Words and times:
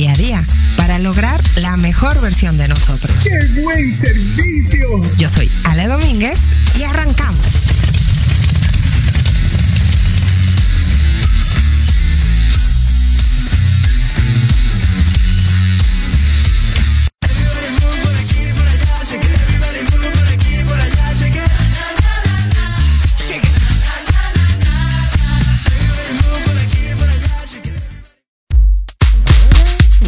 Día 0.00 0.12
a 0.12 0.14
día 0.14 0.44
para 0.78 0.98
lograr 0.98 1.38
la 1.56 1.76
mejor 1.76 2.18
versión 2.22 2.56
de 2.56 2.66
nosotros. 2.68 3.14
¡Qué 3.22 3.60
buen 3.60 4.00
servicio! 4.00 5.02
Yo 5.18 5.28
soy 5.28 5.50
Ale 5.64 5.88
Domínguez 5.88 6.38
y 6.78 6.84
arrancamos. 6.84 7.59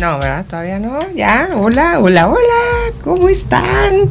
No, 0.03 0.19
¿verdad? 0.19 0.45
Todavía 0.47 0.81
no. 0.81 0.99
Ya, 1.15 1.51
hola, 1.55 2.01
hola, 2.01 2.27
hola. 2.27 2.93
¿Cómo 3.05 3.29
están? 3.29 4.11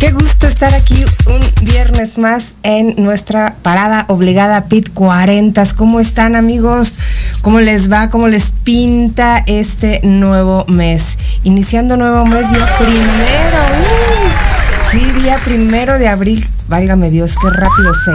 Qué 0.00 0.10
gusto 0.10 0.48
estar 0.48 0.74
aquí 0.74 1.04
un 1.28 1.40
viernes 1.68 2.18
más 2.18 2.56
en 2.64 2.96
nuestra 2.96 3.54
parada 3.62 4.06
obligada 4.08 4.64
PIT 4.64 4.92
40. 4.92 5.64
¿Cómo 5.76 6.00
están 6.00 6.34
amigos? 6.34 6.94
¿Cómo 7.42 7.60
les 7.60 7.92
va? 7.92 8.10
¿Cómo 8.10 8.26
les 8.26 8.50
pinta 8.50 9.38
este 9.46 10.00
nuevo 10.02 10.64
mes? 10.66 11.16
Iniciando 11.44 11.96
nuevo 11.96 12.26
mes, 12.26 12.50
día 12.50 12.66
primero. 12.76 13.60
¡uh! 13.84 14.90
Sí, 14.90 15.20
día 15.20 15.36
primero 15.44 15.96
de 16.00 16.08
abril. 16.08 16.44
Válgame 16.66 17.10
Dios, 17.10 17.36
qué 17.40 17.50
rápido 17.50 17.94
se 17.94 18.10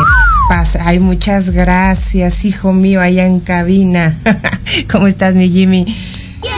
pasa. 0.50 0.80
Ay, 0.86 1.00
muchas 1.00 1.52
gracias, 1.52 2.44
hijo 2.44 2.74
mío, 2.74 3.00
allá 3.00 3.26
en 3.26 3.40
cabina. 3.40 4.14
¿Cómo 4.92 5.08
estás, 5.08 5.36
mi 5.36 5.50
Jimmy? 5.50 5.86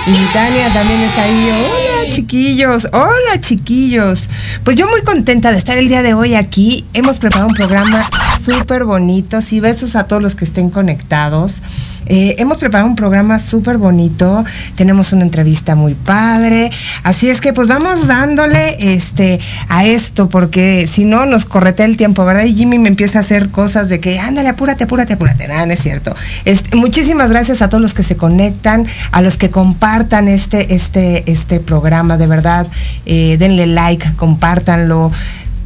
Y 0.07 0.09
mi 0.09 0.25
Tania 0.31 0.69
también 0.69 1.01
está 1.01 1.21
ahí. 1.21 1.51
Hola, 1.51 1.96
chiquillos. 2.12 2.88
Hola, 2.94 3.42
chiquillos. 3.42 4.30
Pues 4.63 4.75
yo 4.75 4.89
muy 4.89 5.01
contenta 5.01 5.51
de 5.51 5.57
estar 5.57 5.77
el 5.77 5.88
día 5.88 6.04
de 6.04 6.13
hoy 6.13 6.36
aquí. 6.36 6.86
Hemos 6.94 7.19
preparado 7.19 7.48
un 7.48 7.56
programa 7.56 8.09
súper 8.44 8.86
bonito. 8.86 9.42
Sí, 9.42 9.59
besos 9.59 9.95
a 9.95 10.06
todos 10.06 10.21
los 10.21 10.36
que 10.36 10.45
estén 10.45 10.69
conectados. 10.69 11.62
Eh, 12.09 12.36
hemos 12.39 12.57
preparado 12.57 12.89
un 12.89 12.95
programa 12.95 13.39
súper 13.39 13.77
bonito. 13.77 14.45
Tenemos 14.75 15.12
una 15.12 15.24
entrevista 15.24 15.75
muy 15.75 15.94
padre. 15.94 16.71
Así 17.04 17.30
es 17.30 17.42
que 17.42 17.54
pues 17.54 17.68
vamos 17.68 18.07
dándole 18.07 18.94
este 18.94 19.39
a 19.68 19.86
esto, 19.86 20.30
porque 20.30 20.88
si 20.89 21.06
no 21.06 21.25
nos 21.25 21.45
corretea 21.45 21.86
el 21.86 21.98
tiempo, 21.98 22.24
¿verdad? 22.24 22.45
Y 22.45 22.56
Jimmy 22.56 22.80
me 22.80 22.88
empieza 22.88 23.19
a 23.19 23.21
hacer 23.21 23.50
cosas 23.50 23.89
de 23.89 24.00
que 24.00 24.19
ándale, 24.19 24.50
apúrate, 24.50 24.86
apúrate, 24.86 25.13
apúrate. 25.13 25.48
Nada, 25.48 25.65
no 25.65 25.74
es 25.74 25.81
cierto. 25.81 26.15
Este, 26.45 26.75
muchísimas 26.77 27.30
gracias 27.30 27.62
a 27.62 27.69
todos 27.69 27.81
los 27.81 27.94
que 27.94 28.04
se 28.04 28.15
conectan, 28.15 28.86
a 29.12 29.21
los 29.21 29.38
que 29.38 29.50
compartan 29.50 30.27
este, 30.27 30.75
este, 30.75 31.30
este 31.30 31.59
programa, 31.59 31.96
de 32.03 32.27
verdad. 32.27 32.67
Eh, 33.05 33.38
denle 33.39 33.65
like, 33.65 34.13
compártanlo 34.15 35.11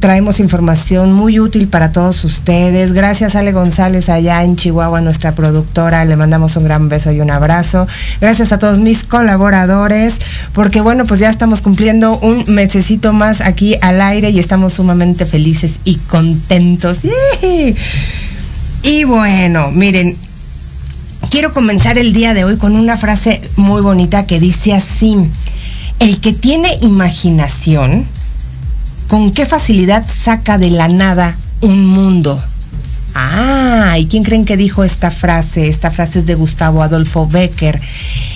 traemos 0.02 0.40
información 0.40 1.12
muy 1.12 1.38
útil 1.38 1.68
para 1.68 1.92
todos 1.92 2.24
ustedes. 2.24 2.92
Gracias 2.92 3.36
Ale 3.36 3.52
González 3.52 4.08
allá 4.08 4.42
en 4.42 4.56
Chihuahua, 4.56 5.00
nuestra 5.00 5.32
productora. 5.36 6.04
Le 6.04 6.16
mandamos 6.16 6.56
un 6.56 6.64
gran 6.64 6.88
beso 6.88 7.12
y 7.12 7.20
un 7.20 7.30
abrazo. 7.30 7.86
Gracias 8.20 8.50
a 8.50 8.58
todos 8.58 8.80
mis 8.80 9.04
colaboradores, 9.04 10.16
porque 10.54 10.80
bueno, 10.80 11.04
pues 11.04 11.20
ya 11.20 11.30
estamos 11.30 11.62
cumpliendo 11.62 12.18
un 12.18 12.44
mesecito 12.48 13.12
más 13.12 13.40
aquí 13.40 13.76
al 13.80 14.00
aire 14.00 14.30
y 14.30 14.40
estamos 14.40 14.72
sumamente 14.72 15.24
felices 15.24 15.78
y 15.84 15.94
contentos. 15.94 17.02
Y 18.82 19.04
bueno, 19.04 19.70
miren, 19.70 20.16
quiero 21.30 21.52
comenzar 21.52 21.96
el 21.96 22.12
día 22.12 22.34
de 22.34 22.42
hoy 22.42 22.56
con 22.56 22.74
una 22.74 22.96
frase 22.96 23.40
muy 23.54 23.80
bonita 23.80 24.26
que 24.26 24.40
dice 24.40 24.72
así, 24.72 25.16
el 26.02 26.18
que 26.18 26.32
tiene 26.32 26.68
imaginación, 26.80 28.04
con 29.06 29.30
qué 29.30 29.46
facilidad 29.46 30.04
saca 30.04 30.58
de 30.58 30.68
la 30.68 30.88
nada 30.88 31.36
un 31.60 31.86
mundo. 31.86 32.42
Ah, 33.14 33.94
¿y 33.96 34.06
quién 34.06 34.24
creen 34.24 34.44
que 34.44 34.56
dijo 34.56 34.82
esta 34.82 35.12
frase? 35.12 35.68
Esta 35.68 35.92
frase 35.92 36.18
es 36.18 36.26
de 36.26 36.34
Gustavo 36.34 36.82
Adolfo 36.82 37.28
Becker. 37.28 37.80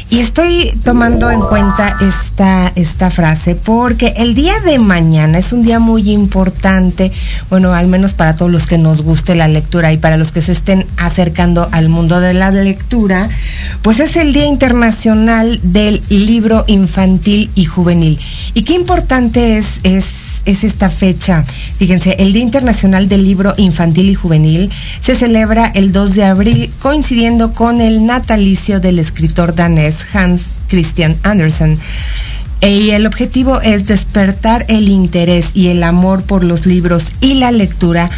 Y 0.09 0.21
estoy 0.21 0.71
tomando 0.85 1.33
en 1.33 1.41
cuenta 1.41 1.97
esta, 2.01 2.71
esta 2.77 3.11
frase 3.11 3.57
porque 3.57 4.15
el 4.19 4.37
día 4.37 4.61
de 4.61 4.79
mañana 4.79 5.37
es 5.37 5.53
un 5.53 5.65
día 5.65 5.81
muy 5.81 6.13
importante, 6.13 7.11
bueno, 7.51 7.75
al 7.75 7.89
menos 7.89 8.15
para 8.15 8.37
todos 8.37 8.51
los 8.51 8.69
que 8.69 8.79
nos 8.79 9.03
guste 9.03 9.35
la 9.35 9.49
lectura 9.49 9.93
y 9.93 9.97
para 9.97 10.17
los 10.17 10.31
que 10.31 10.43
se 10.43 10.53
estén 10.53 10.87
acercando 10.97 11.69
al 11.73 11.89
mundo 11.89 12.21
de 12.21 12.35
la 12.35 12.53
lectura, 12.53 13.29
pues 13.83 13.99
es 13.99 14.15
el 14.15 14.33
Día 14.33 14.47
Internacional 14.47 15.59
del 15.65 16.01
Libro 16.09 16.63
Infantil 16.69 17.51
y 17.57 17.65
Juvenil. 17.65 18.17
Y 18.55 18.63
qué 18.63 18.75
importante 18.75 19.59
es, 19.59 19.81
es, 19.83 20.43
es 20.45 20.63
esta 20.63 20.89
fecha. 20.89 21.43
Fíjense, 21.79 22.15
el 22.21 22.33
Día 22.33 22.43
Internacional 22.43 23.09
del 23.09 23.25
Libro 23.25 23.55
Infantil 23.57 24.09
y 24.09 24.15
Juvenil 24.15 24.71
se 25.01 25.17
celebra 25.17 25.67
el 25.75 25.91
2 25.91 26.15
de 26.15 26.25
abril 26.25 26.71
coincidiendo 26.79 27.51
con 27.51 27.81
el 27.81 28.07
natalicio 28.07 28.79
del 28.79 29.01
escritor 29.01 29.53
danés 29.55 29.96
Hans 30.13 30.55
Christian 30.69 31.17
Andersen. 31.23 31.79
Y 32.61 32.91
el 32.91 33.07
objetivo 33.07 33.61
es 33.61 33.87
despertar 33.87 34.65
el 34.69 34.89
interés 34.89 35.51
y 35.55 35.69
el 35.69 35.83
amor 35.83 36.25
por 36.25 36.43
los 36.43 36.67
libros 36.67 37.13
y 37.21 37.35
la 37.35 37.53
lectura 37.53 38.11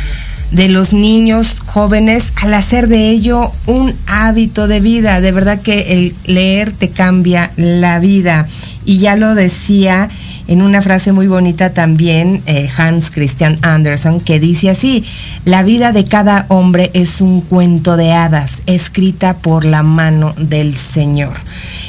de 0.50 0.68
los 0.68 0.92
niños 0.92 1.60
jóvenes 1.64 2.32
al 2.36 2.54
hacer 2.54 2.88
de 2.88 3.10
ello 3.10 3.52
un 3.66 3.94
hábito 4.06 4.66
de 4.68 4.80
vida. 4.80 5.20
De 5.20 5.32
verdad 5.32 5.60
que 5.60 5.92
el 5.92 6.14
leer 6.24 6.72
te 6.72 6.90
cambia 6.90 7.50
la 7.56 7.98
vida. 7.98 8.46
Y 8.84 8.98
ya 8.98 9.16
lo 9.16 9.34
decía 9.34 10.08
en 10.48 10.62
una 10.62 10.80
frase 10.80 11.12
muy 11.12 11.26
bonita 11.26 11.74
también 11.74 12.42
eh, 12.46 12.70
Hans 12.74 13.10
Christian 13.10 13.58
Andersen 13.60 14.20
que 14.20 14.40
dice 14.40 14.70
así, 14.70 15.04
la 15.44 15.62
vida 15.62 15.92
de 15.92 16.04
cada 16.04 16.46
hombre 16.48 16.90
es 16.94 17.20
un 17.20 17.42
cuento 17.42 17.98
de 17.98 18.12
hadas 18.12 18.62
escrita 18.64 19.36
por 19.36 19.66
la 19.66 19.82
mano 19.82 20.34
del 20.38 20.74
Señor. 20.74 21.34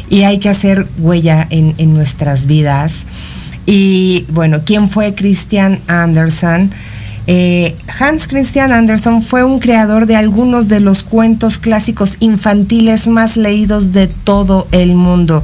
Y 0.10 0.24
hay 0.24 0.40
que 0.40 0.50
hacer 0.50 0.88
huella 0.98 1.48
en, 1.50 1.74
en 1.78 1.94
nuestras 1.94 2.48
vidas. 2.48 3.06
Y 3.66 4.26
bueno, 4.30 4.62
¿quién 4.66 4.90
fue 4.90 5.16
Christian 5.16 5.80
Andersen? 5.88 6.72
Eh, 7.32 7.76
Hans 8.00 8.28
Christian 8.28 8.72
Andersen 8.72 9.22
fue 9.22 9.44
un 9.44 9.60
creador 9.60 10.08
de 10.08 10.16
algunos 10.16 10.68
de 10.68 10.80
los 10.80 11.04
cuentos 11.04 11.60
clásicos 11.60 12.18
infantiles 12.22 13.08
más 13.08 13.38
leídos 13.38 13.94
de 13.94 14.08
todo 14.08 14.68
el 14.72 14.96
mundo. 14.96 15.44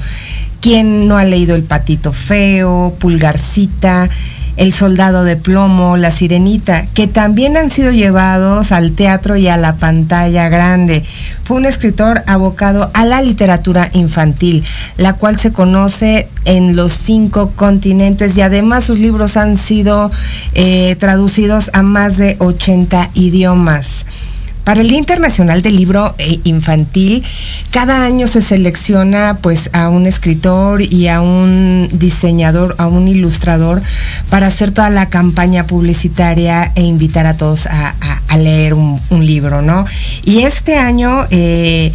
¿Quién 0.62 1.08
no 1.08 1.20
ha 1.20 1.26
leído 1.26 1.54
El 1.54 1.62
Patito 1.62 2.12
Feo, 2.12 2.96
Pulgarcita, 2.98 4.10
El 4.58 4.74
Soldado 4.74 5.24
de 5.24 5.36
Plomo, 5.36 5.98
La 5.98 6.12
Sirenita, 6.12 6.86
que 6.94 7.08
también 7.08 7.58
han 7.58 7.70
sido 7.70 7.92
llevados 7.92 8.72
al 8.72 8.92
teatro 8.92 9.36
y 9.36 9.48
a 9.48 9.58
la 9.58 9.76
pantalla 9.76 10.50
grande? 10.50 11.04
Fue 11.44 11.58
un 11.58 11.66
escritor 11.66 12.24
abocado 12.28 12.90
a 12.94 13.06
la 13.06 13.22
literatura 13.22 13.90
infantil, 13.94 14.64
la 14.98 15.14
cual 15.14 15.40
se 15.40 15.52
conoce 15.52 16.30
en 16.46 16.76
los 16.76 16.94
cinco 16.94 17.52
continentes 17.56 18.38
y 18.38 18.42
además 18.42 18.86
sus 18.86 19.00
libros 19.00 19.38
han 19.38 19.58
sido 19.58 20.12
eh, 20.54 20.96
traducidos 21.00 21.70
a 21.74 21.82
más 21.82 22.18
de 22.18 22.36
80 22.40 23.12
idiomas. 23.14 24.06
Para 24.66 24.82
el 24.82 24.90
Día 24.90 24.98
Internacional 24.98 25.62
del 25.62 25.76
Libro 25.76 26.16
eh, 26.18 26.40
Infantil, 26.44 27.24
cada 27.70 28.04
año 28.04 28.28
se 28.28 28.42
selecciona 28.42 29.38
pues 29.40 29.70
a 29.74 29.90
un 29.90 30.08
escritor 30.08 30.82
y 30.82 31.08
a 31.08 31.22
un 31.22 31.88
diseñador, 31.94 32.74
a 32.80 32.88
un 32.88 33.08
ilustrador 33.08 33.80
para 34.32 34.48
hacer 34.48 34.72
toda 34.72 34.90
la 34.90 35.10
campaña 35.10 35.68
publicitaria 35.68 36.72
e 36.74 36.82
invitar 36.82 37.28
a 37.28 37.38
todos 37.38 37.68
a, 37.68 37.94
leer 38.38 38.74
un, 38.74 39.00
libro, 39.12 39.62
¿no? 39.62 39.86
Y 40.26 40.40
este 40.40 40.76
año 40.76 41.26
eh, 41.30 41.94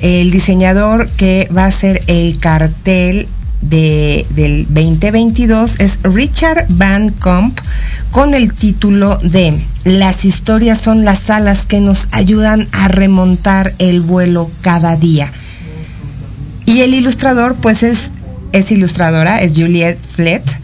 el 0.00 0.32
diseñador 0.32 1.08
que 1.10 1.48
va 1.56 1.64
a 1.64 1.68
hacer 1.68 2.02
el 2.08 2.38
cartel 2.38 3.28
de, 3.62 4.26
del 4.30 4.66
2022 4.66 5.80
es 5.80 5.98
Richard 6.02 6.66
Van 6.68 7.10
Comp 7.10 7.58
con 8.10 8.34
el 8.34 8.52
título 8.52 9.16
de 9.22 9.58
Las 9.84 10.24
historias 10.24 10.78
son 10.80 11.04
las 11.04 11.30
alas 11.30 11.64
que 11.64 11.80
nos 11.80 12.08
ayudan 12.10 12.68
a 12.72 12.88
remontar 12.88 13.72
el 13.78 14.00
vuelo 14.00 14.50
cada 14.60 14.96
día. 14.96 15.32
Y 16.66 16.82
el 16.82 16.94
ilustrador 16.94 17.56
pues 17.56 17.82
es, 17.82 18.10
es 18.52 18.70
ilustradora, 18.70 19.40
es 19.40 19.56
Juliette 19.56 19.98
Flett 19.98 20.61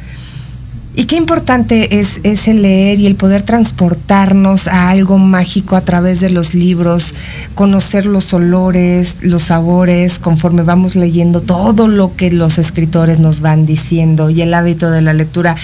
y 0.99 1.05
qué 1.05 1.15
importante 1.15 2.01
es, 2.01 2.19
el 2.49 2.63
leer 2.63 2.99
y 2.99 3.07
el 3.07 3.15
poder 3.15 3.45
transportarnos 3.45 4.67
a 4.67 4.91
algo 4.91 5.17
mágico 5.17 5.77
a 5.77 5.83
través 5.83 6.19
de 6.19 6.29
los 6.29 6.57
libros, 6.57 7.15
conocer 7.55 8.05
los 8.05 8.35
olores, 8.35 9.19
los 9.21 9.45
sabores, 9.45 10.19
conforme 10.19 10.65
vamos 10.65 10.97
leyendo 10.97 11.39
todo 11.39 11.87
lo 11.87 12.17
que 12.17 12.33
los 12.33 12.59
escritores 12.59 13.21
nos 13.21 13.39
van 13.39 13.65
diciendo. 13.65 14.29
Y 14.29 14.43
el 14.43 14.53
hábito 14.53 14.91
de 14.91 15.03
la 15.03 15.13
lectura 15.13 15.55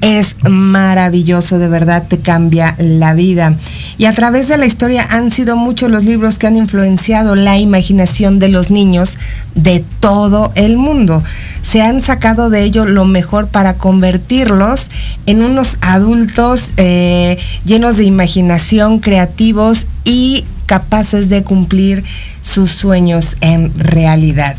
es 0.00 0.36
maravilloso, 0.48 1.58
de 1.58 1.66
verdad 1.66 2.04
te 2.06 2.18
cambia 2.18 2.76
la 2.78 3.14
vida. 3.14 3.58
Y 3.98 4.04
a 4.04 4.14
través 4.14 4.46
de 4.46 4.58
la 4.58 4.66
historia 4.66 5.08
han 5.10 5.32
sido 5.32 5.56
muchos 5.56 5.90
los 5.90 6.04
libros 6.04 6.38
que 6.38 6.46
han 6.46 6.56
influenciado 6.56 7.34
la 7.34 7.58
imaginación 7.58 8.38
de 8.38 8.48
los 8.48 8.70
niños 8.70 9.18
de 9.56 9.84
todo 9.98 10.52
el 10.54 10.76
mundo. 10.76 11.24
Se 11.62 11.82
han 11.82 12.00
sacado 12.00 12.48
de 12.48 12.62
ello 12.62 12.84
lo 12.84 13.06
mejor 13.06 13.48
para 13.48 13.74
convertirlos 13.74 14.83
en 15.26 15.42
unos 15.42 15.76
adultos 15.80 16.74
eh, 16.76 17.38
llenos 17.64 17.96
de 17.96 18.04
imaginación, 18.04 19.00
creativos 19.00 19.86
y 20.04 20.44
capaces 20.66 21.28
de 21.28 21.42
cumplir 21.42 22.04
sus 22.42 22.70
sueños 22.70 23.36
en 23.40 23.72
realidad. 23.78 24.56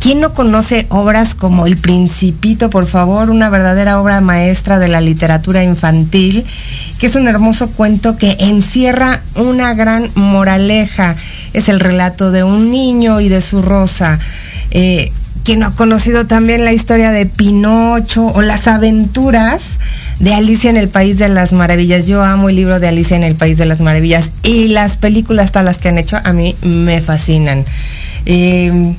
¿Quién 0.00 0.20
no 0.20 0.32
conoce 0.32 0.86
obras 0.88 1.34
como 1.34 1.66
El 1.66 1.76
Principito, 1.76 2.70
por 2.70 2.86
favor? 2.86 3.28
Una 3.28 3.50
verdadera 3.50 4.00
obra 4.00 4.22
maestra 4.22 4.78
de 4.78 4.88
la 4.88 5.02
literatura 5.02 5.62
infantil, 5.62 6.46
que 6.98 7.06
es 7.06 7.16
un 7.16 7.28
hermoso 7.28 7.68
cuento 7.68 8.16
que 8.16 8.34
encierra 8.40 9.20
una 9.34 9.74
gran 9.74 10.08
moraleja. 10.14 11.16
Es 11.52 11.68
el 11.68 11.80
relato 11.80 12.30
de 12.30 12.44
un 12.44 12.70
niño 12.70 13.20
y 13.20 13.28
de 13.28 13.42
su 13.42 13.60
rosa. 13.60 14.18
Eh, 14.70 15.12
quien 15.50 15.64
ha 15.64 15.72
conocido 15.72 16.28
también 16.28 16.64
la 16.64 16.72
historia 16.72 17.10
de 17.10 17.26
Pinocho 17.26 18.24
o 18.24 18.40
las 18.40 18.68
aventuras 18.68 19.80
de 20.20 20.32
Alicia 20.32 20.70
en 20.70 20.76
el 20.76 20.86
País 20.86 21.18
de 21.18 21.28
las 21.28 21.52
Maravillas. 21.52 22.06
Yo 22.06 22.22
amo 22.22 22.50
el 22.50 22.54
libro 22.54 22.78
de 22.78 22.86
Alicia 22.86 23.16
en 23.16 23.24
el 23.24 23.34
País 23.34 23.58
de 23.58 23.66
las 23.66 23.80
Maravillas 23.80 24.30
y 24.44 24.68
las 24.68 24.96
películas 24.96 25.50
tal 25.50 25.64
las 25.64 25.78
que 25.78 25.88
han 25.88 25.98
hecho 25.98 26.18
a 26.22 26.32
mí 26.32 26.54
me 26.62 27.00
fascinan. 27.00 27.64
Eh, 28.26 28.94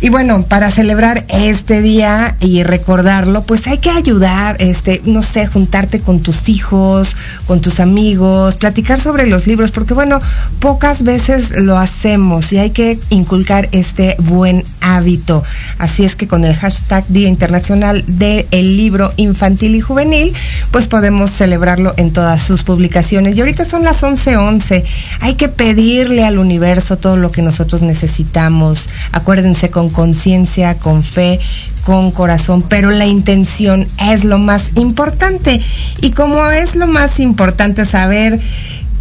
y 0.00 0.08
bueno, 0.10 0.42
para 0.42 0.70
celebrar 0.70 1.24
este 1.28 1.80
día 1.82 2.36
y 2.40 2.62
recordarlo, 2.62 3.42
pues 3.42 3.66
hay 3.66 3.78
que 3.78 3.90
ayudar, 3.90 4.56
este, 4.60 5.00
no 5.04 5.22
sé, 5.22 5.46
juntarte 5.46 6.00
con 6.00 6.20
tus 6.20 6.48
hijos, 6.48 7.16
con 7.46 7.60
tus 7.60 7.80
amigos, 7.80 8.56
platicar 8.56 9.00
sobre 9.00 9.26
los 9.26 9.46
libros, 9.46 9.70
porque 9.70 9.94
bueno, 9.94 10.20
pocas 10.60 11.02
veces 11.02 11.50
lo 11.58 11.78
hacemos 11.78 12.52
y 12.52 12.58
hay 12.58 12.70
que 12.70 12.98
inculcar 13.10 13.68
este 13.72 14.16
buen 14.18 14.64
hábito. 14.80 15.42
Así 15.78 16.04
es 16.04 16.14
que 16.14 16.28
con 16.28 16.44
el 16.44 16.54
hashtag 16.54 17.06
Día 17.08 17.28
Internacional 17.28 18.04
del 18.06 18.46
Libro 18.50 19.12
Infantil 19.16 19.74
y 19.74 19.80
Juvenil, 19.80 20.34
pues 20.70 20.88
podemos 20.88 21.30
celebrarlo 21.30 21.94
en 21.96 22.12
todas 22.12 22.42
sus 22.42 22.62
publicaciones. 22.62 23.36
Y 23.36 23.40
ahorita 23.40 23.64
son 23.64 23.84
las 23.84 24.02
11:11. 24.02 24.36
11. 24.36 24.84
Hay 25.20 25.34
que 25.34 25.48
pedirle 25.48 26.24
al 26.24 26.38
universo 26.38 26.96
todo 26.96 27.16
lo 27.16 27.30
que 27.30 27.42
nosotros 27.42 27.82
necesitamos. 27.82 28.88
Acuérdense 29.12 29.70
con 29.70 29.85
conciencia, 29.88 30.78
con 30.78 31.02
fe, 31.02 31.38
con 31.84 32.10
corazón, 32.10 32.62
pero 32.62 32.90
la 32.90 33.06
intención 33.06 33.86
es 34.10 34.24
lo 34.24 34.38
más 34.38 34.72
importante. 34.74 35.60
Y 36.00 36.10
como 36.10 36.44
es 36.50 36.74
lo 36.74 36.86
más 36.86 37.20
importante 37.20 37.86
saber 37.86 38.40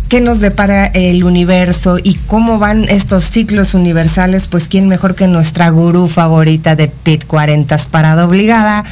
qué 0.09 0.21
nos 0.21 0.39
depara 0.39 0.85
el 0.87 1.23
universo 1.23 1.97
y 2.01 2.15
cómo 2.27 2.59
van 2.59 2.83
estos 2.83 3.25
ciclos 3.25 3.73
universales, 3.73 4.47
pues 4.47 4.67
quién 4.67 4.87
mejor 4.87 5.15
que 5.15 5.27
nuestra 5.27 5.69
gurú 5.69 6.07
favorita 6.07 6.75
de 6.75 6.87
Pit 6.87 7.25
40 7.25 7.77
parada 7.89 8.25
obligada, 8.25 8.83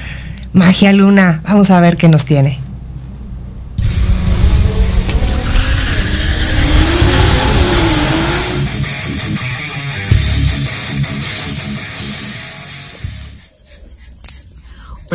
Magia 0.54 0.94
Luna. 0.94 1.42
Vamos 1.48 1.70
a 1.70 1.80
ver 1.80 1.98
qué 1.98 2.08
nos 2.08 2.26
tiene. 2.26 2.63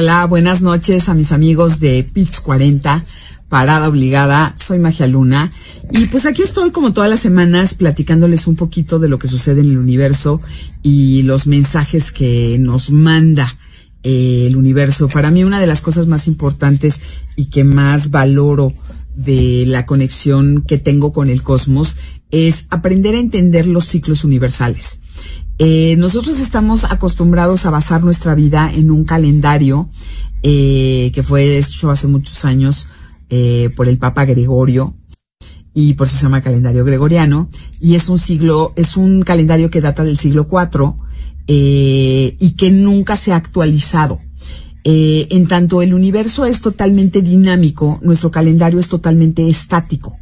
Hola, 0.00 0.26
buenas 0.26 0.62
noches 0.62 1.08
a 1.08 1.14
mis 1.14 1.32
amigos 1.32 1.80
de 1.80 2.04
PITS 2.04 2.38
40, 2.42 3.04
Parada 3.48 3.88
Obligada. 3.88 4.54
Soy 4.56 4.78
Magia 4.78 5.08
Luna. 5.08 5.50
Y 5.90 6.06
pues 6.06 6.24
aquí 6.24 6.42
estoy 6.42 6.70
como 6.70 6.92
todas 6.92 7.10
las 7.10 7.18
semanas 7.18 7.74
platicándoles 7.74 8.46
un 8.46 8.54
poquito 8.54 9.00
de 9.00 9.08
lo 9.08 9.18
que 9.18 9.26
sucede 9.26 9.60
en 9.60 9.70
el 9.70 9.76
universo 9.78 10.40
y 10.84 11.22
los 11.22 11.48
mensajes 11.48 12.12
que 12.12 12.58
nos 12.60 12.92
manda 12.92 13.58
eh, 14.04 14.44
el 14.46 14.56
universo. 14.56 15.08
Para 15.08 15.32
mí 15.32 15.42
una 15.42 15.58
de 15.58 15.66
las 15.66 15.80
cosas 15.80 16.06
más 16.06 16.28
importantes 16.28 17.00
y 17.34 17.46
que 17.46 17.64
más 17.64 18.12
valoro 18.12 18.72
de 19.16 19.64
la 19.66 19.84
conexión 19.84 20.62
que 20.64 20.78
tengo 20.78 21.10
con 21.10 21.28
el 21.28 21.42
cosmos 21.42 21.96
es 22.30 22.66
aprender 22.70 23.16
a 23.16 23.20
entender 23.20 23.66
los 23.66 23.86
ciclos 23.86 24.22
universales. 24.22 25.00
Eh, 25.60 25.96
nosotros 25.96 26.38
estamos 26.38 26.84
acostumbrados 26.84 27.66
a 27.66 27.70
basar 27.70 28.04
nuestra 28.04 28.36
vida 28.36 28.70
en 28.72 28.92
un 28.92 29.04
calendario 29.04 29.90
eh, 30.40 31.10
que 31.12 31.24
fue 31.24 31.58
hecho 31.58 31.90
hace 31.90 32.06
muchos 32.06 32.44
años 32.44 32.86
eh, 33.28 33.68
por 33.74 33.88
el 33.88 33.98
Papa 33.98 34.24
Gregorio 34.24 34.94
y 35.74 35.94
por 35.94 36.06
eso 36.06 36.16
se 36.16 36.22
llama 36.22 36.42
calendario 36.42 36.84
gregoriano 36.84 37.48
y 37.80 37.96
es 37.96 38.08
un 38.08 38.18
siglo, 38.18 38.72
es 38.76 38.96
un 38.96 39.22
calendario 39.22 39.68
que 39.68 39.80
data 39.80 40.04
del 40.04 40.18
siglo 40.18 40.46
IV 40.48 40.94
y 41.48 42.54
que 42.56 42.70
nunca 42.70 43.16
se 43.16 43.32
ha 43.32 43.36
actualizado. 43.36 44.20
en 44.84 45.48
tanto 45.48 45.82
el 45.82 45.92
universo 45.92 46.46
es 46.46 46.60
totalmente 46.60 47.20
dinámico, 47.20 47.98
nuestro 48.02 48.30
calendario 48.30 48.78
es 48.78 48.88
totalmente 48.88 49.48
estático. 49.48 50.16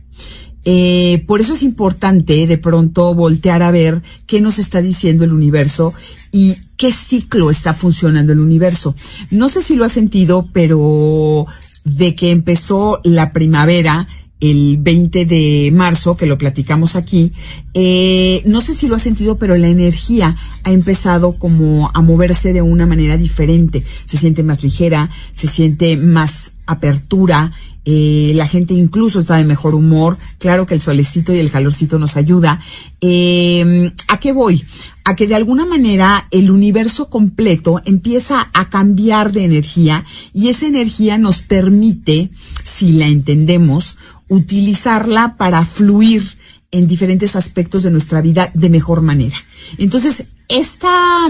Eh, 0.68 1.22
por 1.28 1.40
eso 1.40 1.54
es 1.54 1.62
importante 1.62 2.44
de 2.44 2.58
pronto 2.58 3.14
voltear 3.14 3.62
a 3.62 3.70
ver 3.70 4.02
qué 4.26 4.40
nos 4.40 4.58
está 4.58 4.82
diciendo 4.82 5.22
el 5.22 5.32
universo 5.32 5.94
y 6.32 6.56
qué 6.76 6.90
ciclo 6.90 7.50
está 7.50 7.72
funcionando 7.72 8.32
el 8.32 8.40
universo. 8.40 8.96
No 9.30 9.48
sé 9.48 9.62
si 9.62 9.76
lo 9.76 9.84
ha 9.84 9.88
sentido, 9.88 10.48
pero 10.52 11.46
de 11.84 12.16
que 12.16 12.32
empezó 12.32 13.00
la 13.04 13.32
primavera, 13.32 14.08
el 14.40 14.76
20 14.78 15.24
de 15.24 15.70
marzo, 15.72 16.16
que 16.16 16.26
lo 16.26 16.36
platicamos 16.36 16.96
aquí, 16.96 17.32
eh, 17.72 18.42
no 18.44 18.60
sé 18.60 18.74
si 18.74 18.88
lo 18.88 18.96
ha 18.96 18.98
sentido, 18.98 19.38
pero 19.38 19.56
la 19.56 19.68
energía 19.68 20.34
ha 20.64 20.70
empezado 20.72 21.38
como 21.38 21.92
a 21.94 22.02
moverse 22.02 22.52
de 22.52 22.60
una 22.60 22.86
manera 22.86 23.16
diferente. 23.16 23.84
Se 24.04 24.16
siente 24.16 24.42
más 24.42 24.64
ligera, 24.64 25.10
se 25.32 25.46
siente 25.46 25.96
más 25.96 26.54
apertura, 26.66 27.52
eh, 27.88 28.32
la 28.34 28.48
gente 28.48 28.74
incluso 28.74 29.20
está 29.20 29.36
de 29.36 29.44
mejor 29.44 29.76
humor, 29.76 30.18
claro 30.38 30.66
que 30.66 30.74
el 30.74 30.80
solecito 30.80 31.32
y 31.32 31.38
el 31.38 31.52
calorcito 31.52 32.00
nos 32.00 32.16
ayuda. 32.16 32.60
Eh, 33.00 33.92
¿A 34.08 34.18
qué 34.18 34.32
voy? 34.32 34.64
A 35.04 35.14
que 35.14 35.28
de 35.28 35.36
alguna 35.36 35.66
manera 35.66 36.26
el 36.32 36.50
universo 36.50 37.08
completo 37.08 37.80
empieza 37.84 38.48
a 38.52 38.68
cambiar 38.70 39.30
de 39.30 39.44
energía 39.44 40.04
y 40.34 40.48
esa 40.48 40.66
energía 40.66 41.16
nos 41.16 41.38
permite, 41.38 42.30
si 42.64 42.90
la 42.92 43.06
entendemos, 43.06 43.96
utilizarla 44.28 45.36
para 45.36 45.64
fluir 45.64 46.36
en 46.72 46.88
diferentes 46.88 47.36
aspectos 47.36 47.84
de 47.84 47.92
nuestra 47.92 48.20
vida 48.20 48.50
de 48.52 48.68
mejor 48.68 49.00
manera. 49.00 49.36
Entonces, 49.78 50.24
esta, 50.48 51.28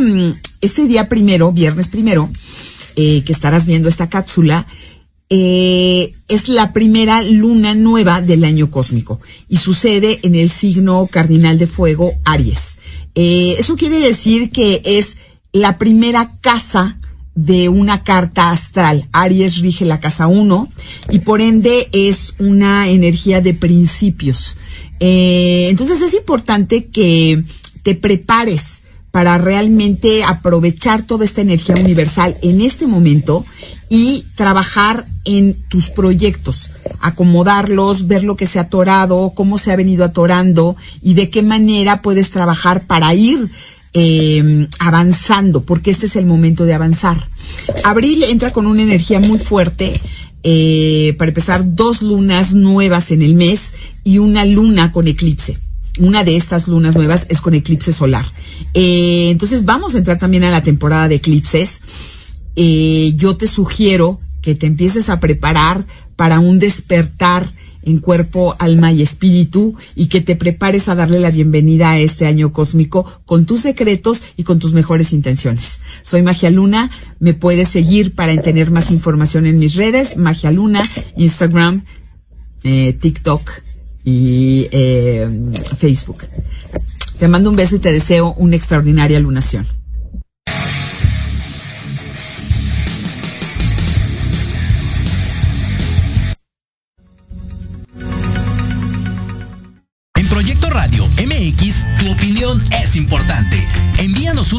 este 0.63 0.87
día 0.87 1.07
primero, 1.07 1.53
viernes 1.53 1.89
primero, 1.89 2.31
eh, 2.97 3.23
que 3.25 3.33
estarás 3.33 3.67
viendo 3.67 3.91
esta 3.91 4.09
cápsula, 4.09 4.67
eh, 5.29 6.15
es 6.29 6.49
la 6.49 6.73
primera 6.73 7.23
luna 7.23 7.75
nueva 7.75 8.23
del 8.23 8.45
año 8.45 8.71
cósmico 8.71 9.21
y 9.49 9.57
sucede 9.57 10.21
en 10.23 10.37
el 10.37 10.51
signo 10.51 11.07
cardinal 11.11 11.59
de 11.59 11.67
fuego 11.67 12.13
Aries. 12.25 12.79
Eh, 13.15 13.57
eso 13.59 13.77
quiere 13.77 13.99
decir 13.99 14.51
que 14.51 14.83
es 14.85 15.19
la 15.53 15.79
primera 15.79 16.33
casa 16.41 16.99
de 17.35 17.69
una 17.69 18.05
carta 18.05 18.51
astral. 18.51 19.09
Aries 19.13 19.61
rige 19.61 19.85
la 19.85 20.01
casa 20.01 20.27
1 20.27 20.69
y 21.11 21.19
por 21.21 21.41
ende 21.41 21.89
es 21.93 22.35
una 22.39 22.89
energía 22.89 23.41
de 23.41 23.55
principios. 23.55 24.57
Eh, 25.01 25.67
entonces 25.69 26.01
es 26.01 26.15
importante 26.15 26.87
que 26.87 27.43
te 27.83 27.95
prepares 27.95 28.76
para 29.17 29.39
realmente 29.39 30.23
aprovechar 30.25 31.07
toda 31.07 31.25
esta 31.25 31.41
energía 31.41 31.75
universal 31.75 32.37
en 32.43 32.61
este 32.61 32.87
momento 32.87 33.47
y 33.89 34.27
trabajar 34.35 35.07
en 35.25 35.57
tus 35.71 35.89
proyectos, 35.89 36.69
acomodarlos, 37.01 38.09
ver 38.09 38.25
lo 38.25 38.37
que 38.37 38.47
se 38.47 38.59
ha 38.59 38.65
atorado, 38.65 39.33
cómo 39.35 39.57
se 39.57 39.73
ha 39.73 39.77
venido 39.77 40.05
atorando 40.05 40.77
y 41.01 41.15
de 41.15 41.31
qué 41.31 41.41
manera 41.41 42.03
puedes 42.03 42.31
trabajar 42.31 42.87
para 42.87 43.15
ir 43.15 43.49
eh, 43.95 44.69
avanzando, 44.79 45.63
porque 45.63 45.93
este 45.93 46.05
es 46.05 46.17
el 46.17 46.27
momento 46.27 46.67
de 46.67 46.75
avanzar. 46.75 47.27
Abril 47.85 48.23
entra 48.23 48.53
con 48.53 48.67
una 48.67 48.83
energía 48.83 49.19
muy 49.19 49.39
fuerte, 49.39 49.99
eh, 50.43 51.15
para 51.17 51.31
empezar, 51.31 51.75
dos 51.75 52.03
lunas 52.03 52.53
nuevas 52.53 53.11
en 53.13 53.23
el 53.23 53.35
mes 53.35 53.73
y 54.05 54.19
una 54.19 54.45
luna 54.45 54.93
con 54.93 55.09
eclipse. 55.09 55.57
Una 55.99 56.25
de 56.25 56.37
estas 56.37 56.69
lunas 56.69 56.95
nuevas 56.95 57.27
es 57.31 57.41
con 57.41 57.55
eclipse 57.55 57.93
solar. 57.93 58.27
Eh, 58.75 59.31
entonces 59.31 59.65
vamos 59.65 59.95
a 59.95 59.99
entrar 59.99 60.19
también 60.19 60.45
a 60.45 60.51
la 60.51 60.63
temporada 60.63 61.09
de 61.09 61.17
eclipses. 61.17 61.81
Eh, 62.55 63.15
yo 63.17 63.37
te 63.37 63.47
sugiero 63.47 64.21
que 64.43 64.55
te 64.55 64.67
empieces 64.67 65.09
a 65.09 65.21
preparar 65.21 65.87
para 66.17 66.39
un 66.41 66.59
despertar 66.59 67.53
en 67.83 68.01
cuerpo, 68.01 68.55
alma 68.59 68.93
y 68.93 69.01
espíritu 69.01 69.77
y 69.95 70.09
que 70.09 70.21
te 70.21 70.37
prepares 70.37 70.89
a 70.89 70.95
darle 70.95 71.21
la 71.21 71.31
bienvenida 71.31 71.91
a 71.91 71.99
este 71.99 72.27
año 72.27 72.53
cósmico 72.53 73.21
con 73.25 73.47
tus 73.47 73.63
secretos 73.63 74.23
y 74.37 74.43
con 74.43 74.59
tus 74.59 74.73
mejores 74.73 75.13
intenciones. 75.13 75.79
Soy 76.03 76.23
Magia 76.23 76.51
Luna, 76.51 76.91
me 77.21 77.33
puedes 77.33 77.69
seguir 77.69 78.15
para 78.15 78.37
tener 78.43 78.71
más 78.71 78.91
información 78.91 79.47
en 79.47 79.59
mis 79.59 79.77
redes, 79.77 80.17
Magia 80.17 80.51
Luna, 80.51 80.83
Instagram, 81.17 81.85
eh, 82.65 82.93
TikTok 82.93 83.66
y 84.07 84.69
eh, 84.71 85.29
Facebook. 85.77 86.23
Te 87.19 87.27
mando 87.27 87.51
un 87.51 87.57
beso 87.57 87.75
y 87.75 87.81
te 87.81 87.93
deseo 87.93 88.35
una 88.35 88.55
extraordinaria 88.55 89.19
lunación. 89.19 89.67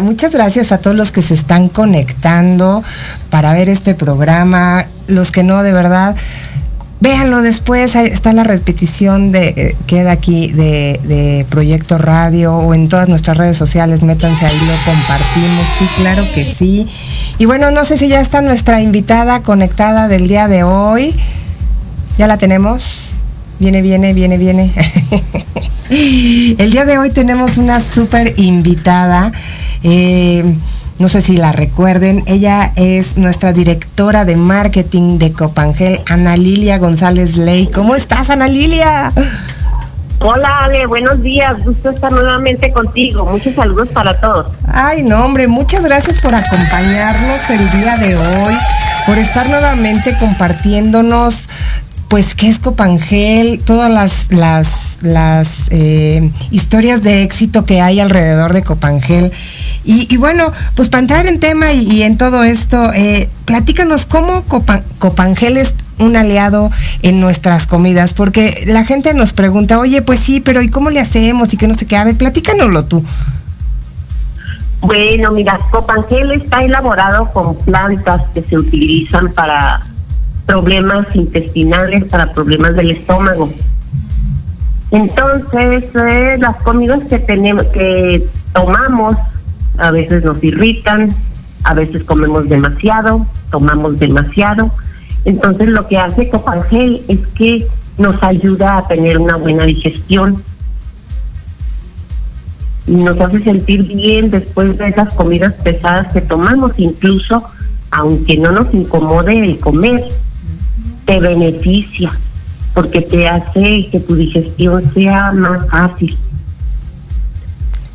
Muchas 0.00 0.32
gracias 0.32 0.72
a 0.72 0.78
todos 0.78 0.96
los 0.96 1.12
que 1.12 1.20
se 1.20 1.34
están 1.34 1.68
conectando 1.68 2.82
para 3.28 3.52
ver 3.52 3.68
este 3.68 3.94
programa. 3.94 4.86
Los 5.06 5.30
que 5.30 5.42
no, 5.42 5.62
de 5.62 5.72
verdad, 5.72 6.16
véanlo 7.00 7.42
después. 7.42 7.94
está 7.94 8.32
la 8.32 8.42
repetición 8.42 9.32
de 9.32 9.48
eh, 9.48 9.76
queda 9.86 10.12
aquí 10.12 10.48
de, 10.48 11.44
Proyecto 11.50 11.98
Radio 11.98 12.54
o 12.56 12.72
en 12.72 12.88
todas 12.88 13.10
nuestras 13.10 13.36
redes 13.36 13.58
sociales. 13.58 14.02
Métanse 14.02 14.46
ahí, 14.46 14.58
lo 14.58 14.92
compartimos. 14.92 15.66
Sí, 15.78 15.86
claro 15.98 16.24
que 16.34 16.44
sí. 16.44 16.88
Y 17.38 17.44
bueno, 17.44 17.70
no 17.70 17.84
sé 17.84 17.98
si 17.98 18.08
ya 18.08 18.22
está 18.22 18.40
nuestra 18.40 18.80
invitada 18.80 19.42
conectada 19.42 20.08
del 20.08 20.26
día 20.26 20.48
de 20.48 20.64
hoy. 20.64 21.14
¿Ya 22.16 22.26
la 22.26 22.38
tenemos? 22.38 23.10
Viene, 23.58 23.82
viene, 23.82 24.14
viene, 24.14 24.38
viene. 24.38 24.72
El 25.88 26.72
día 26.72 26.84
de 26.84 26.98
hoy 26.98 27.10
tenemos 27.10 27.58
una 27.58 27.80
súper 27.80 28.34
invitada. 28.38 29.30
Eh, 29.82 30.44
no 30.98 31.08
sé 31.08 31.20
si 31.20 31.36
la 31.36 31.52
recuerden, 31.52 32.22
ella 32.26 32.72
es 32.76 33.18
nuestra 33.18 33.52
directora 33.52 34.24
de 34.24 34.36
marketing 34.36 35.18
de 35.18 35.30
Copangel, 35.30 36.00
Ana 36.08 36.36
Lilia 36.36 36.78
González 36.78 37.36
Ley. 37.36 37.68
¿Cómo 37.72 37.94
estás, 37.94 38.30
Ana 38.30 38.48
Lilia? 38.48 39.12
Hola, 40.20 40.60
Ale, 40.64 40.86
buenos 40.86 41.22
días. 41.22 41.62
Gusto 41.64 41.90
estar 41.90 42.10
nuevamente 42.10 42.70
contigo. 42.72 43.26
Muchos 43.26 43.54
saludos 43.54 43.90
para 43.90 44.18
todos. 44.18 44.52
Ay, 44.66 45.02
no, 45.02 45.22
hombre, 45.24 45.46
muchas 45.46 45.84
gracias 45.84 46.22
por 46.22 46.34
acompañarnos 46.34 47.50
el 47.50 47.70
día 47.78 47.96
de 47.98 48.16
hoy, 48.16 48.54
por 49.06 49.18
estar 49.18 49.46
nuevamente 49.50 50.16
compartiéndonos 50.18 51.48
pues 52.08 52.34
qué 52.34 52.48
es 52.48 52.58
Copangel, 52.58 53.62
todas 53.64 53.90
las, 53.90 55.00
las, 55.02 55.68
eh, 55.70 56.30
historias 56.50 57.02
de 57.02 57.22
éxito 57.22 57.64
que 57.64 57.80
hay 57.80 58.00
alrededor 58.00 58.52
de 58.52 58.62
Copangel. 58.62 59.32
Y, 59.84 60.16
bueno, 60.16 60.52
pues 60.74 60.88
para 60.88 61.00
entrar 61.00 61.26
en 61.28 61.38
tema 61.38 61.72
y, 61.72 62.02
en 62.02 62.18
todo 62.18 62.42
esto, 62.42 62.92
eh, 62.92 63.28
platícanos 63.44 64.04
cómo 64.04 64.44
Copangel 64.98 65.56
es 65.56 65.76
un 65.98 66.16
aliado 66.16 66.70
en 67.02 67.20
nuestras 67.20 67.66
comidas, 67.66 68.12
porque 68.12 68.64
la 68.66 68.84
gente 68.84 69.14
nos 69.14 69.32
pregunta, 69.32 69.78
oye, 69.78 70.02
pues 70.02 70.18
sí, 70.20 70.40
pero 70.40 70.60
¿y 70.60 70.70
cómo 70.70 70.90
le 70.90 71.00
hacemos? 71.00 71.54
Y 71.54 71.56
que 71.56 71.68
no 71.68 71.74
sé 71.74 71.86
qué, 71.86 71.96
a 71.96 72.04
ver, 72.04 72.16
platícanoslo 72.16 72.84
tú. 72.84 73.04
Bueno, 74.80 75.32
mira, 75.32 75.58
Copangel 75.70 76.32
está 76.32 76.62
elaborado 76.62 77.30
con 77.32 77.56
plantas 77.58 78.26
que 78.34 78.42
se 78.42 78.56
utilizan 78.56 79.32
para 79.32 79.80
problemas 80.46 81.14
intestinales, 81.14 82.04
para 82.04 82.32
problemas 82.32 82.76
del 82.76 82.92
estómago. 82.92 83.48
Entonces, 84.90 85.92
eh, 85.94 86.36
las 86.38 86.62
comidas 86.62 87.04
que 87.04 87.18
tenemos, 87.18 87.64
que 87.66 88.26
tomamos, 88.52 89.16
a 89.78 89.90
veces 89.90 90.24
nos 90.24 90.42
irritan, 90.42 91.08
a 91.64 91.74
veces 91.74 92.04
comemos 92.04 92.48
demasiado, 92.48 93.26
tomamos 93.50 93.98
demasiado. 93.98 94.70
Entonces, 95.24 95.68
lo 95.68 95.86
que 95.86 95.98
hace 95.98 96.28
Copangel 96.30 97.04
es 97.08 97.26
que 97.34 97.66
nos 97.98 98.22
ayuda 98.22 98.78
a 98.78 98.82
tener 98.84 99.18
una 99.18 99.36
buena 99.36 99.64
digestión 99.64 100.42
nos 102.86 103.20
hace 103.20 103.42
sentir 103.42 103.82
bien 103.82 104.30
después 104.30 104.78
de 104.78 104.88
esas 104.88 105.12
comidas 105.14 105.54
pesadas 105.54 106.12
que 106.12 106.20
tomamos, 106.20 106.72
incluso 106.78 107.42
aunque 107.90 108.36
no 108.36 108.52
nos 108.52 108.72
incomode 108.74 109.38
el 109.38 109.58
comer, 109.58 110.04
te 111.06 111.20
beneficia 111.20 112.10
porque 112.74 113.00
te 113.00 113.26
hace 113.26 113.86
que 113.90 114.00
tu 114.00 114.14
digestión 114.16 114.84
sea 114.92 115.32
más 115.32 115.66
fácil. 115.70 116.14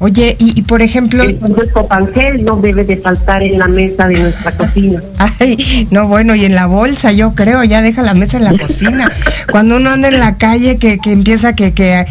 Oye, 0.04 0.36
y, 0.40 0.64
por 0.64 0.82
ejemplo... 0.82 1.24
Entonces, 1.24 1.70
copangel 1.72 2.44
no 2.44 2.56
debe 2.56 2.84
de 2.84 2.98
faltar 2.98 3.44
en 3.44 3.60
la 3.60 3.68
mesa 3.68 4.08
de 4.08 4.18
nuestra 4.18 4.52
cocina. 4.52 5.00
Ay, 5.40 5.88
no, 5.92 6.08
bueno, 6.08 6.34
y 6.34 6.44
en 6.44 6.56
la 6.56 6.66
bolsa, 6.66 7.12
yo 7.12 7.36
creo, 7.36 7.64
ya 7.64 7.84
deja 7.84 8.02
la 8.02 8.16
mesa 8.16 8.38
en 8.38 8.46
la 8.46 8.58
cocina. 8.58 9.12
Cuando 9.52 9.76
uno 9.76 9.92
anda 9.92 10.08
en 10.08 10.20
la 10.20 10.38
calle, 10.38 10.78
que, 10.78 10.98
que 10.98 11.12
empieza 11.12 11.54
que, 11.54 11.74
que 11.74 12.04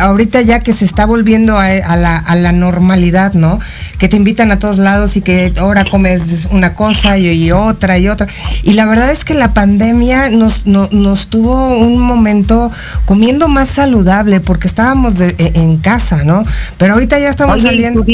ahorita 0.00 0.42
ya 0.42 0.58
que 0.58 0.72
se 0.72 0.84
está 0.84 1.06
volviendo 1.06 1.56
a, 1.56 1.68
la, 1.96 2.16
a 2.16 2.34
la 2.34 2.50
normalidad, 2.50 3.34
¿no? 3.34 3.60
Que 3.98 4.08
te 4.08 4.16
invitan 4.16 4.50
a 4.50 4.58
todos 4.58 4.78
lados 4.78 5.16
y 5.16 5.22
que 5.22 5.52
ahora 5.58 5.84
comes 5.84 6.48
una 6.50 6.74
cosa 6.74 7.16
y, 7.16 7.52
otra 7.52 7.96
y 7.98 8.08
otra. 8.08 8.26
Y 8.64 8.72
la 8.72 8.86
verdad 8.86 9.12
es 9.12 9.24
que 9.24 9.34
la 9.34 9.54
pandemia 9.54 10.30
nos, 10.30 10.66
nos 10.66 11.28
tuvo 11.28 11.78
un 11.78 12.00
momento 12.00 12.72
comiendo 13.04 13.46
más 13.46 13.68
saludable 13.68 14.40
porque 14.40 14.66
estábamos 14.66 15.14
e, 15.20 15.34
en 15.54 15.76
casa, 15.76 16.24
¿no? 16.24 16.42
Pero 16.76 16.94
ahorita 16.94 17.19
ya 17.20 17.30
estamos 17.30 17.62
saliendo. 17.62 18.04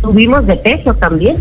Subimos, 0.00 0.46
de 0.46 0.56
peso 0.56 0.94
también. 0.94 1.36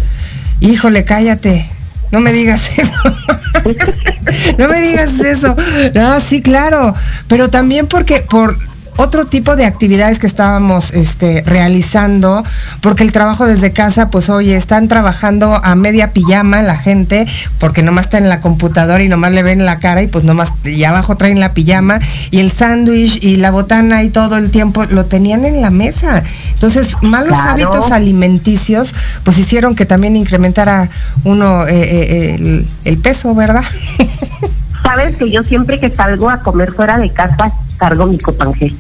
Híjole, 0.60 1.04
cállate. 1.04 1.68
No 2.12 2.20
me 2.20 2.34
digas 2.34 2.78
eso. 2.78 2.92
no 4.58 4.68
me 4.68 4.82
digas 4.82 5.20
eso. 5.20 5.56
No, 5.94 6.20
sí, 6.20 6.42
claro. 6.42 6.94
Pero 7.28 7.50
también 7.50 7.88
porque 7.88 8.22
por 8.22 8.58
otro 8.98 9.26
tipo 9.26 9.56
de 9.56 9.66
actividades 9.66 10.20
que 10.20 10.28
estábamos 10.28 10.92
este, 10.92 11.42
realizando, 11.46 12.44
porque 12.82 13.04
el 13.04 13.12
trabajo 13.12 13.48
desde 13.48 13.72
casa, 13.72 14.10
pues 14.10 14.30
oye, 14.30 14.56
están 14.56 14.88
trabajando 14.88 15.56
a 15.64 15.76
media 15.76 16.14
pijama 16.14 16.62
la 16.62 16.78
gente, 16.78 17.28
porque 17.60 17.84
nomás 17.84 18.06
está 18.06 18.18
en 18.18 18.30
la 18.30 18.42
computadora 18.42 19.04
y 19.04 19.10
nomás 19.10 19.34
le 19.34 19.44
ven 19.44 19.66
la 19.66 19.80
cara 19.80 20.02
y 20.02 20.08
pues 20.08 20.24
nomás, 20.24 20.54
y 20.66 20.84
abajo 20.84 21.16
traen 21.16 21.40
la 21.40 21.54
pijama 21.54 22.00
y 22.30 22.40
el 22.40 22.52
sándwich 22.52 23.24
y 23.24 23.38
la 23.38 23.52
botana 23.52 24.04
y 24.04 24.10
todo 24.10 24.38
el 24.38 24.52
tiempo 24.52 24.84
lo 24.90 25.06
tenían 25.06 25.46
en 25.46 25.62
la 25.62 25.70
mesa. 25.70 26.24
Entonces, 26.54 26.96
malos 27.02 27.38
hábitos 27.40 27.92
alimenticios, 27.92 28.94
pues 29.24 29.38
hicieron 29.38 29.76
que 29.76 29.86
también 29.86 30.16
incrementara 30.16 30.90
uno 31.24 31.68
eh, 31.68 31.82
eh, 31.82 32.36
el, 32.36 32.68
el 32.86 32.98
peso, 32.98 33.34
¿verdad? 33.34 33.64
Sabes 34.84 35.16
que 35.18 35.30
yo 35.30 35.44
siempre 35.44 35.80
que 35.80 35.90
salgo 35.90 36.30
a 36.30 36.42
comer 36.42 36.72
fuera 36.72 36.98
de 36.98 37.12
casa 37.12 37.52
cargo 37.78 38.06
mi 38.06 38.20
copangel. 38.20 38.78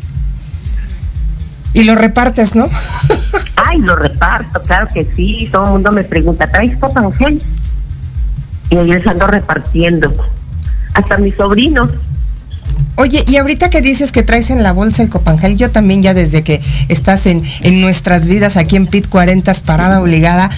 Y 1.74 1.84
lo 1.84 1.96
repartes, 1.96 2.56
¿no? 2.56 2.70
Ay, 3.56 3.80
lo 3.80 3.96
reparto, 3.96 4.62
claro 4.62 4.88
que 4.94 5.04
sí. 5.04 5.48
Todo 5.52 5.66
el 5.66 5.72
mundo 5.72 5.92
me 5.92 6.04
pregunta, 6.04 6.48
¿traes 6.48 6.78
copangel? 6.78 7.42
Y 8.70 8.76
yo 8.76 8.84
les 8.84 9.08
ando 9.08 9.26
repartiendo. 9.26 10.12
Hasta 10.94 11.18
mis 11.18 11.36
sobrinos. 11.36 11.90
Oye, 12.96 13.24
y 13.28 13.38
ahorita 13.38 13.70
que 13.70 13.82
dices 13.82 14.12
que 14.12 14.22
traes 14.22 14.50
en 14.50 14.64
la 14.64 14.74
bolsa 14.74 15.02
el 15.02 15.10
copangel, 15.10 15.58
yo 15.58 15.72
también 15.72 16.04
ya 16.04 16.14
desde 16.14 16.44
que 16.44 16.62
estás 16.90 17.26
en, 17.26 17.42
en 17.62 17.82
nuestras 17.82 18.28
vidas 18.28 18.58
aquí 18.58 18.76
en 18.76 18.86
PIT 18.86 19.08
40 19.08 19.54
parada 19.66 20.02
obligada, 20.02 20.50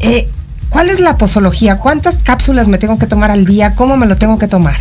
eh, 0.00 0.28
¿Cuál 0.68 0.90
es 0.90 1.00
la 1.00 1.16
posología? 1.16 1.78
¿Cuántas 1.78 2.22
cápsulas 2.22 2.68
me 2.68 2.78
tengo 2.78 2.98
que 2.98 3.06
tomar 3.06 3.30
al 3.30 3.44
día? 3.44 3.74
¿Cómo 3.74 3.96
me 3.96 4.06
lo 4.06 4.16
tengo 4.16 4.38
que 4.38 4.48
tomar? 4.48 4.76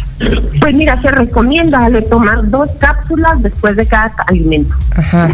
Pues 0.60 0.76
mira, 0.76 1.02
se 1.02 1.12
recomienda 1.12 1.88
tomar 2.10 2.50
dos 2.50 2.72
cápsulas 2.80 3.42
después 3.42 3.76
de 3.76 3.86
cada 3.86 4.14
alimento. 4.28 4.76
Ajá. 4.96 5.30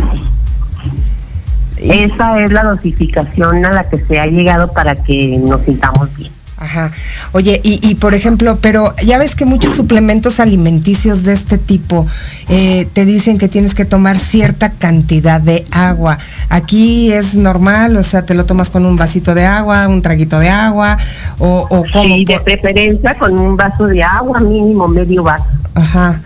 Esa 1.77 2.41
es 2.41 2.51
la 2.51 2.63
dosificación 2.63 3.65
a 3.65 3.71
la 3.71 3.83
que 3.83 3.97
se 3.97 4.19
ha 4.19 4.25
llegado 4.27 4.71
para 4.71 4.95
que 4.95 5.37
nos 5.39 5.61
sintamos 5.63 6.15
bien. 6.15 6.31
Ajá. 6.57 6.91
Oye, 7.31 7.59
y, 7.63 7.95
por 7.95 8.13
ejemplo, 8.13 8.59
pero 8.61 8.93
ya 9.03 9.17
ves 9.17 9.35
que 9.35 9.45
muchos 9.45 9.73
suplementos 9.73 10.39
alimenticios 10.39 11.23
de 11.23 11.33
este 11.33 11.57
tipo 11.57 12.05
eh, 12.47 12.87
te 12.93 13.05
dicen 13.05 13.37
que 13.37 13.49
tienes 13.49 13.73
que 13.73 13.85
tomar 13.85 14.17
cierta 14.17 14.71
cantidad 14.71 15.41
de 15.41 15.65
agua. 15.71 16.19
Aquí 16.49 17.11
es 17.11 17.35
normal, 17.35 17.97
o 17.97 18.03
sea, 18.03 18.25
te 18.25 18.33
lo 18.33 18.45
tomas 18.45 18.69
con 18.69 18.85
un 18.85 18.95
vasito 18.95 19.33
de 19.33 19.45
agua, 19.45 19.87
un 19.87 20.01
traguito 20.01 20.39
de 20.39 20.49
agua, 20.49 20.97
o, 21.39 21.67
o 21.69 21.83
Sí, 21.91 22.23
de 22.25 22.39
preferencia 22.39 23.17
con 23.17 23.37
un 23.37 23.57
vaso 23.57 23.85
de 23.85 24.03
agua, 24.03 24.39
mínimo 24.39 24.87
medio 24.87 25.23
vaso. 25.23 25.45
Ajá. 25.73 26.21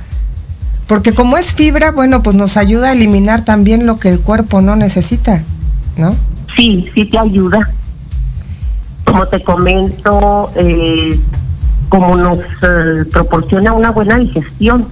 Porque 0.88 1.13
como 1.13 1.38
es 1.38 1.54
fibra, 1.54 1.92
bueno, 1.92 2.22
pues 2.22 2.36
nos 2.36 2.58
ayuda 2.58 2.90
a 2.90 2.92
eliminar 2.92 3.44
también 3.44 3.86
lo 3.86 3.98
que 3.98 4.10
el 4.10 4.20
cuerpo 4.20 4.62
no 4.62 4.76
necesita, 4.76 5.44
¿no? 5.98 6.16
Sí, 6.56 6.86
sí 6.94 7.06
te 7.06 7.18
ayuda 7.18 7.70
como 9.08 9.26
te 9.26 9.41
comento, 9.41 10.48
eh, 10.56 11.17
como 11.89 12.15
nos 12.17 12.39
eh, 12.39 13.06
proporciona 13.12 13.74
una 13.74 13.91
buena 13.91 14.17
digestión, 14.17 14.86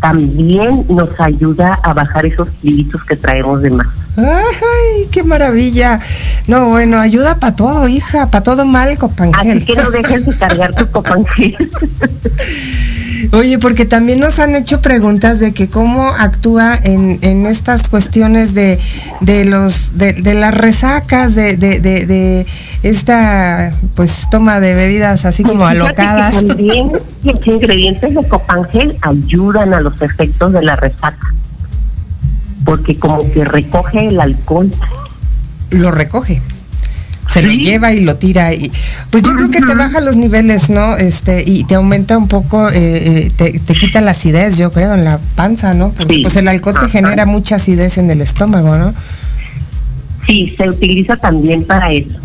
también 0.00 0.86
nos 0.88 1.20
ayuda 1.20 1.78
a 1.82 1.92
bajar 1.92 2.24
esos 2.24 2.50
kilitos 2.52 3.04
que 3.04 3.16
traemos 3.16 3.62
de 3.62 3.70
más. 3.70 3.88
¡Ay, 4.16 5.06
qué 5.12 5.22
maravilla! 5.22 6.00
No, 6.46 6.70
bueno, 6.70 6.98
ayuda 6.98 7.38
para 7.38 7.54
todo, 7.54 7.86
hija, 7.88 8.30
para 8.30 8.42
todo 8.42 8.64
mal, 8.64 8.96
copangel. 8.96 9.58
Así 9.58 9.66
que 9.66 9.76
no 9.76 9.90
dejes 9.90 10.26
de 10.26 10.36
cargar 10.36 10.74
tu 10.74 10.86
copangel. 10.90 11.56
Oye, 13.32 13.58
porque 13.58 13.84
también 13.84 14.20
nos 14.20 14.38
han 14.38 14.54
hecho 14.54 14.80
preguntas 14.80 15.40
de 15.40 15.52
que 15.52 15.68
cómo 15.68 16.08
actúa 16.08 16.76
en, 16.82 17.18
en 17.22 17.46
estas 17.46 17.88
cuestiones 17.88 18.54
de, 18.54 18.78
de 19.20 19.44
los 19.44 19.96
de, 19.96 20.12
de 20.12 20.34
las 20.34 20.54
resacas, 20.54 21.34
de, 21.34 21.56
de, 21.56 21.80
de, 21.80 22.46
esta 22.82 23.72
pues 23.94 24.28
toma 24.30 24.60
de 24.60 24.74
bebidas 24.74 25.24
así 25.24 25.42
como 25.42 25.66
alocadas. 25.66 26.34
también 26.34 26.92
los 27.24 27.46
ingredientes 27.46 28.14
de 28.14 28.28
copangel 28.28 28.96
ayudan 29.02 29.74
a 29.74 29.80
los 29.80 30.00
efectos 30.02 30.52
de 30.52 30.62
la 30.62 30.76
resaca, 30.76 31.34
porque 32.64 32.96
como 32.96 33.20
que 33.32 33.44
recoge 33.44 34.06
el 34.06 34.20
alcohol. 34.20 34.70
Lo 35.70 35.90
recoge 35.90 36.40
se 37.28 37.42
lo 37.42 37.52
lleva 37.52 37.92
y 37.92 38.00
lo 38.00 38.16
tira 38.16 38.54
y 38.54 38.70
pues 39.10 39.22
yo 39.22 39.34
creo 39.34 39.50
que 39.50 39.60
te 39.60 39.74
baja 39.74 40.00
los 40.00 40.16
niveles 40.16 40.70
no 40.70 40.96
este 40.96 41.44
y 41.46 41.64
te 41.64 41.74
aumenta 41.74 42.16
un 42.16 42.28
poco 42.28 42.70
eh, 42.70 43.26
eh, 43.28 43.30
te, 43.36 43.74
quita 43.74 44.00
la 44.00 44.12
acidez 44.12 44.56
yo 44.56 44.70
creo 44.70 44.94
en 44.94 45.04
la 45.04 45.18
panza 45.36 45.74
no 45.74 45.92
porque 45.92 46.20
pues 46.22 46.36
el 46.36 46.48
alcohol 46.48 46.76
te 46.80 46.88
genera 46.88 47.26
mucha 47.26 47.56
acidez 47.56 47.98
en 47.98 48.10
el 48.10 48.20
estómago 48.20 48.76
no 48.76 48.94
sí 50.26 50.54
se 50.56 50.68
utiliza 50.68 51.16
también 51.16 51.64
para 51.64 51.92
eso 51.92 52.18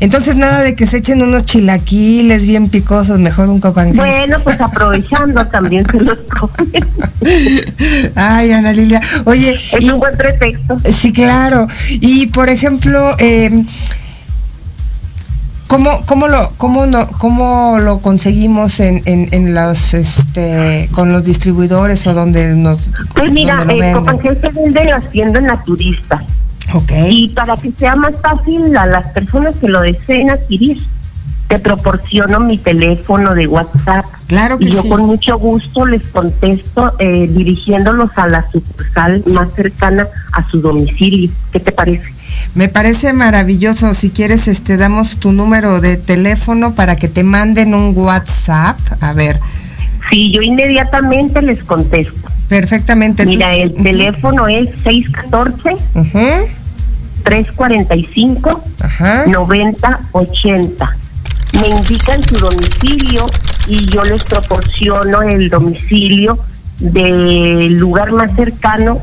entonces 0.00 0.36
nada 0.36 0.62
de 0.62 0.74
que 0.74 0.86
se 0.86 0.98
echen 0.98 1.22
unos 1.22 1.44
chilaquiles 1.44 2.46
bien 2.46 2.68
picosos, 2.68 3.20
mejor 3.20 3.48
un 3.48 3.60
copangel. 3.60 3.96
Bueno, 3.96 4.38
pues 4.42 4.60
aprovechando 4.60 5.46
también 5.46 5.86
se 5.90 5.98
los 5.98 6.22
comen. 6.22 6.84
Ay, 8.14 8.52
Ana 8.52 8.72
Lilia. 8.72 9.00
Oye. 9.24 9.54
Es 9.54 9.92
un 9.92 10.00
buen 10.00 10.14
pretexto. 10.14 10.76
Sí, 10.92 11.12
claro. 11.12 11.66
Y 11.88 12.26
por 12.26 12.48
ejemplo, 12.48 13.10
eh, 13.18 13.62
¿Cómo, 15.74 16.06
cómo, 16.06 16.28
lo, 16.28 16.50
cómo, 16.56 16.86
no, 16.86 17.08
cómo 17.18 17.78
lo 17.80 17.98
conseguimos 17.98 18.78
en, 18.78 19.02
en, 19.06 19.54
los, 19.54 19.92
este, 19.92 20.88
con 20.92 21.12
los 21.12 21.24
distribuidores 21.24 22.06
o 22.06 22.14
donde 22.14 22.54
nos 22.54 22.90
Pues 23.12 23.32
mira, 23.32 23.64
el 23.68 23.92
Copangel 23.92 24.40
se 24.40 24.50
vende 24.50 24.82
en 24.82 24.90
las 24.90 25.10
tiendas 25.10 25.42
naturistas. 25.42 26.22
Y 27.08 27.28
para 27.30 27.56
que 27.56 27.72
sea 27.72 27.96
más 27.96 28.20
fácil 28.20 28.76
a 28.76 28.86
las 28.86 29.08
personas 29.08 29.56
que 29.56 29.66
lo 29.66 29.80
deseen 29.80 30.30
adquirir, 30.30 30.80
te 31.48 31.58
proporciono 31.58 32.40
mi 32.40 32.58
teléfono 32.58 33.34
de 33.34 33.46
WhatsApp. 33.46 34.04
Claro 34.26 34.58
que 34.58 34.64
y 34.64 34.70
yo 34.70 34.88
con 34.88 35.02
mucho 35.02 35.38
gusto 35.38 35.86
les 35.86 36.06
contesto 36.08 36.92
eh, 36.98 37.26
dirigiéndolos 37.28 38.10
a 38.16 38.26
la 38.26 38.50
sucursal 38.50 39.22
más 39.26 39.52
cercana 39.54 40.06
a 40.32 40.48
su 40.48 40.60
domicilio. 40.60 41.30
¿Qué 41.52 41.60
te 41.60 41.72
parece? 41.72 42.12
Me 42.54 42.68
parece 42.68 43.12
maravilloso. 43.12 43.94
Si 43.94 44.10
quieres, 44.10 44.48
este, 44.48 44.76
damos 44.76 45.16
tu 45.16 45.32
número 45.32 45.80
de 45.80 45.96
teléfono 45.96 46.74
para 46.74 46.96
que 46.96 47.08
te 47.08 47.24
manden 47.24 47.74
un 47.74 47.96
WhatsApp. 47.96 48.78
A 49.00 49.12
ver. 49.12 49.38
Sí, 50.10 50.32
yo 50.32 50.40
inmediatamente 50.40 51.42
les 51.42 51.62
contesto. 51.62 52.30
Perfectamente. 52.48 53.26
Mira, 53.26 53.54
el 53.54 53.74
teléfono 53.74 54.46
es 54.48 54.70
614 54.82 55.76
345 57.24 58.62
9080. 59.28 60.96
Me 61.60 61.68
indican 61.68 62.22
su 62.22 62.36
domicilio 62.36 63.26
y 63.66 63.86
yo 63.86 64.02
les 64.04 64.22
proporciono 64.24 65.22
el 65.22 65.48
domicilio 65.48 66.38
del 66.80 67.74
lugar 67.76 68.12
más 68.12 68.34
cercano 68.34 69.00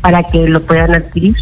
para 0.00 0.22
que 0.22 0.46
lo 0.46 0.62
puedan 0.62 0.94
adquirir. 0.94 1.36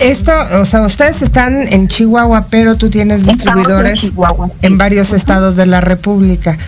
Esto, 0.00 0.32
o 0.60 0.64
sea, 0.64 0.82
ustedes 0.82 1.22
están 1.22 1.56
en 1.72 1.86
Chihuahua, 1.86 2.46
pero 2.50 2.76
tú 2.76 2.90
tienes 2.90 3.24
distribuidores 3.24 4.10
en, 4.62 4.78
varios 4.78 5.12
estados 5.12 5.54
de 5.56 5.66
la 5.66 5.80
República. 5.80 6.58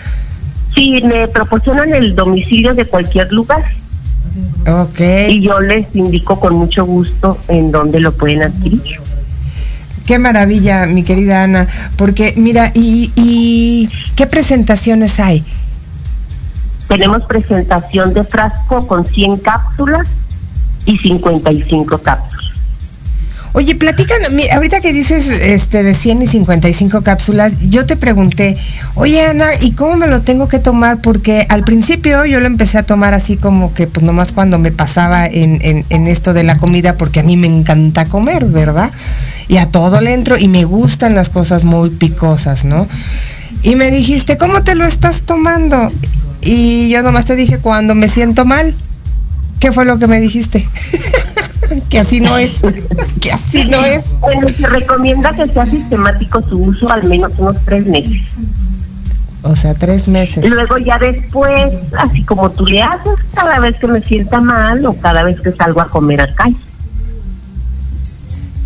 Sí, 0.75 1.01
me 1.03 1.27
proporcionan 1.27 1.93
el 1.95 2.15
domicilio 2.15 2.75
de 2.75 2.85
cualquier 2.87 3.33
lugar. 3.33 3.65
Ok. 4.69 5.01
Y 5.29 5.41
yo 5.41 5.61
les 5.61 5.95
indico 5.97 6.39
con 6.39 6.55
mucho 6.55 6.85
gusto 6.85 7.39
en 7.49 7.73
dónde 7.73 7.99
lo 7.99 8.13
pueden 8.13 8.45
adquirir. 8.45 9.01
Qué 10.09 10.19
maravilla, 10.19 10.87
mi 10.87 11.03
querida 11.03 11.43
Ana, 11.43 11.67
porque 11.99 12.33
mira, 12.39 12.73
¿y, 12.73 13.13
y 13.15 13.91
qué 14.17 14.27
presentaciones 14.27 15.21
hay? 15.21 15.45
Tenemos 16.89 17.25
presentación 17.25 18.15
de 18.15 18.25
frasco 18.25 18.87
con 18.87 19.05
100 19.05 19.37
cápsulas 19.37 20.09
y 20.87 20.97
55 20.97 21.99
cápsulas. 21.99 22.58
Oye, 23.59 23.75
platícanos, 23.75 24.31
ahorita 24.53 24.81
que 24.81 24.93
dices 24.93 25.27
este 25.41 25.83
de 25.83 25.93
100 25.93 26.23
y 26.23 26.27
55 26.29 27.03
cápsulas, 27.03 27.71
yo 27.71 27.87
te 27.87 27.97
pregunté, 27.97 28.57
oye 28.95 29.21
Ana, 29.21 29.49
¿y 29.61 29.73
cómo 29.73 29.97
me 29.97 30.07
lo 30.07 30.23
tengo 30.23 30.47
que 30.47 30.61
tomar? 30.61 31.03
Porque 31.03 31.45
al 31.49 31.65
principio 31.65 32.25
yo 32.25 32.39
lo 32.39 32.47
empecé 32.47 32.79
a 32.79 32.85
tomar 32.85 33.15
así 33.15 33.37
como 33.37 33.75
que 33.75 33.89
pues 33.89 34.07
nomás 34.07 34.31
cuando 34.31 34.61
me 34.61 34.71
pasaba 34.71 35.27
en, 35.27 35.85
en, 35.89 36.07
esto 36.07 36.35
de 36.35 36.45
la 36.45 36.57
comida, 36.57 36.97
porque 36.97 37.19
a 37.19 37.25
mí 37.25 37.37
me 37.37 37.49
encanta 37.49 38.05
comer, 38.05 38.45
¿verdad? 38.45 38.93
Y 39.49 39.57
a 39.57 39.67
todo 39.67 40.01
le 40.01 40.13
entro 40.13 40.39
y 40.39 40.47
me 40.47 40.63
gustan 40.63 41.17
las 41.17 41.29
cosas 41.29 41.65
muy 41.65 41.91
picosas, 41.91 42.65
¿no? 42.65 42.87
Y 43.65 43.75
me 43.75 43.91
dijiste, 43.91 44.39
¿cómo 44.39 44.63
te 44.63 44.77
lo 44.77 44.85
estás 44.85 45.23
tomando? 45.23 45.91
Y 46.43 46.91
yo 46.91 47.03
nomás 47.03 47.25
te 47.25 47.35
dije, 47.35 47.59
cuando 47.59 47.97
me 47.97 48.07
siento 48.07 48.45
mal. 48.45 48.73
¿Qué 49.59 49.73
fue 49.73 49.85
lo 49.85 49.99
que 49.99 50.07
me 50.07 50.21
dijiste? 50.21 50.65
que 51.89 51.99
así 51.99 52.21
no 52.21 52.37
es, 52.37 52.61
que 53.21 53.33
así 53.33 53.65
no 53.65 53.85
es. 53.85 54.19
Bueno, 54.21 54.49
se 54.49 54.67
recomienda 54.67 55.35
que 55.35 55.47
sea 55.47 55.67
sistemático 55.67 56.43
su 56.43 56.57
uso 56.63 56.91
al 56.91 57.07
menos 57.09 57.33
unos 57.39 57.61
tres 57.65 57.87
meses. 57.87 58.23
O 59.43 59.55
sea, 59.55 59.75
tres 59.75 60.09
meses. 60.09 60.45
Luego 60.49 60.79
ya 60.79 60.99
después, 60.99 61.89
así 61.99 62.25
como 62.25 62.51
tú 62.51 62.67
le 62.67 62.83
haces, 62.83 63.15
cada 63.35 63.61
vez 63.61 63.77
que 63.77 63.87
me 63.87 64.01
sienta 64.03 64.41
mal 64.41 64.85
o 64.85 64.93
cada 65.01 65.23
vez 65.23 65.41
que 65.41 65.53
salgo 65.53 65.81
a 65.81 65.89
comer 65.89 66.21
a 66.21 66.35
calle. 66.35 66.57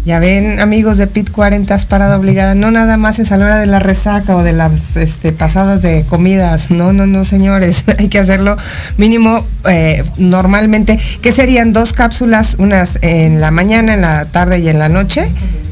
Ya 0.04 0.18
ven, 0.18 0.58
amigos 0.58 0.98
de 0.98 1.06
PIT 1.06 1.30
40 1.30 1.78
parada 1.88 2.18
obligada, 2.18 2.56
no 2.56 2.72
nada 2.72 2.96
más 2.96 3.20
es 3.20 3.30
a 3.30 3.36
la 3.36 3.44
hora 3.44 3.60
de 3.60 3.66
la 3.66 3.78
resaca 3.78 4.34
o 4.34 4.42
de 4.42 4.52
las 4.52 4.96
este, 4.96 5.30
pasadas 5.30 5.80
de 5.80 6.04
comidas, 6.04 6.72
no, 6.72 6.92
no, 6.92 7.06
no, 7.06 7.24
señores, 7.24 7.84
hay 7.98 8.08
que 8.08 8.18
hacerlo 8.18 8.56
mínimo 8.96 9.44
eh, 9.68 10.02
normalmente. 10.18 10.98
¿Qué 11.22 11.30
serían 11.30 11.72
dos 11.72 11.92
cápsulas, 11.92 12.56
unas 12.58 12.98
en 13.02 13.40
la 13.40 13.52
mañana, 13.52 13.94
en 13.94 14.00
la 14.00 14.24
tarde 14.24 14.58
y 14.58 14.68
en 14.68 14.80
la 14.80 14.88
noche? 14.88 15.30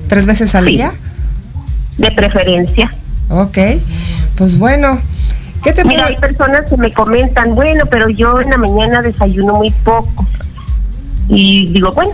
¿Tres 0.09 0.27
veces 0.27 0.55
al 0.55 0.67
día? 0.67 0.93
De 1.99 2.13
preferencia. 2.13 2.89
Ok, 3.31 3.59
pues 4.37 4.59
bueno. 4.59 5.01
¿Qué 5.65 5.73
te 5.73 5.85
Mira, 5.85 6.07
hay 6.07 6.17
personas 6.17 6.71
que 6.71 6.77
me 6.77 6.91
comentan, 6.93 7.55
bueno, 7.55 7.85
pero 7.91 8.09
yo 8.09 8.41
en 8.41 8.51
la 8.51 8.59
mañana 8.59 9.03
desayuno 9.03 9.55
muy 9.55 9.71
poco. 9.73 10.25
Y 11.29 11.71
digo, 11.73 11.91
bueno, 11.93 12.13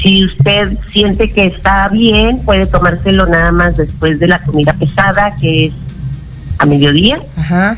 si 0.00 0.24
usted 0.24 0.76
siente 0.86 1.32
que 1.32 1.46
está 1.46 1.88
bien, 1.88 2.38
puede 2.44 2.66
tomárselo 2.66 3.26
nada 3.26 3.52
más 3.52 3.76
después 3.76 4.18
de 4.18 4.28
la 4.28 4.38
comida 4.40 4.72
pesada, 4.72 5.34
que 5.36 5.66
es 5.66 5.74
a 6.58 6.66
mediodía. 6.66 7.18
Ajá. 7.36 7.76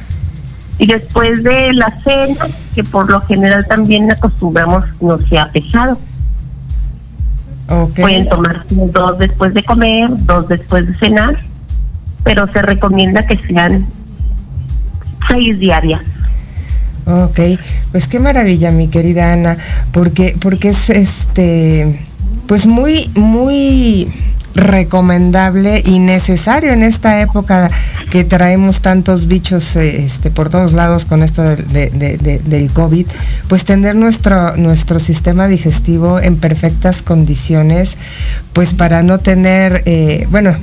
Y 0.79 0.87
después 0.87 1.43
de 1.43 1.73
la 1.73 1.91
cena, 2.03 2.47
que 2.75 2.85
por 2.85 3.11
lo 3.11 3.21
general 3.21 3.67
también 3.67 4.11
acostumbramos 4.11 4.85
no 5.01 5.19
sea 5.29 5.51
pesado. 5.51 5.99
Okay. 7.69 8.03
Pueden 8.03 8.29
tomar 8.29 8.65
dos 8.71 9.19
después 9.19 9.53
de 9.53 9.63
comer, 9.63 10.09
dos 10.25 10.49
después 10.49 10.87
de 10.87 10.95
cenar, 10.99 11.37
pero 12.25 12.47
se 12.47 12.63
recomienda 12.63 13.27
que 13.27 13.37
sean 13.37 13.87
seis 15.29 15.59
diarias. 15.59 16.01
Ok, 17.09 17.41
pues 17.91 18.07
qué 18.07 18.19
maravilla, 18.19 18.71
mi 18.71 18.89
querida 18.89 19.33
Ana, 19.33 19.57
porque, 19.93 20.37
porque 20.39 20.69
es 20.69 20.91
este, 20.91 21.99
pues 22.47 22.67
muy, 22.67 23.11
muy 23.15 24.13
recomendable 24.55 25.83
y 25.87 26.01
necesario 26.01 26.73
en 26.73 26.83
esta 26.83 27.23
época 27.23 27.71
que 28.11 28.25
traemos 28.25 28.81
tantos 28.81 29.27
bichos 29.27 29.77
este, 29.77 30.31
por 30.31 30.51
todos 30.51 30.75
lados 30.75 31.07
con 31.07 31.23
esto 31.23 31.43
del 31.43 32.71
COVID, 32.75 33.07
pues 33.49 33.65
tener 33.65 33.97
nuestro, 33.97 34.57
nuestro 34.57 34.99
sistema 34.99 35.49
digestivo 35.49 36.21
en 36.21 36.37
perfectas 36.37 37.03
condiciones, 37.03 37.97
pues 38.53 38.75
para 38.75 39.03
no 39.03 39.19
tener, 39.19 39.83
eh, 39.87 40.27
bueno, 40.31 40.55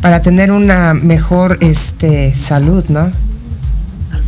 para 0.00 0.20
tener 0.20 0.50
una 0.50 0.94
mejor 0.94 1.58
este, 1.60 2.34
salud, 2.34 2.84
¿no? 2.88 3.08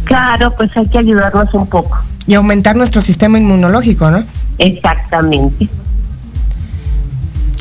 Claro, 0.05 0.55
pues 0.57 0.77
hay 0.77 0.89
que 0.89 0.99
ayudarnos 0.99 1.53
un 1.55 1.67
poco. 1.67 1.99
Y 2.27 2.35
aumentar 2.35 2.77
nuestro 2.77 3.01
sistema 3.01 3.39
inmunológico, 3.39 4.11
¿no? 4.11 4.21
Exactamente. 4.59 5.69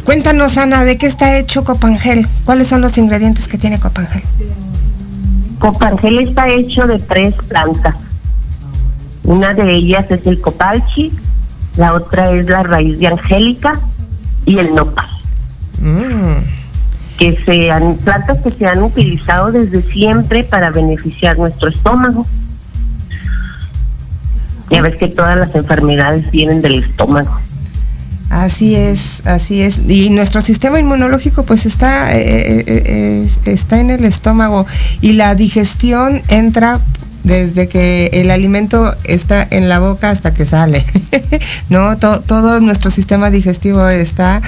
Cuéntanos, 0.04 0.58
Ana, 0.58 0.84
¿de 0.84 0.98
qué 0.98 1.06
está 1.06 1.38
hecho 1.38 1.64
Copangel? 1.64 2.28
¿Cuáles 2.46 2.68
son 2.68 2.82
los 2.82 2.98
ingredientes 2.98 3.48
que 3.48 3.58
tiene 3.58 3.80
Copangel? 3.80 4.22
Copangel 5.60 6.20
está 6.20 6.50
hecho 6.50 6.86
de 6.86 7.00
tres 7.00 7.36
plantas. 7.48 7.96
Una 9.24 9.54
de 9.54 9.72
ellas 9.72 10.06
es 10.10 10.28
el 10.28 10.42
copalchi, 10.42 11.10
la 11.78 11.94
otra 11.94 12.32
es 12.32 12.46
la 12.50 12.64
raíz 12.64 13.00
de 13.00 13.08
angélica 13.08 13.80
y 14.46 14.60
el 14.60 14.72
nopal. 14.72 15.08
Mm 15.80 16.63
que 17.18 17.36
sean 17.46 17.96
plantas 17.98 18.42
que 18.42 18.50
se 18.50 18.66
han 18.68 18.84
utilizado 18.84 19.52
desde 19.52 19.82
siempre 19.82 20.44
para 20.44 20.72
beneficiar 20.72 21.38
nuestro 21.38 21.70
estómago. 21.70 22.26
Ya 24.70 24.82
ves 24.82 24.96
que 24.96 25.08
todas 25.08 25.38
las 25.38 25.56
enfermedades 25.56 26.32
vienen 26.32 26.60
del 26.60 26.84
estómago. 26.84 27.34
Así 28.34 28.74
es, 28.74 29.28
así 29.28 29.62
es. 29.62 29.82
Y 29.88 30.10
nuestro 30.10 30.42
sistema 30.42 30.80
inmunológico 30.80 31.44
pues 31.44 31.68
está, 31.68 32.18
eh, 32.18 32.62
eh, 32.62 32.64
eh, 32.68 33.30
está 33.46 33.80
en 33.80 33.92
el 33.92 34.04
estómago 34.06 34.66
y 35.02 35.14
la 35.14 35.36
digestión 35.36 36.20
entra 36.30 36.80
desde 37.24 37.68
que 37.68 38.08
el 38.14 38.32
alimento 38.32 38.94
está 39.06 39.48
en 39.50 39.70
la 39.70 39.80
boca 39.80 40.10
hasta 40.10 40.34
que 40.34 40.46
sale, 40.46 40.86
¿no? 41.70 41.98
todo 41.98 42.60
nuestro 42.60 42.92
sistema 42.92 43.32
digestivo 43.32 43.88
está... 43.88 44.42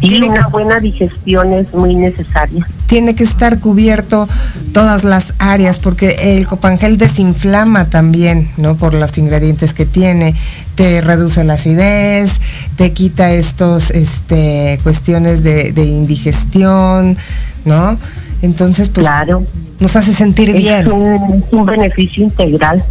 Y 0.00 0.22
una 0.22 0.46
buena 0.48 0.78
digestión 0.78 1.54
es 1.54 1.74
muy 1.74 1.96
necesaria. 1.96 2.64
Tiene 2.86 3.14
que 3.14 3.24
estar 3.24 3.58
cubierto 3.58 4.28
todas 4.72 5.04
las 5.04 5.34
áreas 5.38 5.78
porque 5.78 6.36
el 6.36 6.46
copangel 6.46 6.98
desinflama 6.98 7.90
también, 7.90 8.50
¿no? 8.58 8.76
Por 8.76 8.94
los 8.94 9.18
ingredientes 9.18 9.74
que 9.74 9.86
tiene, 9.86 10.34
te 10.76 11.00
reduce 11.00 11.42
la 11.42 11.54
acidez, 11.54 12.40
te 12.76 12.92
quita 12.92 13.27
estos, 13.32 13.90
este, 13.90 14.78
cuestiones 14.82 15.42
de, 15.42 15.72
de 15.72 15.84
indigestión, 15.84 17.16
¿no? 17.64 17.98
Entonces, 18.42 18.88
pues, 18.88 19.04
claro. 19.04 19.44
nos 19.80 19.96
hace 19.96 20.14
sentir 20.14 20.52
bien. 20.52 20.86
Es 20.86 21.52
un, 21.52 21.64
beneficio 21.64 22.24
integral. 22.24 22.82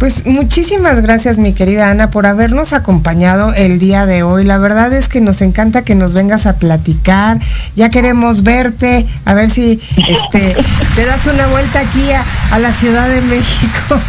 Pues 0.00 0.24
muchísimas 0.24 1.02
gracias 1.02 1.36
mi 1.36 1.52
querida 1.52 1.90
Ana 1.90 2.10
por 2.10 2.24
habernos 2.24 2.72
acompañado 2.72 3.52
el 3.52 3.78
día 3.78 4.06
de 4.06 4.22
hoy. 4.22 4.46
La 4.46 4.56
verdad 4.56 4.90
es 4.94 5.10
que 5.10 5.20
nos 5.20 5.42
encanta 5.42 5.82
que 5.82 5.94
nos 5.94 6.14
vengas 6.14 6.46
a 6.46 6.54
platicar. 6.54 7.38
Ya 7.76 7.90
queremos 7.90 8.42
verte, 8.42 9.06
a 9.26 9.34
ver 9.34 9.50
si 9.50 9.78
este 10.08 10.56
te 10.94 11.04
das 11.04 11.26
una 11.26 11.46
vuelta 11.48 11.80
aquí 11.80 12.10
a, 12.12 12.58
la 12.58 12.72
Ciudad 12.72 13.10
de 13.10 13.20
México 13.20 14.00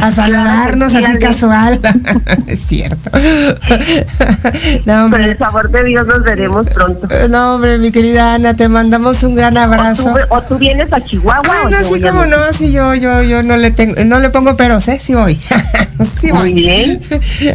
a 0.00 0.10
saludarnos 0.10 0.92
así 0.92 1.16
casual. 1.20 1.80
es 2.48 2.58
cierto. 2.58 3.08
no, 4.86 5.08
Por 5.08 5.20
el 5.20 5.36
favor 5.36 5.70
de 5.70 5.84
Dios 5.84 6.04
nos 6.04 6.24
veremos 6.24 6.66
pronto. 6.68 7.06
No, 7.28 7.54
hombre, 7.54 7.78
mi 7.78 7.92
querida 7.92 8.34
Ana, 8.34 8.54
te 8.54 8.68
mandamos 8.68 9.22
un 9.22 9.36
gran 9.36 9.56
abrazo. 9.56 10.12
O 10.30 10.42
tú, 10.42 10.58
vienes 10.58 10.92
a 10.92 11.00
Chihuahua. 11.00 11.42
Ah, 11.48 11.70
no, 11.70 11.78
sí, 11.84 12.00
como 12.00 12.26
no, 12.26 12.38
sí, 12.52 12.72
yo, 12.72 12.96
yo, 12.96 13.22
yo 13.22 13.44
no 13.44 13.56
le 13.56 13.70
tengo, 13.70 13.94
no 14.04 14.18
le 14.18 14.28
pongo 14.30 14.56
peros, 14.56 14.88
¿eh? 14.88 14.98
Sí 15.00 15.11
voy. 15.14 15.38
sí 16.20 16.32
Muy 16.32 16.54
bien. 16.54 16.98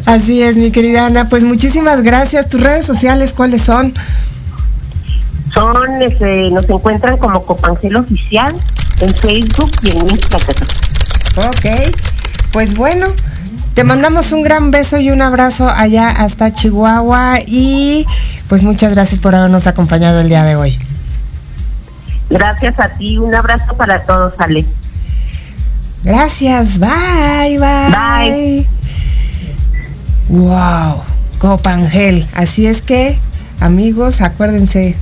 Así 0.06 0.42
es, 0.42 0.56
mi 0.56 0.72
querida 0.72 1.06
Ana. 1.06 1.30
Pues 1.30 1.44
muchísimas 1.44 2.04
gracias. 2.04 2.50
¿Tus 2.50 2.62
redes 2.62 2.86
sociales 2.86 3.34
cuáles 3.34 3.62
son? 3.62 3.94
Son, 5.54 6.02
este, 6.02 6.52
nos 6.52 6.70
encuentran 6.70 7.18
como 7.18 7.42
Copangel 7.42 7.96
Oficial 7.96 8.56
en 9.00 9.10
Facebook 9.16 9.72
y 9.84 9.90
en 9.92 10.10
Instagram. 10.10 10.68
Ok, 11.38 11.96
pues 12.52 12.76
bueno, 12.76 13.08
te 13.74 13.84
mandamos 13.84 14.32
un 14.32 14.44
gran 14.44 14.72
beso 14.72 14.98
y 14.98 15.12
un 15.12 15.22
abrazo 15.22 15.70
allá 15.70 16.10
hasta 16.10 16.54
Chihuahua 16.54 17.40
y 17.46 18.06
pues 18.50 18.64
muchas 18.64 18.94
gracias 18.94 19.20
por 19.20 19.36
habernos 19.36 19.68
acompañado 19.68 20.22
el 20.22 20.30
día 20.30 20.44
de 20.44 20.56
hoy. 20.56 20.80
Gracias 22.30 22.80
a 22.80 22.90
ti, 22.90 23.18
un 23.18 23.34
abrazo 23.34 23.76
para 23.78 24.04
todos, 24.04 24.40
Ale. 24.40 24.66
Gracias, 26.08 26.80
bye, 26.80 27.60
bye. 27.60 27.92
Bye. 27.92 28.68
Wow, 30.30 31.04
Copangel. 31.38 32.26
Así 32.34 32.66
es 32.66 32.82
que, 32.82 33.20
amigos, 33.60 34.22
acuérdense, 34.22 34.96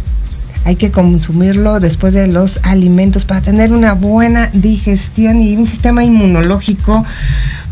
hay 0.64 0.78
que 0.78 0.90
consumirlo 0.90 1.80
después 1.80 2.12
de 2.16 2.26
los 2.26 2.60
alimentos 2.64 3.24
para 3.26 3.40
tener 3.42 3.72
una 3.72 3.94
buena 3.94 4.50
digestión 4.52 5.44
y 5.44 5.56
un 5.56 5.68
sistema 5.68 6.04
inmunológico 6.04 7.06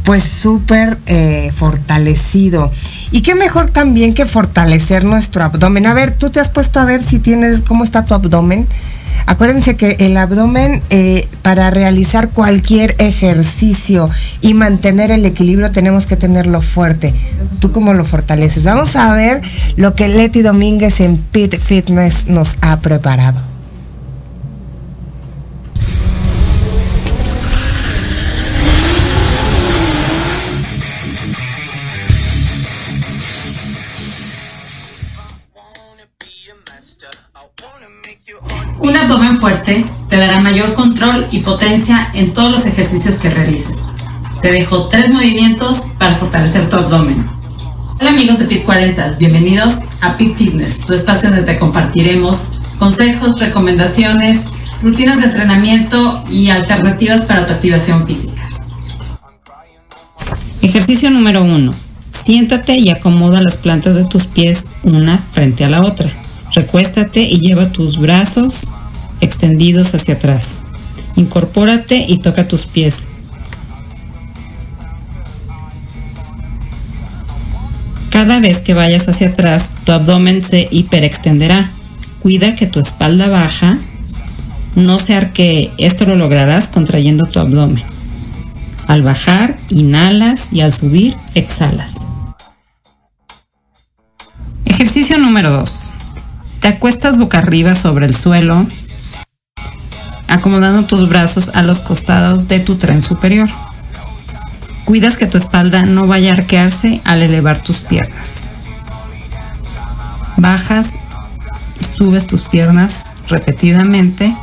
pues 0.04 0.24
súper 0.24 0.96
eh, 1.08 1.52
fortalecido. 1.56 2.72
Y 3.12 3.22
qué 3.22 3.34
mejor 3.34 3.72
también 3.72 4.14
que 4.14 4.28
fortalecer 4.28 5.06
nuestro 5.06 5.44
abdomen. 5.44 5.88
A 5.88 5.96
ver, 5.96 6.16
tú 6.16 6.30
te 6.30 6.40
has 6.40 6.50
puesto 6.50 6.80
a 6.80 6.86
ver 6.86 7.02
si 7.02 7.18
tienes, 7.18 7.62
cómo 7.62 7.84
está 7.84 8.06
tu 8.06 8.14
abdomen. 8.14 8.68
Acuérdense 9.26 9.76
que 9.76 9.98
el 10.00 10.18
abdomen 10.18 10.82
eh, 10.90 11.28
para 11.42 11.70
realizar 11.70 12.30
cualquier 12.30 12.96
ejercicio 13.00 14.10
y 14.42 14.54
mantener 14.54 15.12
el 15.12 15.26
equilibrio 15.26 15.72
tenemos 15.72 16.06
que 16.06 16.16
tenerlo 16.16 16.62
fuerte. 16.62 17.14
¿Tú 17.60 17.72
cómo 17.72 17.94
lo 17.94 18.06
fortaleces? 18.06 18.64
Vamos 18.64 18.96
a 18.96 19.14
ver 19.14 19.42
lo 19.76 19.94
que 19.94 20.08
Leti 20.08 20.42
Domínguez 20.42 21.00
en 21.00 21.18
Pit 21.18 21.58
Fitness 21.58 22.28
nos 22.28 22.56
ha 22.62 22.80
preparado. 22.80 23.53
Abdomen 39.14 39.38
fuerte 39.38 39.86
te 40.10 40.18
dará 40.18 40.40
mayor 40.40 40.74
control 40.74 41.28
y 41.30 41.42
potencia 41.42 42.10
en 42.16 42.34
todos 42.34 42.52
los 42.52 42.66
ejercicios 42.66 43.20
que 43.20 43.30
realices. 43.30 43.78
Te 44.42 44.52
dejo 44.52 44.88
tres 44.90 45.12
movimientos 45.12 45.92
para 46.00 46.16
fortalecer 46.16 46.68
tu 46.68 46.78
abdomen. 46.78 47.24
Hola 48.00 48.10
amigos 48.10 48.40
de 48.40 48.46
Pit 48.46 48.64
40, 48.64 49.18
bienvenidos 49.20 49.82
a 50.02 50.18
Pit 50.18 50.36
Fitness, 50.36 50.80
tu 50.80 50.94
espacio 50.94 51.30
donde 51.30 51.46
te 51.46 51.60
compartiremos 51.60 52.54
consejos, 52.80 53.40
recomendaciones, 53.40 54.48
rutinas 54.82 55.22
de 55.22 55.28
entrenamiento 55.28 56.24
y 56.32 56.50
alternativas 56.50 57.26
para 57.26 57.46
tu 57.46 57.54
activación 57.54 58.08
física. 58.08 58.42
Ejercicio 60.64 61.12
número 61.12 61.44
1. 61.44 61.72
Siéntate 62.10 62.80
y 62.80 62.90
acomoda 62.90 63.44
las 63.44 63.58
plantas 63.58 63.94
de 63.94 64.06
tus 64.06 64.26
pies 64.26 64.70
una 64.82 65.20
frente 65.20 65.66
a 65.66 65.70
la 65.70 65.82
otra. 65.82 66.10
Recuéstate 66.56 67.22
y 67.22 67.40
lleva 67.42 67.72
tus 67.72 68.00
brazos 68.00 68.68
extendidos 69.24 69.96
hacia 69.96 70.16
atrás. 70.16 70.60
Incorpórate 71.16 72.06
y 72.08 72.18
toca 72.18 72.48
tus 72.48 72.66
pies. 72.66 73.04
Cada 78.12 78.40
vez 78.40 78.60
que 78.60 78.74
vayas 78.74 79.08
hacia 79.10 79.30
atrás, 79.30 79.74
tu 79.86 79.92
abdomen 79.92 80.44
se 80.44 80.68
hiperextenderá. 80.70 81.68
Cuida 82.22 82.56
que 82.56 82.68
tu 82.68 82.80
espalda 82.80 83.28
baja 83.28 83.80
no 84.76 85.00
se 85.00 85.16
arquee. 85.16 85.72
Esto 85.78 86.06
lo 86.06 86.16
lograrás 86.16 86.68
contrayendo 86.68 87.26
tu 87.26 87.40
abdomen. 87.40 87.84
Al 88.88 89.02
bajar, 89.02 89.58
inhalas 89.70 90.52
y 90.52 90.62
al 90.62 90.74
subir, 90.74 91.16
exhalas. 91.36 91.96
Ejercicio 94.66 95.18
número 95.18 95.52
2. 95.52 95.92
Te 96.60 96.68
acuestas 96.68 97.18
boca 97.18 97.40
arriba 97.40 97.76
sobre 97.76 98.06
el 98.06 98.16
suelo, 98.16 98.66
acomodando 100.34 100.84
tus 100.84 101.10
brazos 101.10 101.50
a 101.54 101.62
los 101.62 101.80
costados 101.80 102.48
de 102.48 102.60
tu 102.60 102.76
tren 102.76 103.02
superior. 103.02 103.48
Cuidas 104.86 105.16
que 105.16 105.28
tu 105.28 105.38
espalda 105.38 105.84
no 105.84 106.08
vaya 106.08 106.32
a 106.32 106.34
arquearse 106.34 107.02
al 107.06 107.22
elevar 107.22 107.62
tus 107.62 107.82
piernas. 107.82 108.44
Bajas 110.38 110.90
y 111.80 111.84
subes 111.84 112.26
tus 112.26 112.46
piernas 112.46 113.14
repetidamente. 113.30 114.34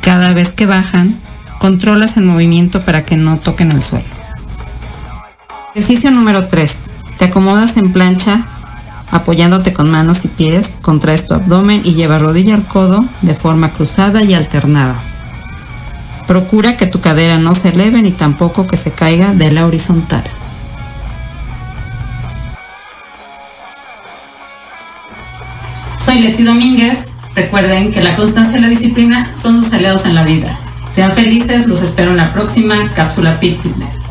Cada 0.00 0.32
vez 0.32 0.52
que 0.52 0.64
bajan, 0.64 1.12
controlas 1.58 2.16
el 2.16 2.22
movimiento 2.22 2.80
para 2.80 3.04
que 3.04 3.16
no 3.16 3.38
toquen 3.38 3.72
el 3.72 3.82
suelo. 3.82 4.06
Ejercicio 5.74 6.12
número 6.12 6.46
3. 6.46 6.86
Te 7.18 7.24
acomodas 7.24 7.76
en 7.76 7.92
plancha 7.92 8.44
apoyándote 9.10 9.72
con 9.72 9.90
manos 9.90 10.24
y 10.24 10.28
pies, 10.28 10.78
contraes 10.80 11.26
tu 11.26 11.34
abdomen 11.34 11.80
y 11.84 11.94
lleva 11.94 12.18
rodilla 12.18 12.54
al 12.54 12.64
codo 12.64 13.04
de 13.22 13.34
forma 13.34 13.70
cruzada 13.70 14.22
y 14.22 14.34
alternada. 14.34 14.94
Procura 16.26 16.76
que 16.76 16.86
tu 16.86 17.00
cadera 17.00 17.38
no 17.38 17.54
se 17.54 17.68
eleve 17.68 18.02
ni 18.02 18.10
tampoco 18.10 18.66
que 18.66 18.76
se 18.76 18.90
caiga 18.90 19.32
de 19.32 19.52
la 19.52 19.66
horizontal. 19.66 20.24
Soy 26.04 26.20
Leti 26.20 26.42
Domínguez. 26.42 27.06
Recuerden 27.34 27.92
que 27.92 28.00
la 28.00 28.16
constancia 28.16 28.58
y 28.58 28.62
la 28.62 28.68
disciplina 28.68 29.36
son 29.36 29.62
sus 29.62 29.72
aliados 29.72 30.06
en 30.06 30.14
la 30.14 30.24
vida. 30.24 30.58
Sean 30.90 31.12
felices, 31.12 31.66
los 31.66 31.82
espero 31.82 32.12
en 32.12 32.16
la 32.16 32.32
próxima 32.32 32.88
cápsula 32.94 33.34
Fit 33.34 33.60
Fitness. 33.60 34.05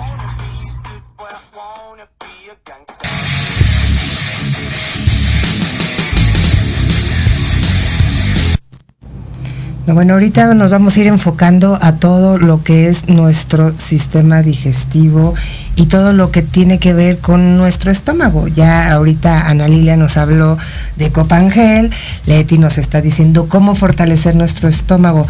Bueno, 9.88 10.14
ahorita 10.14 10.52
nos 10.56 10.72
vamos 10.72 10.98
a 10.98 11.00
ir 11.02 11.06
enfocando 11.06 11.78
a 11.80 11.98
todo 11.98 12.40
lo 12.40 12.64
que 12.64 12.90
es 12.90 13.08
nuestro 13.08 13.72
sistema 13.80 14.42
digestivo 14.42 15.36
y 15.76 15.86
todo 15.86 16.12
lo 16.12 16.32
que 16.32 16.42
tiene 16.42 16.80
que 16.80 16.96
ver 16.96 17.20
con 17.20 17.56
nuestro 17.56 17.92
estómago. 17.92 18.48
Ya 18.48 18.92
ahorita 18.92 19.48
Ana 19.48 19.68
Lilia 19.68 19.96
nos 19.96 20.18
habló 20.18 20.58
de 20.96 21.12
Copangel, 21.12 21.92
Leti 22.26 22.58
nos 22.58 22.80
está 22.80 23.00
diciendo 23.00 23.46
cómo 23.48 23.76
fortalecer 23.76 24.36
nuestro 24.36 24.70
estómago. 24.70 25.28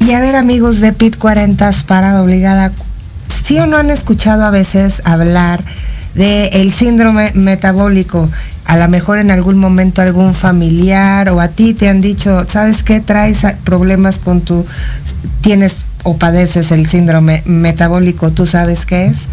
Y 0.00 0.14
a 0.14 0.20
ver 0.20 0.34
amigos 0.34 0.80
de 0.80 0.92
PIT 0.92 1.16
40 1.16 1.70
parada 1.86 2.22
obligada, 2.22 2.72
¿sí 3.44 3.56
o 3.60 3.66
no 3.66 3.76
han 3.76 3.90
escuchado 3.90 4.44
a 4.44 4.50
veces 4.50 5.00
hablar 5.04 5.62
del 6.14 6.50
el 6.54 6.72
síndrome 6.72 7.30
metabólico? 7.34 8.28
A 8.68 8.76
lo 8.76 8.86
mejor 8.86 9.18
en 9.18 9.30
algún 9.30 9.58
momento 9.58 10.02
algún 10.02 10.34
familiar 10.34 11.30
o 11.30 11.40
a 11.40 11.48
ti 11.48 11.72
te 11.72 11.88
han 11.88 12.02
dicho, 12.02 12.46
¿sabes 12.46 12.82
qué? 12.82 13.00
Traes 13.00 13.38
problemas 13.64 14.18
con 14.18 14.42
tu, 14.42 14.64
tienes 15.40 15.86
o 16.04 16.18
padeces 16.18 16.70
el 16.70 16.86
síndrome 16.86 17.42
metabólico, 17.46 18.30
¿tú 18.30 18.46
sabes 18.46 18.84
qué 18.84 19.06
es? 19.06 19.28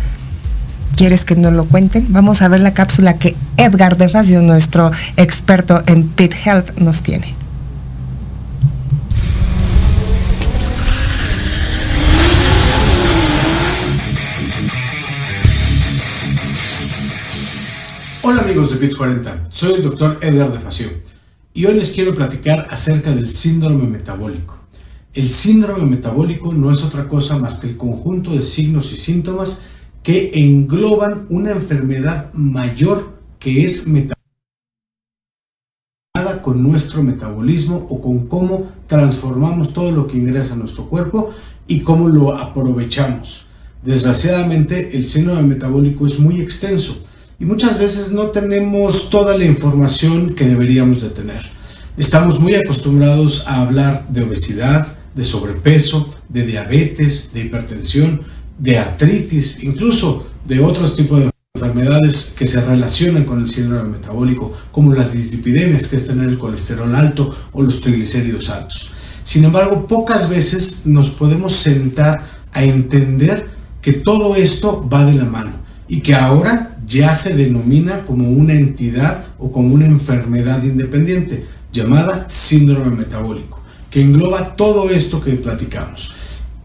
¿Quieres 0.96 1.26
que 1.26 1.36
nos 1.36 1.52
lo 1.52 1.66
cuenten? 1.66 2.08
Vamos 2.10 2.42
a 2.42 2.48
ver 2.48 2.62
la 2.62 2.74
cápsula 2.74 3.18
que 3.18 3.36
Edgar 3.58 3.98
de 3.98 4.08
Facio, 4.08 4.42
nuestro 4.42 4.94
experto 5.18 5.84
en 5.86 6.08
Pit 6.08 6.34
Health, 6.46 6.80
nos 6.80 7.04
tiene. 7.04 7.36
Hola 18.28 18.42
amigos 18.42 18.72
de 18.72 18.78
Bits 18.78 18.96
40, 18.96 19.50
soy 19.52 19.74
el 19.74 19.84
doctor 19.84 20.18
Edgar 20.20 20.52
de 20.52 20.58
Facio 20.58 20.88
y 21.54 21.68
hoy 21.68 21.76
les 21.76 21.92
quiero 21.92 22.16
platicar 22.16 22.68
acerca 22.72 23.12
del 23.12 23.30
síndrome 23.30 23.86
metabólico. 23.88 24.58
El 25.14 25.30
síndrome 25.30 25.86
metabólico 25.86 26.52
no 26.52 26.72
es 26.72 26.84
otra 26.84 27.08
cosa 27.08 27.38
más 27.38 27.60
que 27.60 27.68
el 27.68 27.78
conjunto 27.78 28.32
de 28.32 28.42
signos 28.42 28.92
y 28.94 28.96
síntomas 28.96 29.62
que 30.02 30.32
engloban 30.34 31.28
una 31.30 31.52
enfermedad 31.52 32.34
mayor 32.34 33.20
que 33.38 33.64
es 33.64 33.86
metabólica 33.86 34.16
con 36.42 36.64
nuestro 36.64 37.04
metabolismo 37.04 37.86
o 37.92 38.02
con 38.02 38.26
cómo 38.26 38.72
transformamos 38.88 39.72
todo 39.72 39.92
lo 39.92 40.08
que 40.08 40.18
ingresa 40.18 40.56
a 40.56 40.58
nuestro 40.58 40.90
cuerpo 40.90 41.30
y 41.68 41.82
cómo 41.82 42.10
lo 42.10 42.36
aprovechamos. 42.36 43.46
Desgraciadamente 43.84 44.98
el 44.98 45.06
síndrome 45.06 45.44
metabólico 45.44 46.08
es 46.08 46.20
muy 46.20 46.42
extenso 46.42 47.06
y 47.40 47.46
muchas 47.46 47.80
veces 47.80 48.12
no 48.12 48.28
tenemos 48.28 49.10
toda 49.10 49.38
la 49.38 49.46
información 49.46 50.36
que 50.36 50.46
deberíamos 50.46 51.02
de 51.02 51.10
tener. 51.10 51.50
Estamos 51.98 52.40
muy 52.40 52.56
acostumbrados 52.56 53.46
a 53.48 53.62
hablar 53.62 54.08
de 54.10 54.24
obesidad, 54.24 54.88
de 55.14 55.24
sobrepeso, 55.24 56.14
de 56.30 56.46
diabetes, 56.46 57.32
de 57.34 57.42
hipertensión, 57.42 58.22
de 58.58 58.78
artritis, 58.78 59.64
incluso 59.64 60.28
de 60.46 60.60
otros 60.60 60.96
tipos 60.96 61.20
de 61.20 61.30
enfermedades 61.56 62.36
que 62.38 62.46
se 62.46 62.62
relacionan 62.62 63.24
con 63.24 63.42
el 63.42 63.48
síndrome 63.48 63.90
metabólico, 63.90 64.54
como 64.72 64.94
las 64.94 65.14
dislipidemias, 65.14 65.88
que 65.88 65.96
es 65.96 66.08
tener 66.08 66.30
el 66.30 66.38
colesterol 66.38 66.94
alto 66.96 67.34
o 67.54 67.62
los 67.62 67.82
triglicéridos 67.82 68.50
altos. 68.50 68.92
Sin 69.24 69.44
embargo, 69.44 69.88
pocas 69.88 70.30
veces 70.30 70.82
nos 70.86 71.10
podemos 71.10 71.54
sentar 71.54 72.46
a 72.52 72.64
entender 72.64 73.50
que 73.82 73.94
todo 73.94 74.36
esto 74.36 74.88
va 74.88 75.06
de 75.06 75.14
la 75.14 75.26
mano 75.26 75.54
y 75.88 76.02
que 76.02 76.14
ahora 76.14 76.75
ya 76.88 77.16
se 77.16 77.36
denomina 77.36 78.06
como 78.06 78.30
una 78.30 78.54
entidad 78.54 79.26
o 79.38 79.52
como 79.52 79.74
una 79.74 79.86
enfermedad 79.86 80.64
independiente 80.64 81.46
llamada 81.72 82.30
síndrome 82.30 82.96
metabólico. 82.96 83.62
que 83.90 84.02
engloba 84.02 84.58
todo 84.58 84.90
esto 84.90 85.22
que 85.22 85.32
platicamos. 85.34 86.12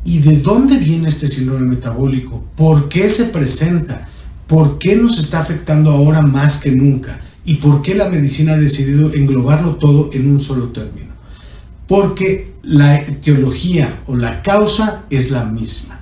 ¿Y 0.04 0.18
de 0.18 0.38
dónde 0.38 0.78
viene 0.78 1.08
este 1.08 1.28
síndrome 1.28 1.64
metabólico? 1.64 2.44
¿Por 2.56 2.88
qué 2.88 3.08
se 3.08 3.26
presenta? 3.26 4.08
¿Por 4.48 4.78
qué 4.78 4.96
nos 4.96 5.16
está 5.16 5.38
afectando 5.38 5.92
ahora 5.92 6.22
más 6.22 6.60
que 6.60 6.72
nunca? 6.72 7.20
¿Y 7.44 7.54
por 7.56 7.82
qué 7.82 7.94
la 7.94 8.08
medicina 8.08 8.54
ha 8.54 8.56
decidido 8.56 9.14
englobarlo 9.14 9.76
todo 9.76 10.10
en 10.12 10.28
un 10.28 10.40
solo 10.40 10.70
término? 10.70 11.12
Porque 11.86 12.54
la 12.62 12.96
etiología 12.96 14.02
o 14.08 14.16
la 14.16 14.42
causa 14.42 15.04
es 15.08 15.30
la 15.30 15.44
misma. 15.44 16.00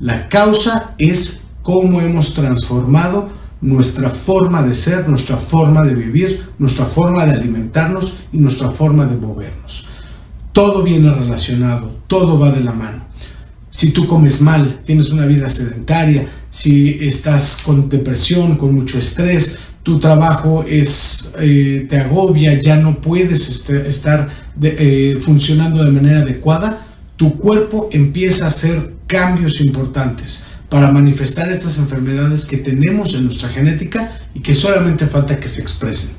La 0.00 0.28
causa 0.28 0.94
es 0.98 1.44
cómo 1.62 2.00
hemos 2.00 2.34
transformado 2.34 3.30
nuestra 3.64 4.10
forma 4.10 4.62
de 4.62 4.74
ser, 4.74 5.08
nuestra 5.08 5.38
forma 5.38 5.86
de 5.86 5.94
vivir, 5.94 6.48
nuestra 6.58 6.84
forma 6.84 7.24
de 7.24 7.32
alimentarnos 7.32 8.16
y 8.30 8.36
nuestra 8.36 8.70
forma 8.70 9.06
de 9.06 9.16
movernos. 9.16 9.86
Todo 10.52 10.82
viene 10.82 11.10
relacionado, 11.10 11.90
todo 12.06 12.38
va 12.38 12.52
de 12.52 12.62
la 12.62 12.72
mano. 12.72 13.06
Si 13.70 13.90
tú 13.90 14.06
comes 14.06 14.42
mal, 14.42 14.82
tienes 14.84 15.10
una 15.12 15.24
vida 15.24 15.48
sedentaria, 15.48 16.28
si 16.50 16.98
estás 17.00 17.62
con 17.64 17.88
depresión, 17.88 18.56
con 18.56 18.74
mucho 18.74 18.98
estrés, 18.98 19.58
tu 19.82 19.98
trabajo 19.98 20.64
es, 20.68 21.32
eh, 21.40 21.86
te 21.88 21.96
agobia, 21.96 22.60
ya 22.60 22.76
no 22.76 23.00
puedes 23.00 23.48
este, 23.48 23.88
estar 23.88 24.28
eh, 24.60 25.16
funcionando 25.20 25.82
de 25.82 25.90
manera 25.90 26.20
adecuada, 26.20 26.86
tu 27.16 27.38
cuerpo 27.38 27.88
empieza 27.92 28.44
a 28.44 28.48
hacer 28.48 28.94
cambios 29.06 29.60
importantes 29.62 30.44
para 30.74 30.90
manifestar 30.90 31.48
estas 31.50 31.78
enfermedades 31.78 32.46
que 32.46 32.56
tenemos 32.56 33.14
en 33.14 33.26
nuestra 33.26 33.48
genética 33.48 34.18
y 34.34 34.40
que 34.40 34.52
solamente 34.52 35.06
falta 35.06 35.38
que 35.38 35.46
se 35.46 35.62
expresen. 35.62 36.16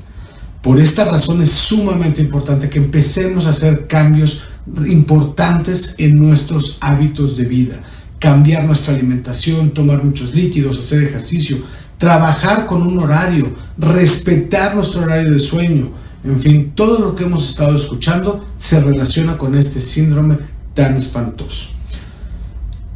Por 0.62 0.80
esta 0.80 1.04
razón 1.04 1.42
es 1.42 1.50
sumamente 1.50 2.22
importante 2.22 2.70
que 2.70 2.78
empecemos 2.78 3.44
a 3.44 3.50
hacer 3.50 3.86
cambios 3.86 4.44
importantes 4.86 5.94
en 5.98 6.14
nuestros 6.14 6.78
hábitos 6.80 7.36
de 7.36 7.44
vida. 7.44 7.82
Cambiar 8.18 8.64
nuestra 8.64 8.94
alimentación, 8.94 9.72
tomar 9.72 10.02
muchos 10.02 10.34
líquidos, 10.34 10.78
hacer 10.78 11.02
ejercicio, 11.02 11.58
trabajar 11.98 12.64
con 12.64 12.80
un 12.80 12.98
horario, 12.98 13.54
respetar 13.76 14.74
nuestro 14.74 15.02
horario 15.02 15.32
de 15.32 15.38
sueño. 15.38 15.90
En 16.24 16.40
fin, 16.40 16.72
todo 16.74 16.98
lo 17.00 17.14
que 17.14 17.24
hemos 17.24 17.50
estado 17.50 17.76
escuchando 17.76 18.46
se 18.56 18.80
relaciona 18.80 19.36
con 19.36 19.54
este 19.54 19.82
síndrome 19.82 20.38
tan 20.72 20.96
espantoso. 20.96 21.75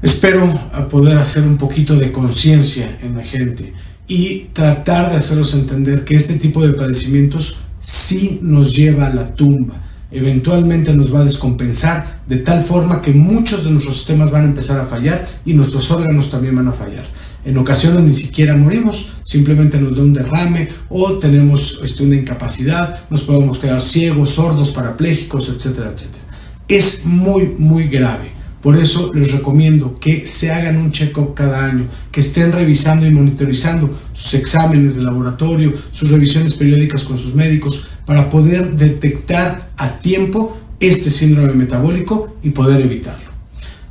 Espero 0.03 0.49
poder 0.89 1.19
hacer 1.19 1.43
un 1.43 1.59
poquito 1.59 1.95
de 1.95 2.11
conciencia 2.11 2.99
en 3.03 3.19
la 3.19 3.23
gente 3.23 3.75
y 4.09 4.47
tratar 4.55 5.11
de 5.11 5.19
hacerlos 5.19 5.53
entender 5.53 6.05
que 6.05 6.17
este 6.17 6.35
tipo 6.35 6.67
de 6.67 6.73
padecimientos 6.73 7.61
sí 7.81 8.41
nos 8.43 8.75
lleva 8.75 9.09
a 9.09 9.15
la 9.15 9.35
tumba. 9.35 9.83
Eventualmente 10.11 10.95
nos 10.95 11.15
va 11.15 11.21
a 11.21 11.25
descompensar 11.25 12.23
de 12.27 12.39
tal 12.39 12.65
forma 12.65 13.03
que 13.03 13.13
muchos 13.13 13.63
de 13.63 13.71
nuestros 13.71 13.99
sistemas 13.99 14.31
van 14.31 14.43
a 14.43 14.47
empezar 14.47 14.81
a 14.81 14.87
fallar 14.87 15.29
y 15.45 15.53
nuestros 15.53 15.91
órganos 15.91 16.31
también 16.31 16.57
van 16.57 16.69
a 16.69 16.73
fallar. 16.73 17.05
En 17.45 17.59
ocasiones 17.59 18.03
ni 18.03 18.15
siquiera 18.15 18.57
morimos, 18.57 19.13
simplemente 19.23 19.79
nos 19.79 19.97
da 19.97 20.03
un 20.03 20.15
derrame 20.15 20.69
o 20.89 21.13
tenemos 21.19 21.79
este, 21.85 22.05
una 22.05 22.17
incapacidad, 22.17 23.01
nos 23.11 23.21
podemos 23.21 23.59
quedar 23.59 23.83
ciegos, 23.83 24.31
sordos, 24.31 24.71
parapléjicos, 24.71 25.51
etcétera, 25.51 25.93
etcétera. 25.95 26.25
Es 26.67 27.05
muy, 27.05 27.55
muy 27.59 27.87
grave. 27.89 28.40
Por 28.63 28.77
eso 28.77 29.13
les 29.15 29.33
recomiendo 29.33 29.99
que 29.99 30.27
se 30.27 30.53
hagan 30.53 30.77
un 30.77 30.93
check-up 30.93 31.33
cada 31.35 31.65
año, 31.65 31.89
que 32.13 32.21
estén 32.21 32.53
revisando 32.53 33.07
y 33.07 33.11
monitorizando 33.11 33.99
sus 34.13 34.35
exámenes 34.35 34.97
de 34.97 35.03
laboratorio, 35.03 35.73
sus 35.91 36.11
revisiones 36.11 36.53
periódicas 36.55 37.03
con 37.05 37.17
sus 37.17 37.35
médicos, 37.35 37.87
para 38.05 38.29
poder 38.29 38.77
detectar 38.77 39.71
a 39.79 39.99
tiempo 39.99 40.59
este 40.79 41.09
síndrome 41.11 41.55
metabólico 41.55 42.37
y 42.43 42.51
poder 42.51 42.83
evitarlo. 42.83 43.31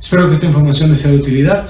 Espero 0.00 0.28
que 0.28 0.34
esta 0.34 0.46
información 0.46 0.90
les 0.90 1.00
sea 1.00 1.10
de 1.10 1.16
utilidad. 1.16 1.68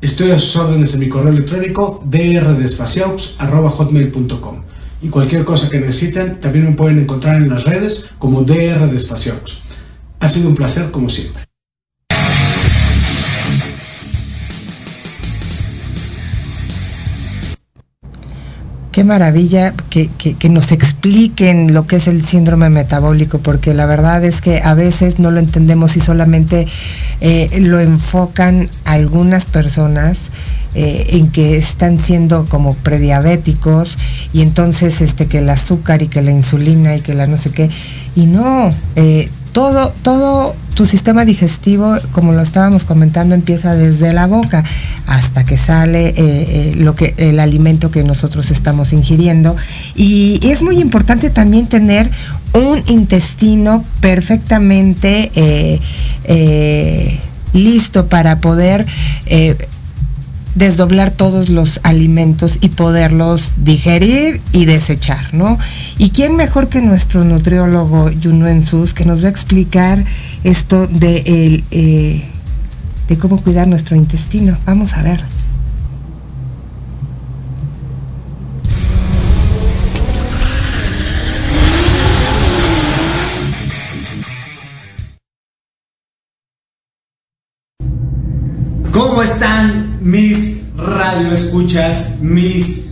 Estoy 0.00 0.32
a 0.32 0.38
sus 0.38 0.56
órdenes 0.56 0.92
en 0.94 1.00
mi 1.00 1.08
correo 1.08 1.32
electrónico 1.32 2.02
drdesfaciaux.com 2.04 4.62
y 5.02 5.08
cualquier 5.08 5.44
cosa 5.44 5.68
que 5.68 5.78
necesiten 5.78 6.40
también 6.40 6.66
me 6.66 6.74
pueden 6.74 6.98
encontrar 6.98 7.36
en 7.36 7.48
las 7.48 7.62
redes 7.64 8.10
como 8.18 8.42
drdesfaciaux. 8.42 9.60
Ha 10.18 10.26
sido 10.28 10.48
un 10.48 10.56
placer 10.56 10.90
como 10.90 11.08
siempre. 11.08 11.49
Qué 19.00 19.04
maravilla 19.04 19.72
que, 19.88 20.10
nos 20.50 20.72
expliquen 20.72 21.72
lo 21.72 21.86
que 21.86 21.96
es 21.96 22.06
el 22.06 22.22
síndrome 22.22 22.68
metabólico, 22.68 23.38
porque 23.38 23.72
la 23.72 23.86
verdad 23.86 24.22
es 24.22 24.42
que 24.42 24.60
a 24.60 24.74
veces 24.74 25.18
no 25.18 25.30
lo 25.30 25.38
entendemos 25.38 25.96
y 25.96 26.00
solamente 26.00 26.66
eh, 27.22 27.48
lo 27.60 27.80
enfocan 27.80 28.68
algunas 28.84 29.46
personas 29.46 30.28
eh, 30.74 31.06
en 31.12 31.30
que 31.30 31.56
están 31.56 31.96
siendo 31.96 32.44
como 32.44 32.74
prediabéticos 32.74 33.96
y 34.34 34.42
entonces 34.42 35.00
este 35.00 35.24
que 35.24 35.38
el 35.38 35.48
azúcar 35.48 36.02
y 36.02 36.08
que 36.08 36.20
la 36.20 36.32
insulina 36.32 36.94
y 36.94 37.00
que 37.00 37.14
la 37.14 37.26
no 37.26 37.38
sé 37.38 37.52
qué. 37.52 37.70
Y 38.16 38.26
no, 38.26 38.68
eh, 38.96 39.30
todo, 39.52 39.92
todo 40.02 40.54
tu 40.74 40.86
sistema 40.86 41.24
digestivo, 41.24 41.98
como 42.12 42.32
lo 42.32 42.40
estábamos 42.40 42.84
comentando, 42.84 43.34
empieza 43.34 43.74
desde 43.74 44.12
la 44.12 44.26
boca 44.26 44.64
hasta 45.06 45.44
que 45.44 45.58
sale 45.58 46.08
eh, 46.08 46.14
eh, 46.16 46.74
lo 46.76 46.94
que, 46.94 47.14
el 47.18 47.38
alimento 47.40 47.90
que 47.90 48.02
nosotros 48.02 48.50
estamos 48.50 48.92
ingiriendo. 48.92 49.56
Y 49.94 50.40
es 50.42 50.62
muy 50.62 50.78
importante 50.78 51.30
también 51.30 51.66
tener 51.66 52.10
un 52.54 52.82
intestino 52.86 53.84
perfectamente 54.00 55.30
eh, 55.34 57.18
listo 57.52 58.06
para 58.06 58.40
poder 58.40 58.86
desdoblar 60.54 61.10
todos 61.10 61.48
los 61.48 61.80
alimentos 61.82 62.58
y 62.60 62.68
poderlos 62.68 63.50
digerir 63.56 64.40
y 64.52 64.64
desechar, 64.64 65.32
¿no? 65.32 65.58
¿Y 65.98 66.10
quién 66.10 66.36
mejor 66.36 66.68
que 66.68 66.82
nuestro 66.82 67.24
nutriólogo 67.24 68.10
Yunuen 68.10 68.64
Sus 68.64 68.94
que 68.94 69.04
nos 69.04 69.22
va 69.22 69.26
a 69.26 69.30
explicar 69.30 70.04
esto 70.44 70.86
de, 70.86 71.18
el, 71.26 71.64
eh, 71.70 72.22
de 73.08 73.18
cómo 73.18 73.42
cuidar 73.42 73.68
nuestro 73.68 73.96
intestino? 73.96 74.58
Vamos 74.66 74.94
a 74.94 75.02
ver. 75.02 75.39
Radioescuchas, 91.40 92.18
mis 92.20 92.88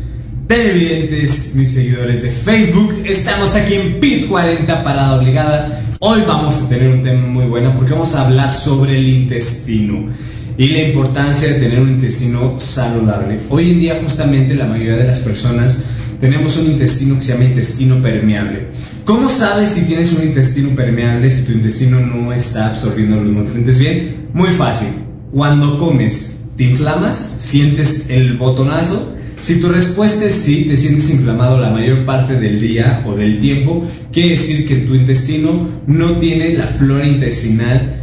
televidentes, 0.46 1.54
mis 1.54 1.70
seguidores 1.70 2.22
de 2.22 2.30
Facebook? 2.30 2.94
Estamos 3.04 3.54
aquí 3.54 3.74
en 3.74 4.00
PIT 4.00 4.28
40 4.28 4.82
Parada 4.82 5.18
Obligada. 5.18 5.82
Hoy 6.00 6.20
vamos 6.26 6.54
a 6.54 6.68
tener 6.68 6.90
un 6.90 7.02
tema 7.02 7.26
muy 7.26 7.44
bueno 7.44 7.74
porque 7.76 7.92
vamos 7.92 8.14
a 8.14 8.26
hablar 8.26 8.52
sobre 8.52 8.96
el 8.96 9.06
intestino 9.06 10.08
y 10.56 10.68
la 10.70 10.80
importancia 10.80 11.48
de 11.48 11.60
tener 11.60 11.78
un 11.78 11.90
intestino 11.90 12.58
saludable. 12.58 13.38
Hoy 13.50 13.72
en 13.72 13.80
día 13.80 14.00
justamente 14.02 14.54
la 14.54 14.66
mayoría 14.66 14.96
de 14.96 15.04
las 15.06 15.20
personas 15.20 15.84
tenemos 16.18 16.56
un 16.56 16.72
intestino 16.72 17.16
que 17.16 17.22
se 17.22 17.32
llama 17.34 17.44
intestino 17.44 18.02
permeable. 18.02 18.68
¿Cómo 19.04 19.28
sabes 19.28 19.70
si 19.70 19.82
tienes 19.82 20.14
un 20.14 20.26
intestino 20.26 20.74
permeable 20.74 21.30
si 21.30 21.42
tu 21.42 21.52
intestino 21.52 22.00
no 22.00 22.32
está 22.32 22.68
absorbiendo 22.68 23.16
los 23.16 23.26
nutrientes 23.26 23.78
bien? 23.78 24.28
Muy 24.32 24.48
fácil 24.50 24.88
cuando 25.32 25.78
comes, 25.78 26.37
¿te 26.58 26.64
inflamas? 26.64 27.16
¿Sientes 27.38 28.10
el 28.10 28.36
botonazo? 28.36 29.14
Si 29.40 29.60
tu 29.60 29.68
respuesta 29.68 30.24
es 30.24 30.34
sí, 30.34 30.64
te 30.64 30.76
sientes 30.76 31.08
inflamado 31.08 31.60
la 31.60 31.70
mayor 31.70 32.04
parte 32.04 32.38
del 32.38 32.60
día 32.60 33.04
o 33.06 33.14
del 33.14 33.40
tiempo, 33.40 33.86
quiere 34.12 34.30
decir 34.30 34.66
que 34.66 34.76
tu 34.78 34.96
intestino 34.96 35.68
no 35.86 36.16
tiene 36.16 36.54
la 36.54 36.66
flora 36.66 37.06
intestinal 37.06 38.02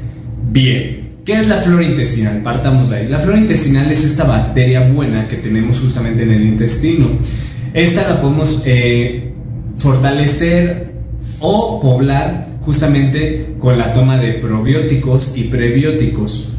bien. 0.50 1.18
¿Qué 1.26 1.34
es 1.34 1.48
la 1.50 1.58
flora 1.58 1.84
intestinal? 1.84 2.42
Partamos 2.44 2.92
de 2.92 2.98
ahí. 2.98 3.08
La 3.10 3.20
flora 3.20 3.40
intestinal 3.40 3.92
es 3.92 4.06
esta 4.06 4.24
bacteria 4.24 4.88
buena 4.88 5.28
que 5.28 5.36
tenemos 5.36 5.80
justamente 5.80 6.24
en 6.24 6.32
el 6.32 6.44
intestino. 6.44 7.10
Esta 7.74 8.08
la 8.08 8.22
podemos 8.22 8.62
eh, 8.66 9.34
fortalecer 9.76 10.94
o 11.42 11.82
poblar 11.82 12.48
justamente 12.62 13.56
con 13.60 13.78
la 13.78 13.94
toma 13.94 14.18
de 14.18 14.36
probióticos 14.36 15.38
y 15.38 15.46
prebióticos. 15.46 16.55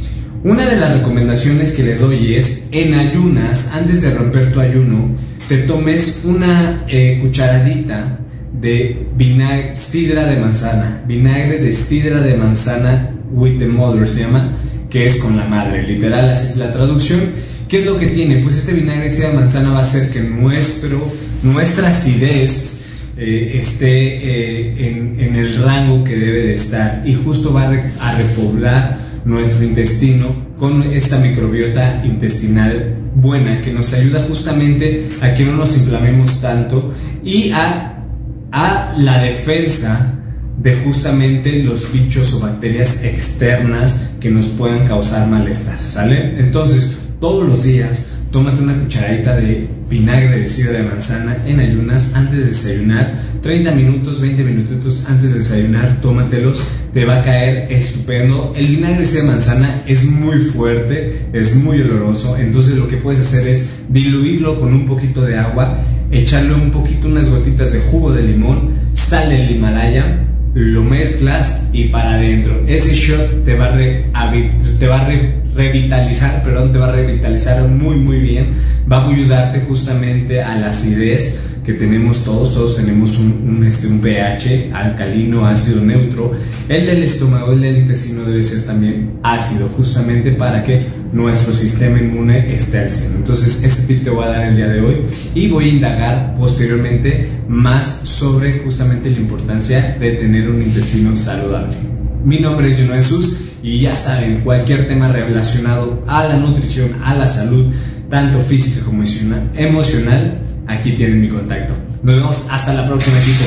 Una 0.46 0.64
de 0.64 0.76
las 0.76 0.98
recomendaciones 0.98 1.72
que 1.72 1.82
le 1.82 1.96
doy 1.96 2.36
es, 2.36 2.68
en 2.70 2.94
ayunas, 2.94 3.72
antes 3.74 4.02
de 4.02 4.14
romper 4.14 4.52
tu 4.52 4.60
ayuno, 4.60 5.10
te 5.48 5.58
tomes 5.58 6.22
una 6.22 6.84
eh, 6.86 7.18
cucharadita 7.20 8.20
de 8.52 9.08
vinagre, 9.16 9.74
sidra 9.74 10.24
de 10.28 10.38
manzana, 10.38 11.02
vinagre 11.04 11.58
de 11.58 11.72
sidra 11.74 12.20
de 12.20 12.36
manzana 12.36 13.10
with 13.32 13.58
the 13.58 13.66
mother 13.66 14.06
se 14.06 14.20
llama, 14.20 14.56
que 14.88 15.06
es 15.06 15.16
con 15.16 15.36
la 15.36 15.46
madre, 15.46 15.82
literal, 15.82 16.30
así 16.30 16.46
es 16.46 16.58
la 16.58 16.72
traducción. 16.72 17.22
¿Qué 17.66 17.80
es 17.80 17.86
lo 17.86 17.98
que 17.98 18.06
tiene? 18.06 18.36
Pues 18.36 18.56
este 18.56 18.72
vinagre 18.72 19.02
de 19.02 19.10
sidra 19.10 19.30
de 19.30 19.38
manzana 19.38 19.72
va 19.72 19.78
a 19.78 19.82
hacer 19.82 20.10
que 20.10 20.20
nuestro, 20.20 21.10
nuestra 21.42 21.88
acidez 21.88 22.82
eh, 23.16 23.50
esté 23.54 23.88
eh, 23.88 24.90
en, 24.90 25.18
en, 25.18 25.34
el 25.34 25.60
rango 25.60 26.04
que 26.04 26.14
debe 26.14 26.46
de 26.46 26.54
estar 26.54 27.02
y 27.04 27.14
justo 27.14 27.52
va 27.52 27.62
a, 27.98 28.14
repoblar 28.14 29.05
nuestro 29.26 29.64
intestino 29.64 30.28
con 30.56 30.84
esta 30.84 31.18
microbiota 31.18 32.00
intestinal 32.04 32.96
buena 33.14 33.60
que 33.60 33.72
nos 33.72 33.92
ayuda 33.92 34.24
justamente 34.28 35.08
a 35.20 35.34
que 35.34 35.44
no 35.44 35.56
nos 35.56 35.76
inflamemos 35.76 36.40
tanto 36.40 36.94
y 37.24 37.50
a, 37.50 38.04
a 38.52 38.94
la 38.96 39.18
defensa 39.22 40.14
de 40.62 40.76
justamente 40.76 41.62
los 41.62 41.92
bichos 41.92 42.34
o 42.34 42.40
bacterias 42.40 43.04
externas 43.04 44.10
que 44.20 44.30
nos 44.30 44.46
puedan 44.46 44.86
causar 44.86 45.28
malestar, 45.28 45.78
¿sale? 45.84 46.38
Entonces, 46.38 47.08
todos 47.20 47.46
los 47.46 47.64
días 47.64 48.12
tómate 48.30 48.62
una 48.62 48.78
cucharadita 48.78 49.36
de 49.36 49.68
vinagre 49.88 50.40
de 50.40 50.48
sidra 50.48 50.78
de 50.78 50.82
manzana 50.84 51.36
en 51.46 51.60
ayunas 51.60 52.14
antes 52.14 52.38
de 52.38 52.46
desayunar, 52.46 53.22
30 53.42 53.72
minutos, 53.72 54.20
20 54.20 54.44
minutos 54.44 55.06
antes 55.08 55.32
de 55.32 55.38
desayunar, 55.38 56.00
tómatelos, 56.00 56.64
te 56.92 57.04
va 57.04 57.20
a 57.20 57.22
caer 57.22 57.70
estupendo. 57.70 58.52
El 58.56 58.68
vinagre 58.68 59.06
de 59.06 59.22
manzana 59.22 59.82
es 59.86 60.04
muy 60.04 60.38
fuerte, 60.38 61.26
es 61.32 61.56
muy 61.56 61.80
oloroso, 61.80 62.36
entonces 62.38 62.76
lo 62.76 62.88
que 62.88 62.96
puedes 62.96 63.20
hacer 63.20 63.46
es 63.48 63.70
diluirlo 63.88 64.60
con 64.60 64.72
un 64.72 64.86
poquito 64.86 65.22
de 65.22 65.38
agua, 65.38 65.78
echarle 66.10 66.54
un 66.54 66.70
poquito, 66.70 67.08
unas 67.08 67.28
gotitas 67.30 67.72
de 67.72 67.80
jugo 67.80 68.12
de 68.12 68.22
limón, 68.22 68.72
sal 68.94 69.28
del 69.30 69.50
Himalaya, 69.50 70.26
lo 70.54 70.82
mezclas 70.82 71.68
y 71.72 71.88
para 71.88 72.14
adentro. 72.14 72.64
Ese 72.66 72.94
shot 72.94 73.44
te 73.44 73.56
va 73.56 73.66
a, 73.66 74.32
te 74.78 74.86
va 74.86 75.00
a 75.02 75.08
revitalizar, 75.54 76.42
perdón, 76.42 76.72
te 76.72 76.78
va 76.78 76.88
a 76.88 76.92
revitalizar 76.92 77.68
muy 77.68 77.96
muy 77.96 78.20
bien. 78.20 78.54
Va 78.90 79.02
a 79.02 79.08
ayudarte 79.08 79.60
justamente 79.68 80.42
a 80.42 80.56
la 80.56 80.68
acidez 80.68 81.45
que 81.66 81.74
tenemos 81.74 82.22
todos, 82.22 82.54
todos 82.54 82.76
tenemos 82.76 83.18
un, 83.18 83.64
este, 83.66 83.88
un 83.88 83.98
pH 83.98 84.70
alcalino, 84.72 85.44
ácido, 85.44 85.82
neutro. 85.84 86.32
El 86.68 86.86
del 86.86 87.02
estómago, 87.02 87.52
el 87.52 87.60
del 87.60 87.78
intestino 87.78 88.22
debe 88.22 88.44
ser 88.44 88.64
también 88.64 89.18
ácido, 89.24 89.68
justamente 89.70 90.30
para 90.30 90.62
que 90.62 90.86
nuestro 91.12 91.52
sistema 91.52 91.98
inmune 91.98 92.54
esté 92.54 92.78
al 92.78 92.90
cielo. 92.92 93.16
Entonces, 93.16 93.64
este 93.64 93.94
tip 93.94 94.04
te 94.04 94.10
voy 94.10 94.24
a 94.24 94.28
dar 94.28 94.44
el 94.44 94.56
día 94.56 94.68
de 94.68 94.80
hoy 94.80 95.02
y 95.34 95.48
voy 95.48 95.64
a 95.64 95.72
indagar 95.72 96.36
posteriormente 96.38 97.28
más 97.48 98.02
sobre 98.04 98.60
justamente 98.60 99.10
la 99.10 99.16
importancia 99.16 99.96
de 99.98 100.12
tener 100.12 100.48
un 100.48 100.62
intestino 100.62 101.16
saludable. 101.16 101.76
Mi 102.24 102.38
nombre 102.38 102.70
es 102.70 102.78
Juno 102.78 102.94
Jesús 102.94 103.40
y 103.60 103.80
ya 103.80 103.96
saben, 103.96 104.42
cualquier 104.42 104.86
tema 104.86 105.08
relacionado 105.08 106.04
a 106.06 106.28
la 106.28 106.36
nutrición, 106.36 107.02
a 107.02 107.12
la 107.14 107.26
salud, 107.26 107.66
tanto 108.08 108.38
física 108.38 108.84
como 108.84 109.02
emocional, 109.02 110.45
aquí 110.66 110.92
tienen 110.92 111.20
mi 111.20 111.28
contacto. 111.28 111.74
Nos 112.02 112.16
vemos 112.16 112.48
hasta 112.50 112.72
la 112.74 112.86
próxima 112.86 113.18
equipo. 113.18 113.44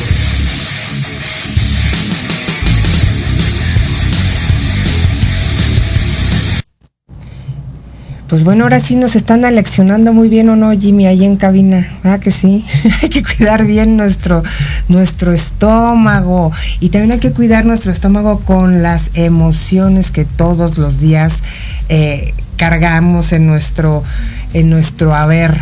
Pues 8.30 8.43
bueno, 8.43 8.65
ahora 8.65 8.80
sí 8.80 8.95
nos 8.95 9.15
están 9.15 9.43
aleccionando 9.43 10.13
muy 10.13 10.30
bien 10.30 10.49
o 10.49 10.55
no, 10.55 10.72
Jimmy, 10.72 11.07
ahí 11.07 11.26
en 11.26 11.36
cabina. 11.36 11.88
¿Verdad 12.03 12.20
que 12.20 12.30
sí? 12.30 12.63
hay 13.01 13.09
que 13.09 13.24
cuidar 13.24 13.65
bien 13.65 13.97
nuestro, 13.97 14.43
nuestro 14.88 15.34
estómago. 15.34 16.51
Y 16.80 16.89
también 16.89 17.13
hay 17.13 17.17
que 17.17 17.32
cuidar 17.32 17.65
nuestro 17.65 17.91
estómago 17.91 18.39
con 18.41 18.84
las 18.84 19.09
emociones 19.15 20.11
que 20.11 20.26
todos 20.26 20.78
los 20.78 20.99
días 20.99 21.41
eh, 21.89 22.36
cargamos 22.55 23.34
en 23.34 23.47
nuestro, 23.47 24.03
en 24.54 24.70
nuestro 24.70 25.14
haber. 25.14 25.56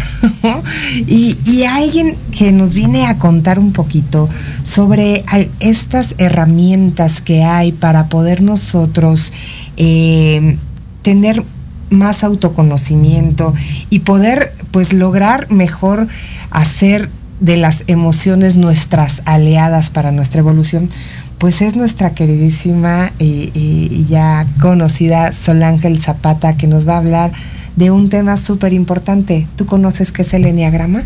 y, 1.08 1.38
y, 1.46 1.64
alguien 1.64 2.16
que 2.32 2.52
nos 2.52 2.74
viene 2.74 3.06
a 3.06 3.18
contar 3.18 3.60
un 3.60 3.74
poquito 3.74 4.30
sobre 4.64 5.24
estas 5.60 6.16
herramientas 6.18 7.22
que 7.22 7.44
hay 7.44 7.72
para 7.72 8.08
poder 8.08 8.42
nosotros 8.42 9.32
eh, 9.78 10.58
tener 11.02 11.44
más 11.90 12.24
autoconocimiento 12.24 13.54
y 13.90 14.00
poder 14.00 14.54
pues 14.72 14.94
lograr 14.94 15.50
mejor 15.52 16.08
hacer 16.52 17.10
de 17.40 17.58
las 17.58 17.84
emociones 17.88 18.56
nuestras 18.56 19.22
aliadas 19.26 19.90
para 19.90 20.12
nuestra 20.12 20.40
evolución, 20.40 20.90
pues 21.38 21.62
es 21.62 21.76
nuestra 21.76 22.12
queridísima 22.12 23.12
y, 23.20 24.06
ya 24.10 24.46
conocida 24.60 25.34
Sol 25.34 25.62
Ángel 25.64 26.00
Zapata 26.00 26.58
que 26.58 26.68
nos 26.68 26.88
va 26.88 26.96
a 26.96 26.98
hablar 26.98 27.32
de 27.78 27.92
un 27.92 28.10
tema 28.10 28.36
súper 28.38 28.74
importante. 28.74 29.48
¿Tú 29.56 29.66
conoces 29.66 30.12
qué 30.12 30.24
es 30.24 30.34
el 30.34 30.46
enneagrama? 30.46 31.04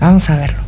Vamos 0.00 0.30
a 0.30 0.36
verlo. 0.36 0.62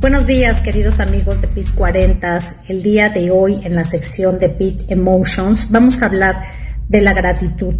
Buenos 0.00 0.26
días, 0.26 0.62
queridos 0.62 1.00
amigos 1.00 1.40
de 1.40 1.48
PIT 1.48 1.74
40. 1.74 2.38
El 2.68 2.82
día 2.82 3.10
de 3.10 3.30
hoy, 3.30 3.60
en 3.62 3.76
la 3.76 3.84
sección 3.84 4.40
de 4.40 4.48
PIT 4.48 4.90
Emotions, 4.90 5.70
vamos 5.70 6.02
a 6.02 6.06
hablar 6.06 6.40
de 6.88 7.00
la 7.00 7.12
gratitud. 7.12 7.74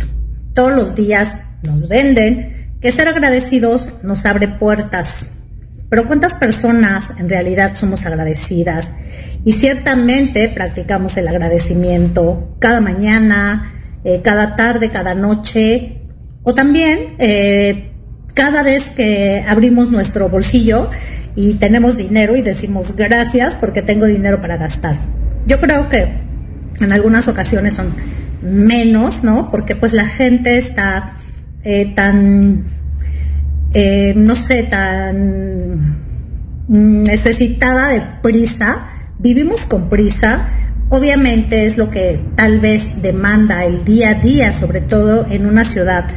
Todos 0.55 0.73
los 0.73 0.95
días 0.95 1.41
nos 1.65 1.89
venden 1.89 2.77
que 2.81 2.93
ser 2.93 3.09
agradecidos 3.09 4.05
nos 4.05 4.27
abre 4.27 4.47
puertas. 4.47 5.38
Pero 5.89 6.07
¿cuántas 6.07 6.35
personas 6.35 7.15
en 7.19 7.29
realidad 7.29 7.75
somos 7.75 8.05
agradecidas? 8.07 8.97
Y 9.45 9.53
ciertamente 9.53 10.49
practicamos 10.49 11.17
el 11.17 11.29
agradecimiento 11.29 12.57
cada 12.59 12.81
mañana, 12.81 13.73
eh, 14.05 14.21
cada 14.23 14.55
tarde, 14.55 14.91
cada 14.91 15.15
noche, 15.15 16.03
o 16.43 16.55
también 16.55 17.15
eh, 17.19 17.93
cada 18.35 18.63
vez 18.63 18.91
que 18.91 19.43
abrimos 19.47 19.91
nuestro 19.91 20.29
bolsillo 20.29 20.91
y 21.35 21.55
tenemos 21.55 21.97
dinero 21.97 22.37
y 22.37 22.43
decimos 22.43 22.97
gracias 22.97 23.55
porque 23.55 23.83
tengo 23.83 24.07
dinero 24.07 24.41
para 24.41 24.57
gastar. 24.57 24.97
Yo 25.47 25.61
creo 25.61 25.89
que 25.89 26.09
en 26.81 26.93
algunas 26.93 27.29
ocasiones 27.29 27.75
son 27.75 27.95
menos, 28.43 29.25
¿no? 29.25 29.51
Porque 29.51 29.77
pues 29.77 29.93
la 29.93 30.07
gente 30.07 30.57
está 30.57 31.15
eh, 31.65 31.93
tan, 31.95 32.65
eh, 33.75 34.15
no 34.17 34.37
sé, 34.37 34.63
tan 34.63 35.78
necesitada 36.69 37.89
de 37.89 38.03
prisa, 38.23 38.87
vivimos 39.19 39.65
con 39.65 39.89
prisa, 39.89 40.47
obviamente 40.91 41.65
es 41.65 41.79
lo 41.79 41.91
que 41.91 42.21
tal 42.37 42.61
vez 42.61 43.03
demanda 43.03 43.65
el 43.65 43.85
día 43.85 44.11
a 44.11 44.15
día, 44.15 44.53
sobre 44.53 44.81
todo 44.81 45.27
en 45.29 45.47
una 45.47 45.65
ciudad 45.65 46.09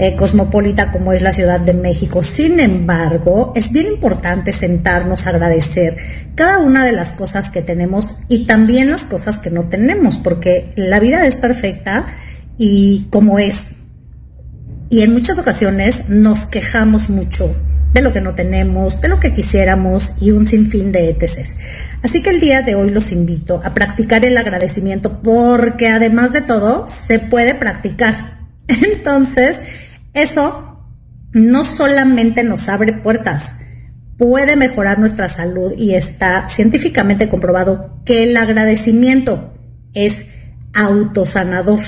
eh, 0.00 0.14
cosmopolita 0.14 0.92
como 0.92 1.12
es 1.12 1.22
la 1.22 1.32
Ciudad 1.32 1.58
de 1.58 1.74
México. 1.74 2.22
Sin 2.22 2.60
embargo, 2.60 3.52
es 3.56 3.72
bien 3.72 3.88
importante 3.88 4.52
sentarnos 4.52 5.26
a 5.26 5.30
agradecer 5.30 5.96
cada 6.36 6.58
una 6.58 6.84
de 6.84 6.92
las 6.92 7.14
cosas 7.14 7.50
que 7.50 7.62
tenemos 7.62 8.16
y 8.28 8.46
también 8.46 8.92
las 8.92 9.06
cosas 9.06 9.40
que 9.40 9.50
no 9.50 9.64
tenemos, 9.64 10.16
porque 10.16 10.72
la 10.76 11.00
vida 11.00 11.26
es 11.26 11.34
perfecta 11.34 12.06
y 12.56 13.08
como 13.10 13.40
es. 13.40 13.72
Y 14.88 15.02
en 15.02 15.12
muchas 15.12 15.36
ocasiones 15.40 16.08
nos 16.08 16.46
quejamos 16.46 17.10
mucho 17.10 17.52
de 17.92 18.02
lo 18.02 18.12
que 18.12 18.20
no 18.20 18.34
tenemos, 18.34 19.00
de 19.00 19.08
lo 19.08 19.18
que 19.18 19.32
quisiéramos 19.32 20.14
y 20.20 20.30
un 20.30 20.46
sinfín 20.46 20.92
de 20.92 21.10
ETCs. 21.10 21.58
Así 22.02 22.22
que 22.22 22.30
el 22.30 22.40
día 22.40 22.62
de 22.62 22.74
hoy 22.74 22.90
los 22.90 23.12
invito 23.12 23.60
a 23.64 23.72
practicar 23.74 24.24
el 24.24 24.36
agradecimiento 24.36 25.20
porque 25.22 25.88
además 25.88 26.32
de 26.32 26.42
todo 26.42 26.86
se 26.86 27.18
puede 27.18 27.54
practicar. 27.54 28.46
Entonces, 28.68 29.62
eso 30.12 30.86
no 31.32 31.64
solamente 31.64 32.42
nos 32.42 32.68
abre 32.68 32.92
puertas, 32.92 33.56
puede 34.16 34.56
mejorar 34.56 34.98
nuestra 34.98 35.28
salud 35.28 35.72
y 35.76 35.94
está 35.94 36.48
científicamente 36.48 37.28
comprobado 37.28 38.00
que 38.04 38.24
el 38.24 38.36
agradecimiento 38.36 39.54
es 39.94 40.30
autosanador. 40.74 41.80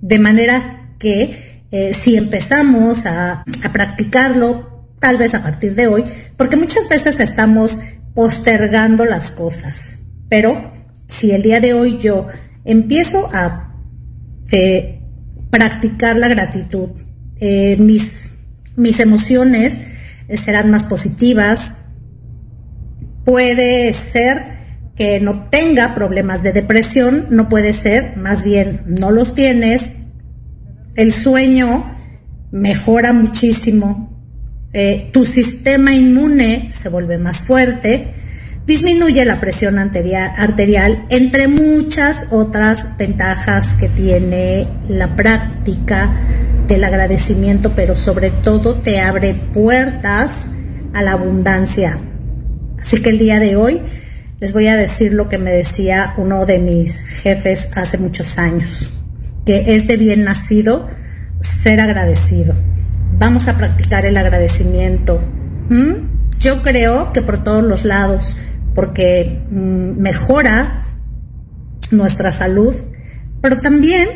De 0.00 0.18
manera 0.18 0.94
que 0.98 1.64
eh, 1.70 1.92
si 1.92 2.16
empezamos 2.16 3.06
a 3.06 3.44
practicarlo, 3.72 4.67
tal 4.98 5.18
vez 5.18 5.34
a 5.34 5.42
partir 5.42 5.74
de 5.74 5.86
hoy, 5.86 6.04
porque 6.36 6.56
muchas 6.56 6.88
veces 6.88 7.20
estamos 7.20 7.80
postergando 8.14 9.04
las 9.04 9.30
cosas, 9.30 9.98
pero 10.28 10.72
si 11.06 11.30
el 11.32 11.42
día 11.42 11.60
de 11.60 11.74
hoy 11.74 11.98
yo 11.98 12.26
empiezo 12.64 13.30
a 13.32 13.74
eh, 14.50 15.00
practicar 15.50 16.16
la 16.16 16.28
gratitud, 16.28 16.90
eh, 17.40 17.76
mis, 17.78 18.32
mis 18.76 19.00
emociones 19.00 19.80
eh, 20.28 20.36
serán 20.36 20.70
más 20.70 20.84
positivas. 20.84 21.84
Puede 23.24 23.92
ser 23.92 24.58
que 24.96 25.20
no 25.20 25.48
tenga 25.48 25.94
problemas 25.94 26.42
de 26.42 26.52
depresión, 26.52 27.28
no 27.30 27.48
puede 27.48 27.72
ser, 27.72 28.16
más 28.16 28.42
bien 28.42 28.82
no 28.86 29.10
los 29.10 29.34
tienes. 29.34 29.92
El 30.94 31.12
sueño 31.12 31.90
mejora 32.50 33.12
muchísimo. 33.12 34.07
Eh, 34.72 35.08
tu 35.12 35.24
sistema 35.24 35.94
inmune 35.94 36.70
se 36.70 36.88
vuelve 36.88 37.18
más 37.18 37.42
fuerte. 37.42 38.12
disminuye 38.66 39.24
la 39.24 39.40
presión 39.40 39.78
arterial, 39.78 41.06
entre 41.08 41.48
muchas 41.48 42.26
otras 42.30 42.98
ventajas 42.98 43.76
que 43.76 43.88
tiene 43.88 44.68
la 44.90 45.16
práctica 45.16 46.14
del 46.66 46.84
agradecimiento, 46.84 47.72
pero 47.74 47.96
sobre 47.96 48.30
todo 48.30 48.74
te 48.74 49.00
abre 49.00 49.32
puertas 49.32 50.50
a 50.92 51.00
la 51.00 51.12
abundancia. 51.12 51.98
Así 52.78 53.00
que 53.00 53.08
el 53.08 53.18
día 53.18 53.40
de 53.40 53.56
hoy 53.56 53.80
les 54.38 54.52
voy 54.52 54.68
a 54.68 54.76
decir 54.76 55.14
lo 55.14 55.30
que 55.30 55.38
me 55.38 55.50
decía 55.50 56.12
uno 56.18 56.44
de 56.44 56.58
mis 56.58 57.00
jefes 57.00 57.70
hace 57.74 57.96
muchos 57.96 58.36
años, 58.36 58.92
que 59.46 59.74
es 59.74 59.86
de 59.86 59.96
bien 59.96 60.24
nacido 60.24 60.86
ser 61.40 61.80
agradecido. 61.80 62.54
Vamos 63.18 63.48
a 63.48 63.56
practicar 63.56 64.06
el 64.06 64.16
agradecimiento. 64.16 65.22
Yo 66.38 66.62
creo 66.62 67.12
que 67.12 67.20
por 67.20 67.42
todos 67.42 67.64
los 67.64 67.84
lados, 67.84 68.36
porque 68.74 69.42
mm, 69.50 70.00
mejora 70.00 70.84
nuestra 71.90 72.30
salud, 72.30 72.74
pero 73.40 73.56
también 73.56 74.08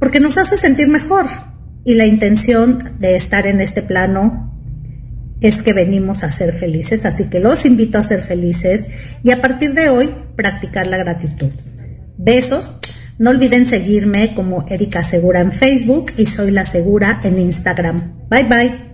porque 0.00 0.18
nos 0.18 0.36
hace 0.36 0.56
sentir 0.56 0.88
mejor. 0.88 1.26
Y 1.84 1.94
la 1.94 2.06
intención 2.06 2.96
de 2.98 3.14
estar 3.16 3.46
en 3.46 3.60
este 3.60 3.82
plano 3.82 4.50
es 5.40 5.62
que 5.62 5.72
venimos 5.72 6.24
a 6.24 6.30
ser 6.30 6.52
felices, 6.52 7.06
así 7.06 7.30
que 7.30 7.40
los 7.40 7.64
invito 7.64 7.98
a 7.98 8.02
ser 8.02 8.20
felices 8.20 8.88
y 9.22 9.30
a 9.30 9.40
partir 9.40 9.72
de 9.74 9.88
hoy 9.88 10.14
practicar 10.36 10.86
la 10.88 10.98
gratitud. 10.98 11.50
Besos. 12.18 12.79
No 13.20 13.28
olviden 13.28 13.66
seguirme 13.66 14.32
como 14.34 14.64
Erika 14.66 15.02
Segura 15.02 15.42
en 15.42 15.52
Facebook 15.52 16.14
y 16.16 16.24
Soy 16.24 16.52
la 16.52 16.64
Segura 16.64 17.20
en 17.22 17.38
Instagram. 17.38 18.28
Bye 18.30 18.44
bye. 18.44 18.89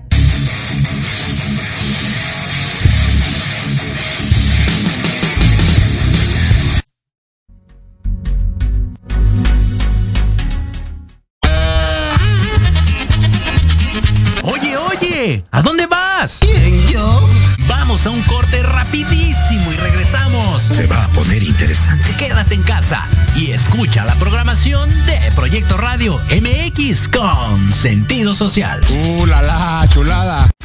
Sentido 27.77 28.35
social. 28.35 28.81
¡Uh, 28.91 29.27
la, 29.27 29.43
la 29.43 29.87
chulada! 29.89 30.56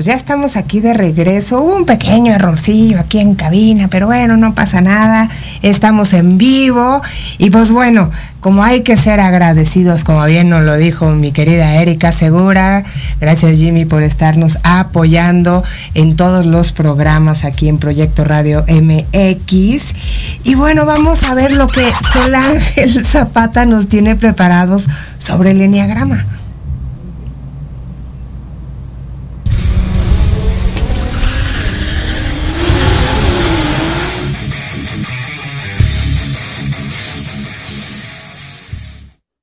Pues 0.00 0.06
ya 0.06 0.14
estamos 0.14 0.56
aquí 0.56 0.80
de 0.80 0.94
regreso. 0.94 1.60
Hubo 1.60 1.76
un 1.76 1.84
pequeño 1.84 2.32
errorcillo 2.32 2.98
aquí 2.98 3.18
en 3.18 3.34
cabina, 3.34 3.88
pero 3.88 4.06
bueno, 4.06 4.38
no 4.38 4.54
pasa 4.54 4.80
nada. 4.80 5.28
Estamos 5.60 6.14
en 6.14 6.38
vivo 6.38 7.02
y 7.36 7.50
pues 7.50 7.70
bueno, 7.70 8.10
como 8.40 8.64
hay 8.64 8.80
que 8.80 8.96
ser 8.96 9.20
agradecidos, 9.20 10.02
como 10.02 10.24
bien 10.24 10.48
nos 10.48 10.62
lo 10.62 10.78
dijo 10.78 11.10
mi 11.10 11.32
querida 11.32 11.74
Erika 11.74 12.12
Segura. 12.12 12.82
Gracias 13.20 13.58
Jimmy 13.58 13.84
por 13.84 14.02
estarnos 14.02 14.56
apoyando 14.62 15.64
en 15.92 16.16
todos 16.16 16.46
los 16.46 16.72
programas 16.72 17.44
aquí 17.44 17.68
en 17.68 17.76
Proyecto 17.76 18.24
Radio 18.24 18.64
MX. 18.68 20.44
Y 20.44 20.54
bueno, 20.54 20.86
vamos 20.86 21.24
a 21.24 21.34
ver 21.34 21.54
lo 21.56 21.66
que 21.66 21.84
Sol 22.14 22.34
Ángel 22.34 23.04
Zapata 23.04 23.66
nos 23.66 23.86
tiene 23.86 24.16
preparados 24.16 24.88
sobre 25.18 25.50
el 25.50 25.60
enneagrama. 25.60 26.24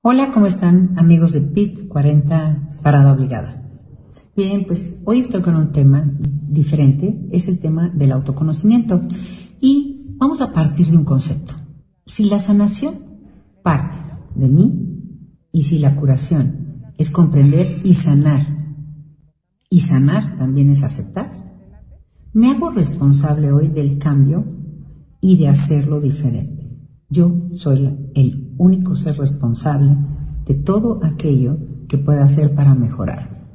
Hola, 0.10 0.32
¿cómo 0.32 0.46
están 0.46 0.98
amigos 0.98 1.34
de 1.34 1.42
PIT 1.42 1.90
40 1.90 2.70
Parada 2.82 3.12
Obligada? 3.12 3.70
Bien, 4.38 4.64
pues 4.66 5.04
hoy 5.06 5.20
estoy 5.20 5.42
con 5.42 5.58
un 5.58 5.74
tema 5.74 6.10
diferente, 6.48 7.28
es 7.30 7.50
el 7.50 7.60
tema 7.60 7.90
del 7.90 8.14
autoconocimiento 8.14 9.02
y 9.60 10.16
vamos 10.16 10.40
a 10.40 10.54
partir 10.54 10.88
de 10.88 10.96
un 10.96 11.04
concepto. 11.04 11.56
Si 12.06 12.30
la 12.30 12.40
sanación 12.40 12.94
parte 13.62 13.98
de 14.34 14.48
mí 14.48 15.44
y 15.52 15.64
si 15.64 15.78
la 15.80 15.94
curación 15.98 16.94
es 16.98 17.12
comprender 17.12 17.82
y 17.84 17.94
sanar, 17.94 18.48
y 19.70 19.82
sanar 19.82 20.38
también 20.38 20.70
es 20.70 20.84
aceptar, 20.84 21.30
me 22.32 22.52
hago 22.52 22.70
responsable 22.70 23.52
hoy 23.52 23.68
del 23.68 23.98
cambio 23.98 24.46
y 25.20 25.36
de 25.36 25.50
hacerlo 25.50 26.00
diferente. 26.00 26.66
Yo 27.10 27.50
soy 27.56 27.94
el 28.16 28.47
único 28.58 28.96
ser 28.96 29.18
responsable 29.18 29.96
de 30.46 30.54
todo 30.56 31.00
aquello 31.04 31.58
que 31.88 31.98
pueda 31.98 32.24
hacer 32.24 32.56
para 32.56 32.74
mejorar. 32.74 33.48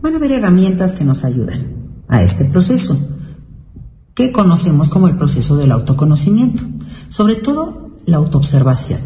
Van 0.00 0.14
a 0.14 0.16
haber 0.16 0.32
herramientas 0.32 0.92
que 0.92 1.04
nos 1.04 1.24
ayudan 1.24 2.02
a 2.08 2.22
este 2.22 2.44
proceso, 2.46 2.96
que 4.14 4.32
conocemos 4.32 4.88
como 4.88 5.08
el 5.08 5.16
proceso 5.16 5.56
del 5.56 5.72
autoconocimiento, 5.72 6.62
sobre 7.08 7.36
todo 7.36 7.96
la 8.06 8.18
autoobservación. 8.18 9.00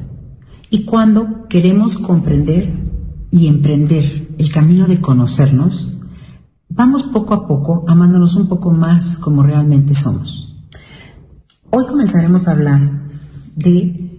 Y 0.70 0.84
cuando 0.84 1.47
queremos 1.49 1.99
comprender 1.99 2.86
y 3.30 3.47
emprender 3.47 4.34
el 4.38 4.51
camino 4.51 4.86
de 4.86 5.01
conocernos, 5.01 5.94
vamos 6.68 7.05
poco 7.05 7.34
a 7.34 7.47
poco 7.47 7.84
amándonos 7.86 8.34
un 8.34 8.49
poco 8.49 8.70
más 8.72 9.18
como 9.18 9.42
realmente 9.42 9.94
somos. 9.94 10.55
Hoy 11.70 11.86
comenzaremos 11.86 12.49
a 12.49 12.53
hablar 12.53 13.09
de 13.55 14.15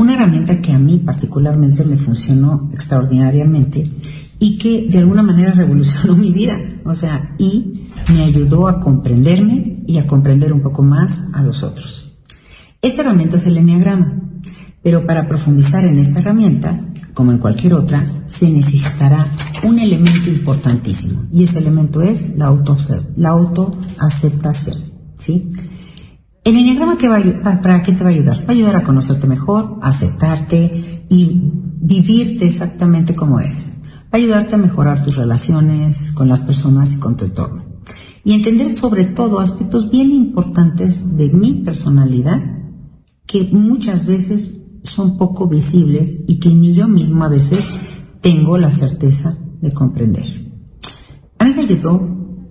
una 0.00 0.14
herramienta 0.14 0.62
que 0.62 0.72
a 0.72 0.78
mí 0.78 0.98
particularmente 0.98 1.84
me 1.84 1.96
funcionó 1.96 2.70
extraordinariamente 2.72 3.86
y 4.38 4.56
que 4.56 4.88
de 4.88 4.98
alguna 4.98 5.22
manera 5.22 5.52
revolucionó 5.52 6.16
mi 6.24 6.32
vida, 6.32 6.58
o 6.84 6.94
sea, 6.94 7.34
y 7.38 7.90
me 8.14 8.24
ayudó 8.24 8.66
a 8.66 8.80
comprenderme 8.80 9.82
y 9.86 9.98
a 9.98 10.06
comprender 10.06 10.52
un 10.52 10.62
poco 10.62 10.82
más 10.82 11.22
a 11.34 11.42
los 11.42 11.62
otros. 11.62 12.18
Esta 12.80 13.02
herramienta 13.02 13.36
es 13.36 13.46
el 13.46 13.58
enneagrama, 13.58 14.22
pero 14.82 15.04
para 15.06 15.26
profundizar 15.28 15.84
en 15.84 15.98
esta 15.98 16.20
herramienta, 16.20 16.80
como 17.12 17.32
en 17.32 17.38
cualquier 17.38 17.74
otra, 17.74 18.02
se 18.26 18.50
necesitará 18.50 19.26
un 19.64 19.78
elemento 19.78 20.30
importantísimo 20.30 21.26
y 21.30 21.42
ese 21.42 21.58
elemento 21.58 22.00
es 22.00 22.36
la, 22.38 22.46
auto, 22.46 22.78
la 23.16 23.28
autoaceptación, 23.28 24.78
¿sí? 25.18 25.52
El 26.42 26.56
enneagrama 26.56 26.96
que 26.96 27.08
va 27.08 27.18
a, 27.18 27.60
para 27.60 27.82
qué 27.82 27.92
te 27.92 28.02
va 28.02 28.10
a 28.10 28.12
ayudar? 28.12 28.40
Va 28.42 28.48
a 28.48 28.52
ayudar 28.52 28.76
a 28.76 28.82
conocerte 28.82 29.26
mejor, 29.26 29.78
a 29.82 29.88
aceptarte 29.88 31.04
y 31.08 31.52
vivirte 31.82 32.46
exactamente 32.46 33.14
como 33.14 33.40
eres. 33.40 33.78
Va 34.04 34.12
a 34.12 34.16
ayudarte 34.16 34.54
a 34.54 34.58
mejorar 34.58 35.04
tus 35.04 35.16
relaciones 35.16 36.12
con 36.12 36.28
las 36.28 36.40
personas 36.40 36.94
y 36.94 36.98
con 36.98 37.16
tu 37.16 37.26
entorno. 37.26 37.64
Y 38.24 38.32
entender 38.32 38.70
sobre 38.70 39.04
todo 39.04 39.38
aspectos 39.38 39.90
bien 39.90 40.12
importantes 40.12 41.16
de 41.16 41.30
mi 41.30 41.62
personalidad 41.62 42.42
que 43.26 43.48
muchas 43.52 44.06
veces 44.06 44.60
son 44.82 45.18
poco 45.18 45.46
visibles 45.46 46.24
y 46.26 46.40
que 46.40 46.48
ni 46.48 46.72
yo 46.72 46.88
mismo 46.88 47.24
a 47.24 47.28
veces 47.28 47.78
tengo 48.20 48.56
la 48.56 48.70
certeza 48.70 49.36
de 49.60 49.72
comprender. 49.72 50.24
A 51.38 51.44
mí 51.44 51.52
me 51.54 51.62
ayudó 51.62 52.00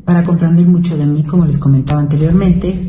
para 0.05 0.23
comprender 0.23 0.65
mucho 0.67 0.97
de 0.97 1.05
mí, 1.05 1.23
como 1.23 1.45
les 1.45 1.57
comentaba 1.57 2.01
anteriormente, 2.01 2.81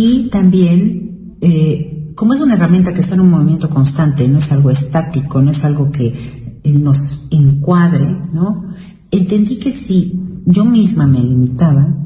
Y 0.00 0.28
también, 0.28 1.38
eh, 1.40 2.12
como 2.14 2.32
es 2.32 2.40
una 2.40 2.54
herramienta 2.54 2.94
que 2.94 3.00
está 3.00 3.16
en 3.16 3.22
un 3.22 3.30
movimiento 3.30 3.68
constante, 3.68 4.28
no 4.28 4.38
es 4.38 4.52
algo 4.52 4.70
estático, 4.70 5.42
no 5.42 5.50
es 5.50 5.64
algo 5.64 5.90
que 5.90 6.60
eh, 6.62 6.72
nos 6.72 7.26
encuadre, 7.32 8.06
¿no? 8.32 8.74
Entendí 9.10 9.58
que 9.58 9.72
si 9.72 10.16
yo 10.46 10.64
misma 10.64 11.08
me 11.08 11.18
limitaba, 11.18 11.96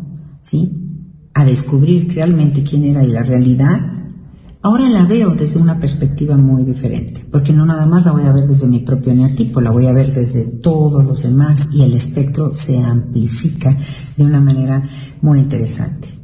¿sí? 0.41 0.73
A 1.35 1.45
descubrir 1.45 2.15
realmente 2.15 2.63
quién 2.63 2.85
era 2.85 3.05
y 3.05 3.09
la 3.09 3.25
realidad, 3.25 3.79
ahora 4.63 4.89
la 4.89 5.05
veo 5.05 5.35
desde 5.35 5.61
una 5.61 5.79
perspectiva 5.79 6.39
muy 6.39 6.65
diferente, 6.65 7.27
porque 7.31 7.53
no 7.53 7.67
nada 7.67 7.85
más 7.85 8.07
la 8.07 8.13
voy 8.13 8.23
a 8.23 8.33
ver 8.33 8.49
desde 8.49 8.69
mi 8.69 8.79
propio 8.79 9.13
neotipo, 9.13 9.61
la 9.61 9.71
voy 9.71 9.87
a 9.87 9.93
ver 9.93 10.15
desde 10.15 10.47
todos 10.47 11.05
los 11.05 11.25
demás 11.25 11.69
y 11.75 11.83
el 11.83 11.93
espectro 11.93 12.55
se 12.55 12.79
amplifica 12.79 13.77
de 14.17 14.25
una 14.25 14.41
manera 14.41 14.83
muy 15.21 15.41
interesante. 15.41 16.22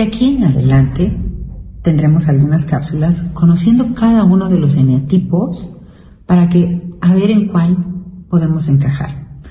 De 0.00 0.06
aquí 0.06 0.38
en 0.38 0.44
adelante 0.44 1.14
tendremos 1.82 2.26
algunas 2.30 2.64
cápsulas 2.64 3.32
conociendo 3.34 3.94
cada 3.94 4.24
uno 4.24 4.48
de 4.48 4.58
los 4.58 4.76
eneatipos 4.76 5.76
para 6.24 6.48
que 6.48 6.88
a 7.02 7.12
ver 7.12 7.30
en 7.30 7.48
cuál 7.48 8.24
podemos 8.30 8.66
encajar. 8.70 9.42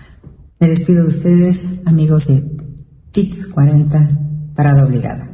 Me 0.59 0.67
despido 0.67 1.03
de 1.03 1.09
ustedes, 1.09 1.81
amigos 1.85 2.25
de 2.25 2.41
TITS 3.11 3.45
40, 3.45 4.09
parada 4.55 4.87
obligada. 4.87 5.29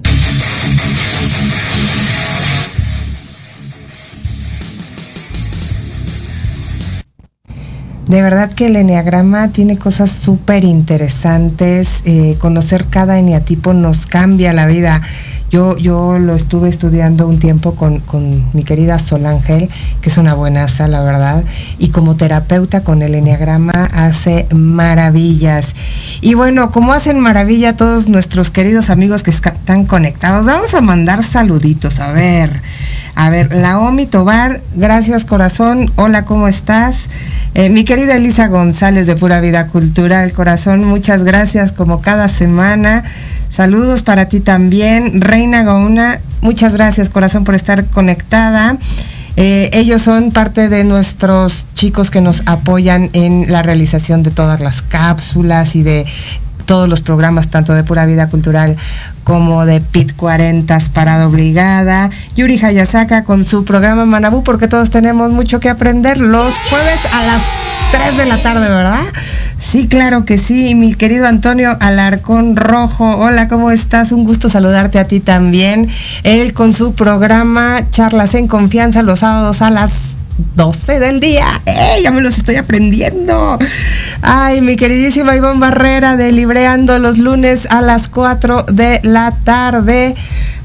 De 8.08 8.22
verdad 8.22 8.54
que 8.54 8.68
el 8.68 8.76
eneagrama 8.76 9.48
tiene 9.48 9.78
cosas 9.78 10.12
súper 10.12 10.64
interesantes. 10.64 12.02
Eh, 12.06 12.38
conocer 12.40 12.86
cada 12.86 13.18
eneatipo 13.18 13.74
nos 13.74 14.06
cambia 14.06 14.54
la 14.54 14.68
vida. 14.68 15.02
Yo, 15.50 15.76
yo 15.78 16.20
lo 16.20 16.36
estuve 16.36 16.70
estudiando 16.70 17.28
un 17.28 17.40
tiempo 17.40 17.76
con, 17.76 18.00
con 18.02 18.44
mi 18.54 18.64
querida 18.64 19.00
Sol 19.00 19.26
Ángel, 19.26 19.70
que 20.02 20.10
es 20.10 20.18
una 20.18 20.34
buenaza, 20.36 20.88
la 20.88 21.02
verdad, 21.02 21.44
y 21.80 21.90
como 21.90 22.16
terapeuta 22.16 22.82
con 22.82 23.02
el 23.02 23.16
Enneagrama 23.16 23.90
hace 23.94 24.48
maravillas. 24.52 25.76
Y 26.22 26.34
bueno, 26.34 26.72
como 26.72 26.94
hacen 26.94 27.20
maravilla 27.20 27.78
todos 27.78 28.10
nuestros 28.10 28.50
queridos 28.50 28.90
amigos 28.90 29.24
que 29.24 29.32
están 29.32 29.86
conectados, 29.86 30.46
vamos 30.46 30.74
a 30.74 30.82
mandar 30.82 31.24
saluditos, 31.24 32.00
a 32.00 32.12
ver. 32.12 32.62
A 33.16 33.30
ver, 33.30 33.56
Laomi 33.56 34.08
Tobar, 34.08 34.62
gracias 34.76 35.26
corazón, 35.26 35.90
hola, 35.96 36.26
¿cómo 36.26 36.50
estás? 36.50 36.98
Eh, 37.58 37.70
mi 37.70 37.86
querida 37.86 38.18
Elisa 38.18 38.50
González 38.50 39.08
de 39.08 39.16
Pura 39.16 39.40
Vida 39.40 39.66
Cultural, 39.68 40.30
corazón, 40.34 40.84
muchas 40.84 41.24
gracias 41.24 41.72
como 41.72 42.02
cada 42.02 42.28
semana. 42.28 43.06
Saludos 43.50 44.04
para 44.04 44.28
ti 44.28 44.42
también. 44.42 45.22
Reina 45.22 45.64
Gauna, 45.64 46.20
muchas 46.42 46.74
gracias 46.74 47.08
corazón 47.10 47.46
por 47.46 47.56
estar 47.56 47.86
conectada. 47.86 48.78
Eh, 49.38 49.70
ellos 49.72 50.02
son 50.02 50.32
parte 50.32 50.68
de 50.68 50.84
nuestros 50.84 51.68
chicos 51.76 52.12
que 52.12 52.20
nos 52.20 52.44
apoyan 52.46 53.10
en 53.14 53.50
la 53.50 53.64
realización 53.64 54.22
de 54.22 54.32
todas 54.32 54.60
las 54.60 54.82
cápsulas 54.82 55.78
y 55.78 55.84
de 55.84 56.06
todos 56.66 56.90
los 56.90 57.02
programas, 57.02 57.50
tanto 57.50 57.74
de 57.74 57.84
Pura 57.84 58.06
Vida 58.06 58.28
Cultural 58.28 58.76
como 59.24 59.66
de 59.66 59.82
PIT 59.82 60.16
40 60.16 60.80
Parada 60.94 61.28
Obligada. 61.28 62.10
Yuri 62.36 62.64
Hayasaka 62.64 63.24
con 63.24 63.46
su 63.46 63.66
programa 63.66 64.06
Manabú, 64.06 64.44
porque 64.44 64.68
todos 64.68 64.90
tenemos 64.90 65.32
mucho 65.32 65.60
que 65.60 65.70
aprender 65.70 66.20
los 66.20 66.54
jueves 66.70 67.00
a 67.14 67.24
las 67.24 67.42
3 67.92 68.18
de 68.18 68.26
la 68.26 68.38
tarde, 68.42 68.68
¿verdad? 68.68 69.02
Sí, 69.60 69.88
claro 69.88 70.26
que 70.26 70.38
sí, 70.38 70.76
mi 70.76 70.94
querido 70.94 71.28
Antonio 71.28 71.76
Alarcón 71.80 72.56
Rojo. 72.56 73.18
Hola, 73.18 73.48
¿cómo 73.48 73.72
estás? 73.72 74.12
Un 74.12 74.24
gusto 74.24 74.50
saludarte 74.50 75.00
a 75.00 75.06
ti 75.06 75.20
también. 75.20 75.90
Él 76.24 76.54
con 76.54 76.74
su 76.74 76.94
programa 76.94 77.80
Charlas 77.92 78.36
en 78.36 78.48
Confianza 78.48 79.02
los 79.02 79.20
sábados 79.20 79.62
a 79.62 79.72
las 79.72 79.92
12 80.56 81.00
del 81.00 81.20
día. 81.20 81.46
¡Eh! 81.66 82.00
Ya 82.04 82.12
me 82.12 82.22
los 82.22 82.38
estoy 82.38 82.56
aprendiendo. 82.56 83.58
Ay, 84.22 84.62
mi 84.62 84.76
queridísima 84.76 85.36
Ivonne 85.36 85.60
Barrera 85.60 86.16
de 86.16 86.32
Libreando 86.32 87.00
los 87.00 87.18
lunes 87.18 87.68
a 87.70 87.82
las 87.82 88.08
4 88.10 88.64
de 88.64 89.00
la 89.04 89.32
tarde. 89.44 90.16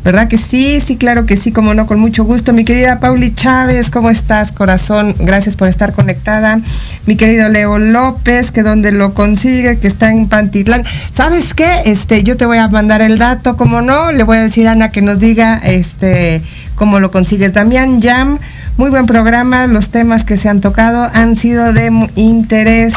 ¿Verdad 0.02 0.28
que 0.28 0.38
sí? 0.38 0.80
Sí, 0.80 0.96
claro 0.96 1.26
que 1.26 1.36
sí, 1.36 1.52
como 1.52 1.74
no, 1.74 1.86
con 1.86 2.00
mucho 2.00 2.24
gusto. 2.24 2.54
Mi 2.54 2.64
querida 2.64 3.00
Pauli 3.00 3.34
Chávez, 3.34 3.90
¿cómo 3.90 4.08
estás, 4.08 4.50
corazón? 4.50 5.14
Gracias 5.18 5.56
por 5.56 5.68
estar 5.68 5.92
conectada. 5.92 6.58
Mi 7.06 7.16
querido 7.16 7.50
Leo 7.50 7.78
López, 7.78 8.50
que 8.50 8.62
donde 8.62 8.92
lo 8.92 9.12
consigue, 9.12 9.78
que 9.78 9.88
está 9.88 10.10
en 10.10 10.26
Pantitlán. 10.26 10.84
¿Sabes 11.12 11.52
qué? 11.52 11.82
Este, 11.84 12.22
yo 12.22 12.38
te 12.38 12.46
voy 12.46 12.56
a 12.56 12.68
mandar 12.68 13.02
el 13.02 13.18
dato, 13.18 13.58
como 13.58 13.82
no, 13.82 14.10
le 14.10 14.22
voy 14.22 14.38
a 14.38 14.42
decir 14.42 14.68
a 14.68 14.72
Ana 14.72 14.88
que 14.88 15.02
nos 15.02 15.20
diga 15.20 15.58
este 15.58 16.40
cómo 16.80 16.98
lo 16.98 17.10
consigues. 17.10 17.52
Damián 17.52 18.00
Jam, 18.00 18.38
muy 18.78 18.88
buen 18.88 19.04
programa, 19.04 19.66
los 19.66 19.90
temas 19.90 20.24
que 20.24 20.38
se 20.38 20.48
han 20.48 20.62
tocado 20.62 21.10
han 21.12 21.36
sido 21.36 21.74
de 21.74 21.92
interés. 22.14 22.94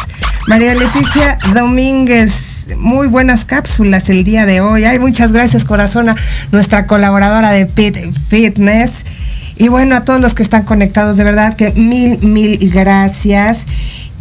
María 0.47 0.73
Leticia 0.73 1.37
Domínguez, 1.53 2.67
muy 2.77 3.07
buenas 3.07 3.43
cápsulas 3.43 4.07
el 4.07 4.23
día 4.23 4.45
de 4.45 4.61
hoy. 4.61 4.85
Ay, 4.85 4.99
muchas 4.99 5.33
gracias, 5.33 5.65
corazona, 5.65 6.15
nuestra 6.53 6.87
colaboradora 6.87 7.51
de 7.51 7.65
Pit 7.65 7.97
Fitness. 8.29 9.03
Y 9.57 9.67
bueno, 9.67 9.97
a 9.97 10.05
todos 10.05 10.21
los 10.21 10.33
que 10.33 10.43
están 10.43 10.63
conectados, 10.63 11.17
de 11.17 11.25
verdad 11.25 11.53
que 11.53 11.71
mil, 11.71 12.25
mil 12.25 12.57
gracias. 12.71 13.65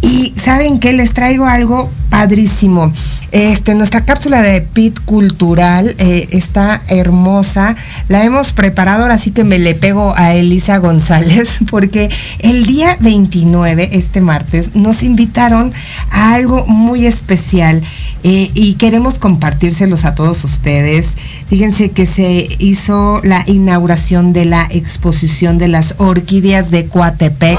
Y 0.02 0.34
saben 0.36 0.80
que 0.80 0.92
les 0.92 1.14
traigo 1.14 1.46
algo 1.46 1.90
padrísimo. 2.10 2.92
Este, 3.30 3.74
nuestra 3.74 4.04
cápsula 4.04 4.42
de 4.42 4.60
PIT 4.60 5.00
cultural 5.06 5.94
eh, 5.98 6.28
está 6.32 6.82
hermosa. 6.88 7.74
La 8.08 8.24
hemos 8.24 8.52
preparado, 8.52 9.02
ahora 9.02 9.16
sí 9.16 9.30
que 9.30 9.42
me 9.42 9.58
le 9.58 9.74
pego 9.74 10.12
a 10.16 10.34
Elisa 10.34 10.76
González, 10.76 11.60
porque 11.70 12.10
el 12.40 12.66
día 12.66 12.96
29, 13.00 13.90
este 13.92 14.20
martes, 14.20 14.74
nos 14.74 15.02
invitaron 15.02 15.72
a 16.10 16.34
algo 16.34 16.66
muy 16.66 17.06
especial 17.06 17.82
eh, 18.22 18.50
y 18.54 18.74
queremos 18.74 19.18
compartírselos 19.18 20.04
a 20.04 20.14
todos 20.14 20.44
ustedes. 20.44 21.12
Fíjense 21.46 21.90
que 21.92 22.04
se 22.04 22.48
hizo 22.58 23.20
la 23.24 23.44
inauguración 23.46 24.32
de 24.32 24.44
la 24.44 24.66
exposición 24.70 25.56
de 25.56 25.68
las 25.68 25.94
orquídeas 25.96 26.70
de 26.70 26.84
Coatepec. 26.84 27.58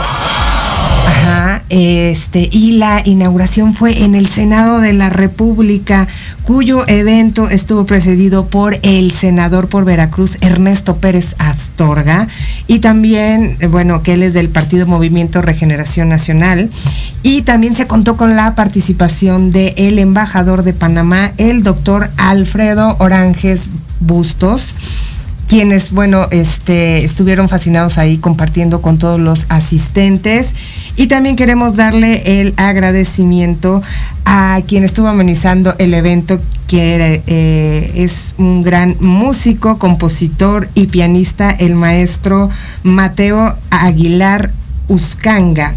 Ajá, 1.06 1.62
este, 1.70 2.49
y 2.51 2.74
la 2.74 3.01
inauguración 3.04 3.74
fue 3.74 4.04
en 4.04 4.16
el 4.16 4.28
Senado 4.28 4.80
de 4.80 4.93
la 4.93 5.10
República, 5.10 6.08
cuyo 6.43 6.88
evento 6.88 7.49
estuvo 7.49 7.86
precedido 7.86 8.47
por 8.47 8.78
el 8.84 9.12
senador 9.12 9.70
por 9.70 9.86
Veracruz, 9.86 10.38
Ernesto 10.41 10.97
Pérez 10.97 11.36
Astorga, 11.39 12.28
y 12.68 12.80
también, 12.80 13.58
eh, 13.60 13.68
bueno, 13.68 14.04
que 14.04 14.14
él 14.14 14.24
es 14.24 14.34
del 14.34 14.49
Partido 14.49 14.86
Movimiento 14.86 15.41
Regeneración 15.41 16.10
Nacional, 16.10 16.70
y 17.22 17.43
también 17.43 17.76
se 17.76 17.88
contó 17.88 18.18
con 18.18 18.36
la 18.36 18.56
participación 18.56 19.51
del 19.51 19.74
el 19.78 19.99
embajador 19.99 20.64
de 20.64 20.74
Panamá, 20.74 21.32
el 21.38 21.64
doctor 21.64 22.10
Alfredo 22.18 22.95
Oranges 22.99 23.70
Bustos 23.99 24.74
quienes, 25.47 25.91
bueno, 25.91 26.26
este, 26.32 27.04
estuvieron 27.04 27.47
fascinados 27.47 27.99
ahí 27.99 28.18
compartiendo 28.18 28.82
con 28.82 28.97
todos 28.97 29.20
los 29.20 29.45
asistentes. 29.49 30.47
Y 30.96 31.08
también 31.08 31.36
queremos 31.36 31.76
darle 31.76 32.41
el 32.41 32.54
agradecimiento 32.58 33.82
a 34.26 34.62
quien 34.68 34.84
estuvo 34.84 35.08
amenizando 35.08 35.74
el 35.80 35.94
evento, 35.94 36.39
que 36.68 37.22
eh, 37.26 37.91
es 37.96 38.36
un 38.38 38.64
gran 38.64 38.96
músico, 39.00 39.78
compositor 39.78 40.70
y 40.76 40.88
pianista, 40.88 41.52
el 41.52 41.76
maestro 41.76 42.50
Mateo 42.84 43.58
Aguilar 43.70 44.52
Uscanga. 44.88 45.74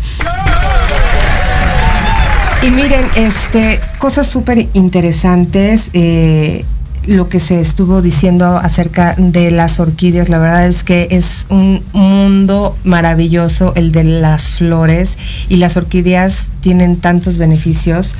Y 2.62 2.70
miren, 2.70 3.04
este, 3.16 3.78
cosas 3.98 4.26
súper 4.26 4.68
interesantes. 4.74 5.90
Eh, 5.92 6.64
lo 7.06 7.28
que 7.28 7.40
se 7.40 7.60
estuvo 7.60 8.02
diciendo 8.02 8.58
acerca 8.58 9.14
de 9.16 9.50
las 9.50 9.80
orquídeas. 9.80 10.28
La 10.28 10.38
verdad 10.38 10.66
es 10.66 10.84
que 10.84 11.08
es 11.10 11.46
un 11.48 11.82
mundo 11.92 12.76
maravilloso 12.84 13.72
el 13.76 13.92
de 13.92 14.04
las 14.04 14.42
flores 14.42 15.16
y 15.48 15.56
las 15.56 15.76
orquídeas 15.76 16.46
tienen 16.60 16.96
tantos 16.96 17.38
beneficios. 17.38 18.14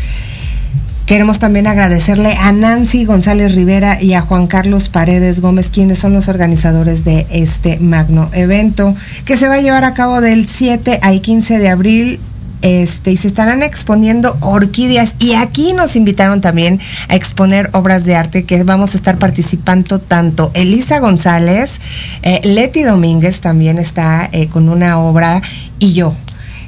Queremos 1.06 1.38
también 1.38 1.68
agradecerle 1.68 2.34
a 2.34 2.50
Nancy 2.50 3.04
González 3.04 3.54
Rivera 3.54 4.02
y 4.02 4.14
a 4.14 4.22
Juan 4.22 4.48
Carlos 4.48 4.88
Paredes 4.88 5.40
Gómez, 5.40 5.68
quienes 5.68 6.00
son 6.00 6.12
los 6.12 6.26
organizadores 6.26 7.04
de 7.04 7.28
este 7.30 7.78
magno 7.78 8.28
evento, 8.32 8.92
que 9.24 9.36
se 9.36 9.46
va 9.46 9.54
a 9.54 9.60
llevar 9.60 9.84
a 9.84 9.94
cabo 9.94 10.20
del 10.20 10.48
7 10.48 10.98
al 11.02 11.20
15 11.20 11.60
de 11.60 11.68
abril 11.68 12.20
este, 12.66 13.12
y 13.12 13.16
se 13.16 13.28
estarán 13.28 13.62
exponiendo 13.62 14.36
orquídeas. 14.40 15.14
Y 15.20 15.34
aquí 15.34 15.72
nos 15.72 15.94
invitaron 15.94 16.40
también 16.40 16.80
a 17.08 17.14
exponer 17.14 17.70
obras 17.72 18.04
de 18.04 18.16
arte 18.16 18.42
que 18.42 18.64
vamos 18.64 18.94
a 18.94 18.96
estar 18.96 19.18
participando 19.18 20.00
tanto 20.00 20.50
Elisa 20.52 20.98
González, 20.98 21.78
eh, 22.22 22.40
Leti 22.42 22.82
Domínguez 22.82 23.40
también 23.40 23.78
está 23.78 24.28
eh, 24.32 24.48
con 24.48 24.68
una 24.68 24.98
obra 24.98 25.42
y 25.78 25.92
yo. 25.92 26.16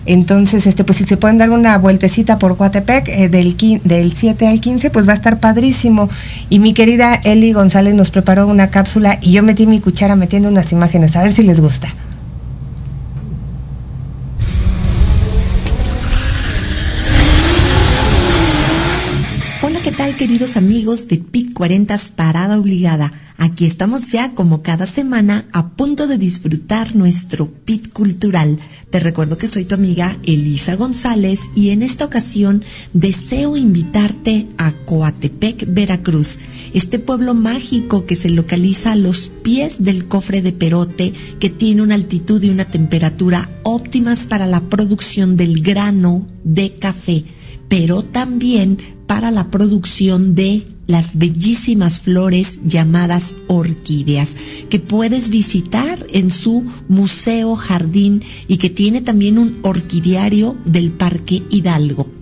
Entonces, 0.06 0.68
este, 0.68 0.84
pues 0.84 0.98
si 0.98 1.04
se 1.04 1.16
pueden 1.16 1.36
dar 1.36 1.50
una 1.50 1.76
vueltecita 1.78 2.38
por 2.38 2.56
Coatepec 2.56 3.08
eh, 3.08 3.28
del, 3.28 3.56
del 3.82 4.12
7 4.12 4.46
al 4.46 4.60
15, 4.60 4.90
pues 4.90 5.06
va 5.06 5.12
a 5.12 5.16
estar 5.16 5.40
padrísimo. 5.40 6.08
Y 6.48 6.60
mi 6.60 6.74
querida 6.74 7.14
Eli 7.24 7.52
González 7.52 7.94
nos 7.94 8.10
preparó 8.10 8.46
una 8.46 8.70
cápsula 8.70 9.18
y 9.20 9.32
yo 9.32 9.42
metí 9.42 9.66
mi 9.66 9.80
cuchara 9.80 10.14
metiendo 10.14 10.48
unas 10.48 10.70
imágenes, 10.70 11.16
a 11.16 11.22
ver 11.22 11.32
si 11.32 11.42
les 11.42 11.60
gusta. 11.60 11.92
Queridos 20.16 20.56
amigos 20.56 21.08
de 21.08 21.18
PIC 21.18 21.52
40 21.52 21.96
Parada 22.16 22.58
Obligada? 22.58 23.12
Aquí 23.36 23.66
estamos 23.66 24.08
ya 24.08 24.34
como 24.34 24.62
cada 24.62 24.86
semana 24.86 25.44
a 25.52 25.70
punto 25.70 26.06
de 26.06 26.18
disfrutar 26.18 26.96
nuestro 26.96 27.50
PIT 27.50 27.92
cultural. 27.92 28.58
Te 28.90 29.00
recuerdo 29.00 29.36
que 29.36 29.48
soy 29.48 29.64
tu 29.64 29.74
amiga 29.74 30.18
Elisa 30.24 30.76
González 30.76 31.42
y 31.54 31.70
en 31.70 31.82
esta 31.82 32.04
ocasión 32.04 32.64
deseo 32.92 33.56
invitarte 33.56 34.48
a 34.56 34.72
Coatepec, 34.72 35.66
Veracruz, 35.68 36.38
este 36.72 36.98
pueblo 36.98 37.34
mágico 37.34 38.06
que 38.06 38.16
se 38.16 38.30
localiza 38.30 38.92
a 38.92 38.96
los 38.96 39.30
pies 39.42 39.82
del 39.82 40.06
cofre 40.06 40.42
de 40.42 40.52
Perote 40.52 41.12
que 41.38 41.50
tiene 41.50 41.82
una 41.82 41.94
altitud 41.94 42.42
y 42.42 42.50
una 42.50 42.64
temperatura 42.64 43.48
óptimas 43.62 44.26
para 44.26 44.46
la 44.46 44.60
producción 44.60 45.36
del 45.36 45.60
grano 45.62 46.26
de 46.44 46.72
café 46.72 47.24
pero 47.68 48.02
también 48.02 48.78
para 49.08 49.32
la 49.32 49.50
producción 49.50 50.36
de 50.36 50.64
las 50.86 51.18
bellísimas 51.18 51.98
flores 51.98 52.60
llamadas 52.64 53.34
orquídeas, 53.48 54.36
que 54.70 54.78
puedes 54.78 55.30
visitar 55.30 56.06
en 56.12 56.30
su 56.30 56.64
museo 56.88 57.56
jardín 57.56 58.22
y 58.46 58.58
que 58.58 58.70
tiene 58.70 59.00
también 59.00 59.38
un 59.38 59.58
orquidiario 59.62 60.56
del 60.64 60.92
Parque 60.92 61.42
Hidalgo. 61.50 62.17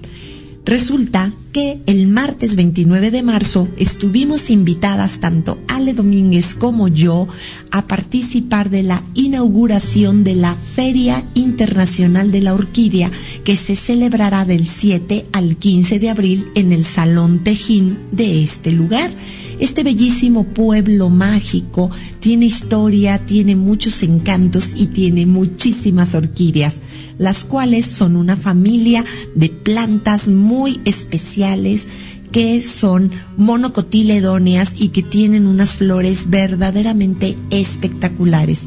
Resulta 0.67 1.33
que 1.53 1.81
el 1.87 2.09
martes 2.09 2.57
29 2.57 3.13
de 3.13 3.23
marzo 3.23 3.69
estuvimos 3.77 4.51
invitadas 4.51 5.21
tanto 5.21 5.61
Ale 5.69 5.95
Domínguez 5.95 6.57
como 6.57 6.89
yo 6.89 7.29
a 7.71 7.87
participar 7.87 8.69
de 8.69 8.83
la 8.83 9.05
inauguración 9.15 10.25
de 10.25 10.35
la 10.35 10.57
Feria 10.57 11.25
Internacional 11.35 12.33
de 12.33 12.41
la 12.41 12.55
Orquídea 12.55 13.13
que 13.45 13.57
se 13.57 13.77
celebrará 13.77 14.45
del 14.45 14.67
7 14.67 15.27
al 15.33 15.57
15 15.57 16.01
de 16.01 16.11
abril 16.11 16.49
en 16.57 16.73
el 16.73 16.85
Salón 16.85 17.45
Tejín 17.45 18.01
de 18.11 18.43
este 18.43 18.73
lugar. 18.73 19.13
Este 19.59 19.83
bellísimo 19.83 20.45
pueblo 20.45 21.09
mágico 21.09 21.91
tiene 22.21 22.47
historia, 22.47 23.25
tiene 23.25 23.57
muchos 23.57 24.03
encantos 24.03 24.73
y 24.77 24.89
tiene 24.89 25.25
muchísimas 25.25 26.15
orquídeas, 26.15 26.83
las 27.19 27.45
cuales 27.45 27.87
son 27.87 28.17
una 28.17 28.37
familia 28.37 29.05
de 29.35 29.49
plantas 29.49 30.29
muy 30.29 30.81
especiales 30.85 31.89
que 32.33 32.63
son 32.63 33.11
monocotiledóneas 33.39 34.81
y 34.81 34.89
que 34.89 35.03
tienen 35.03 35.47
unas 35.47 35.75
flores 35.75 36.29
verdaderamente 36.29 37.37
espectaculares 37.51 38.67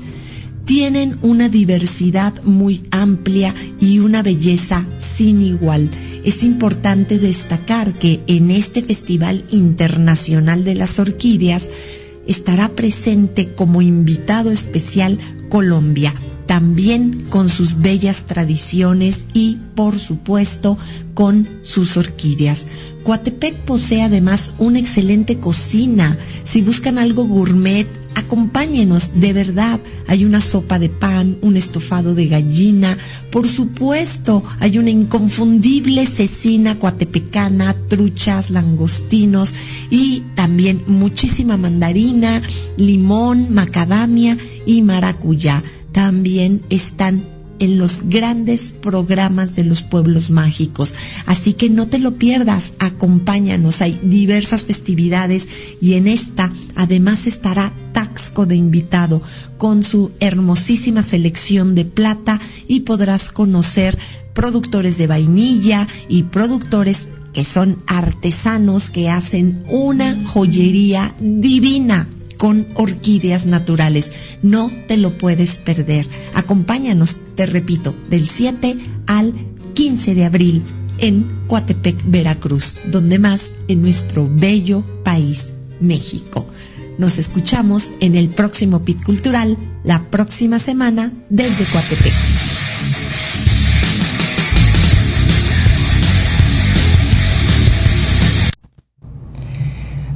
tienen 0.69 1.17
una 1.23 1.49
diversidad 1.49 2.43
muy 2.43 2.85
amplia 2.91 3.55
y 3.81 3.97
una 3.97 4.21
belleza 4.21 4.85
sin 4.99 5.41
igual. 5.41 5.89
Es 6.23 6.43
importante 6.43 7.17
destacar 7.17 7.97
que 7.97 8.21
en 8.27 8.51
este 8.51 8.83
Festival 8.83 9.43
Internacional 9.49 10.63
de 10.63 10.75
las 10.75 10.99
Orquídeas 10.99 11.69
estará 12.27 12.69
presente 12.69 13.55
como 13.55 13.81
invitado 13.81 14.51
especial 14.51 15.17
Colombia, 15.49 16.13
también 16.45 17.25
con 17.29 17.49
sus 17.49 17.81
bellas 17.81 18.25
tradiciones 18.25 19.25
y, 19.33 19.57
por 19.73 19.97
supuesto, 19.97 20.77
con 21.15 21.49
sus 21.63 21.97
orquídeas. 21.97 22.67
Coatepec 23.03 23.55
posee 23.61 24.03
además 24.03 24.53
una 24.59 24.77
excelente 24.77 25.39
cocina. 25.39 26.19
Si 26.43 26.61
buscan 26.61 26.99
algo 26.99 27.25
gourmet, 27.25 27.87
acompáñenos, 28.29 29.19
de 29.19 29.33
verdad. 29.33 29.79
Hay 30.05 30.23
una 30.23 30.39
sopa 30.39 30.77
de 30.77 30.89
pan, 30.89 31.39
un 31.41 31.57
estofado 31.57 32.13
de 32.13 32.27
gallina, 32.27 32.95
por 33.31 33.47
supuesto, 33.47 34.43
hay 34.59 34.77
una 34.77 34.91
inconfundible 34.91 36.05
cecina 36.05 36.77
coatepecana, 36.77 37.75
truchas, 37.87 38.51
langostinos 38.51 39.55
y 39.89 40.21
también 40.35 40.83
muchísima 40.85 41.57
mandarina, 41.57 42.43
limón, 42.77 43.51
macadamia 43.51 44.37
y 44.67 44.83
maracuyá. 44.83 45.63
También 45.91 46.61
están 46.69 47.38
en 47.59 47.77
los 47.77 48.03
grandes 48.03 48.71
programas 48.71 49.55
de 49.55 49.63
los 49.63 49.83
pueblos 49.83 50.29
mágicos. 50.31 50.95
Así 51.25 51.53
que 51.53 51.69
no 51.69 51.87
te 51.87 51.99
lo 51.99 52.15
pierdas, 52.15 52.73
acompáñanos, 52.79 53.81
hay 53.81 53.99
diversas 54.01 54.63
festividades 54.63 55.47
y 55.81 55.93
en 55.93 56.07
esta 56.07 56.51
además 56.75 57.27
estará 57.27 57.73
Taxco 57.93 58.45
de 58.45 58.55
invitado 58.55 59.21
con 59.57 59.83
su 59.83 60.11
hermosísima 60.19 61.03
selección 61.03 61.75
de 61.75 61.85
plata 61.85 62.39
y 62.67 62.81
podrás 62.81 63.31
conocer 63.31 63.97
productores 64.33 64.97
de 64.97 65.07
vainilla 65.07 65.87
y 66.07 66.23
productores 66.23 67.09
que 67.33 67.43
son 67.43 67.83
artesanos 67.87 68.89
que 68.89 69.09
hacen 69.09 69.63
una 69.69 70.25
joyería 70.25 71.13
divina 71.19 72.07
con 72.39 72.69
orquídeas 72.73 73.45
naturales. 73.45 74.13
No 74.41 74.71
te 74.87 74.95
lo 74.95 75.17
puedes 75.17 75.57
perder. 75.57 76.07
Acompáñanos, 76.33 77.21
te 77.35 77.45
repito, 77.45 77.93
del 78.09 78.29
7 78.29 78.77
al 79.07 79.33
15 79.73 80.15
de 80.15 80.23
abril 80.25 80.63
en 80.99 81.29
Coatepec, 81.47 82.01
Veracruz, 82.05 82.77
donde 82.85 83.19
más 83.19 83.51
en 83.67 83.81
nuestro 83.81 84.29
bello 84.31 84.85
país, 85.03 85.51
México. 85.81 86.47
Nos 86.97 87.17
escuchamos 87.17 87.91
en 87.99 88.15
el 88.15 88.29
próximo 88.29 88.85
PIT 88.85 89.03
Cultural 89.03 89.57
la 89.83 90.09
próxima 90.09 90.59
semana 90.59 91.11
desde 91.29 91.65
Coatepec. 91.65 92.68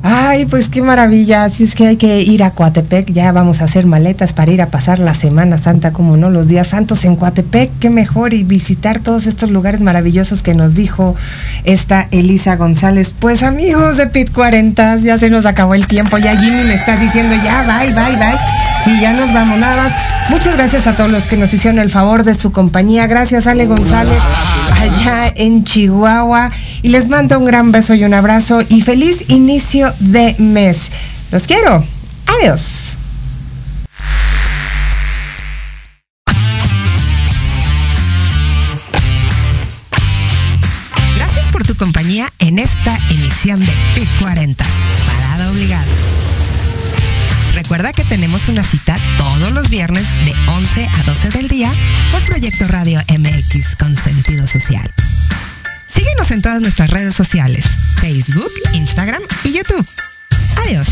Ay, 0.05 0.45
pues 0.45 0.67
qué 0.67 0.81
maravilla. 0.81 1.45
Así 1.45 1.63
es 1.63 1.75
que 1.75 1.87
hay 1.87 1.95
que 1.95 2.19
ir 2.19 2.43
a 2.43 2.51
Coatepec. 2.51 3.13
Ya 3.13 3.31
vamos 3.31 3.61
a 3.61 3.65
hacer 3.65 3.85
maletas 3.85 4.33
para 4.33 4.51
ir 4.51 4.61
a 4.61 4.67
pasar 4.67 4.99
la 4.99 5.15
Semana 5.15 5.57
Santa, 5.57 5.93
como 5.93 6.17
no, 6.17 6.29
los 6.29 6.47
días 6.47 6.67
santos 6.67 7.05
en 7.05 7.15
Coatepec. 7.15 7.71
Qué 7.79 7.89
mejor 7.89 8.33
y 8.33 8.43
visitar 8.43 8.99
todos 8.99 9.27
estos 9.27 9.49
lugares 9.49 9.79
maravillosos 9.79 10.43
que 10.43 10.55
nos 10.55 10.75
dijo 10.75 11.15
esta 11.63 12.09
Elisa 12.11 12.57
González. 12.57 13.15
Pues 13.17 13.43
amigos 13.43 13.95
de 13.95 14.07
Pit 14.07 14.33
40, 14.33 14.97
ya 14.97 15.17
se 15.17 15.29
nos 15.29 15.45
acabó 15.45 15.73
el 15.73 15.87
tiempo. 15.87 16.17
Ya 16.17 16.37
Jimmy 16.37 16.63
me 16.63 16.73
está 16.73 16.97
diciendo 16.97 17.33
ya, 17.41 17.61
bye, 17.61 17.93
bye, 17.93 18.17
bye. 18.17 18.72
Y 18.85 18.99
ya 18.99 19.13
nos 19.13 19.33
vamos 19.33 19.57
nada. 19.59 19.89
Muchas 20.29 20.55
gracias 20.55 20.87
a 20.87 20.93
todos 20.95 21.09
los 21.09 21.25
que 21.25 21.37
nos 21.37 21.53
hicieron 21.53 21.79
el 21.79 21.89
favor 21.89 22.23
de 22.23 22.35
su 22.35 22.51
compañía. 22.51 23.07
Gracias, 23.07 23.47
Ale 23.47 23.65
González, 23.65 24.21
allá 24.81 25.31
en 25.35 25.63
Chihuahua. 25.63 26.51
Y 26.81 26.89
les 26.89 27.07
mando 27.07 27.39
un 27.39 27.45
gran 27.45 27.71
beso 27.71 27.93
y 27.93 28.03
un 28.03 28.13
abrazo 28.13 28.61
y 28.67 28.81
feliz 28.81 29.25
inicio 29.29 29.93
de 29.99 30.35
mes. 30.37 30.89
Los 31.31 31.43
quiero. 31.43 31.83
Adiós. 32.27 32.97
Gracias 41.15 41.47
por 41.51 41.63
tu 41.63 41.75
compañía 41.75 42.27
en 42.39 42.59
esta 42.59 42.97
emisión 43.09 43.59
de 43.61 43.73
PIT 43.95 44.09
40. 44.19 44.65
Parada 45.07 45.51
obligada. 45.51 45.85
Recuerda 47.73 47.91
que 47.91 48.03
tenemos 48.03 48.49
una 48.49 48.61
cita 48.61 48.95
todos 49.17 49.51
los 49.51 49.67
viernes 49.67 50.05
de 50.25 50.35
11 50.51 50.87
a 50.93 51.03
12 51.05 51.29
del 51.29 51.47
día 51.47 51.73
por 52.11 52.21
Proyecto 52.21 52.67
Radio 52.67 52.99
MX 53.09 53.75
con 53.77 53.97
sentido 53.97 54.45
social. 54.45 54.87
Síguenos 55.87 56.29
en 56.29 56.43
todas 56.43 56.61
nuestras 56.61 56.91
redes 56.91 57.15
sociales, 57.15 57.65
Facebook, 57.99 58.51
Instagram 58.73 59.23
y 59.43 59.53
YouTube. 59.53 59.83
Adiós. 60.67 60.87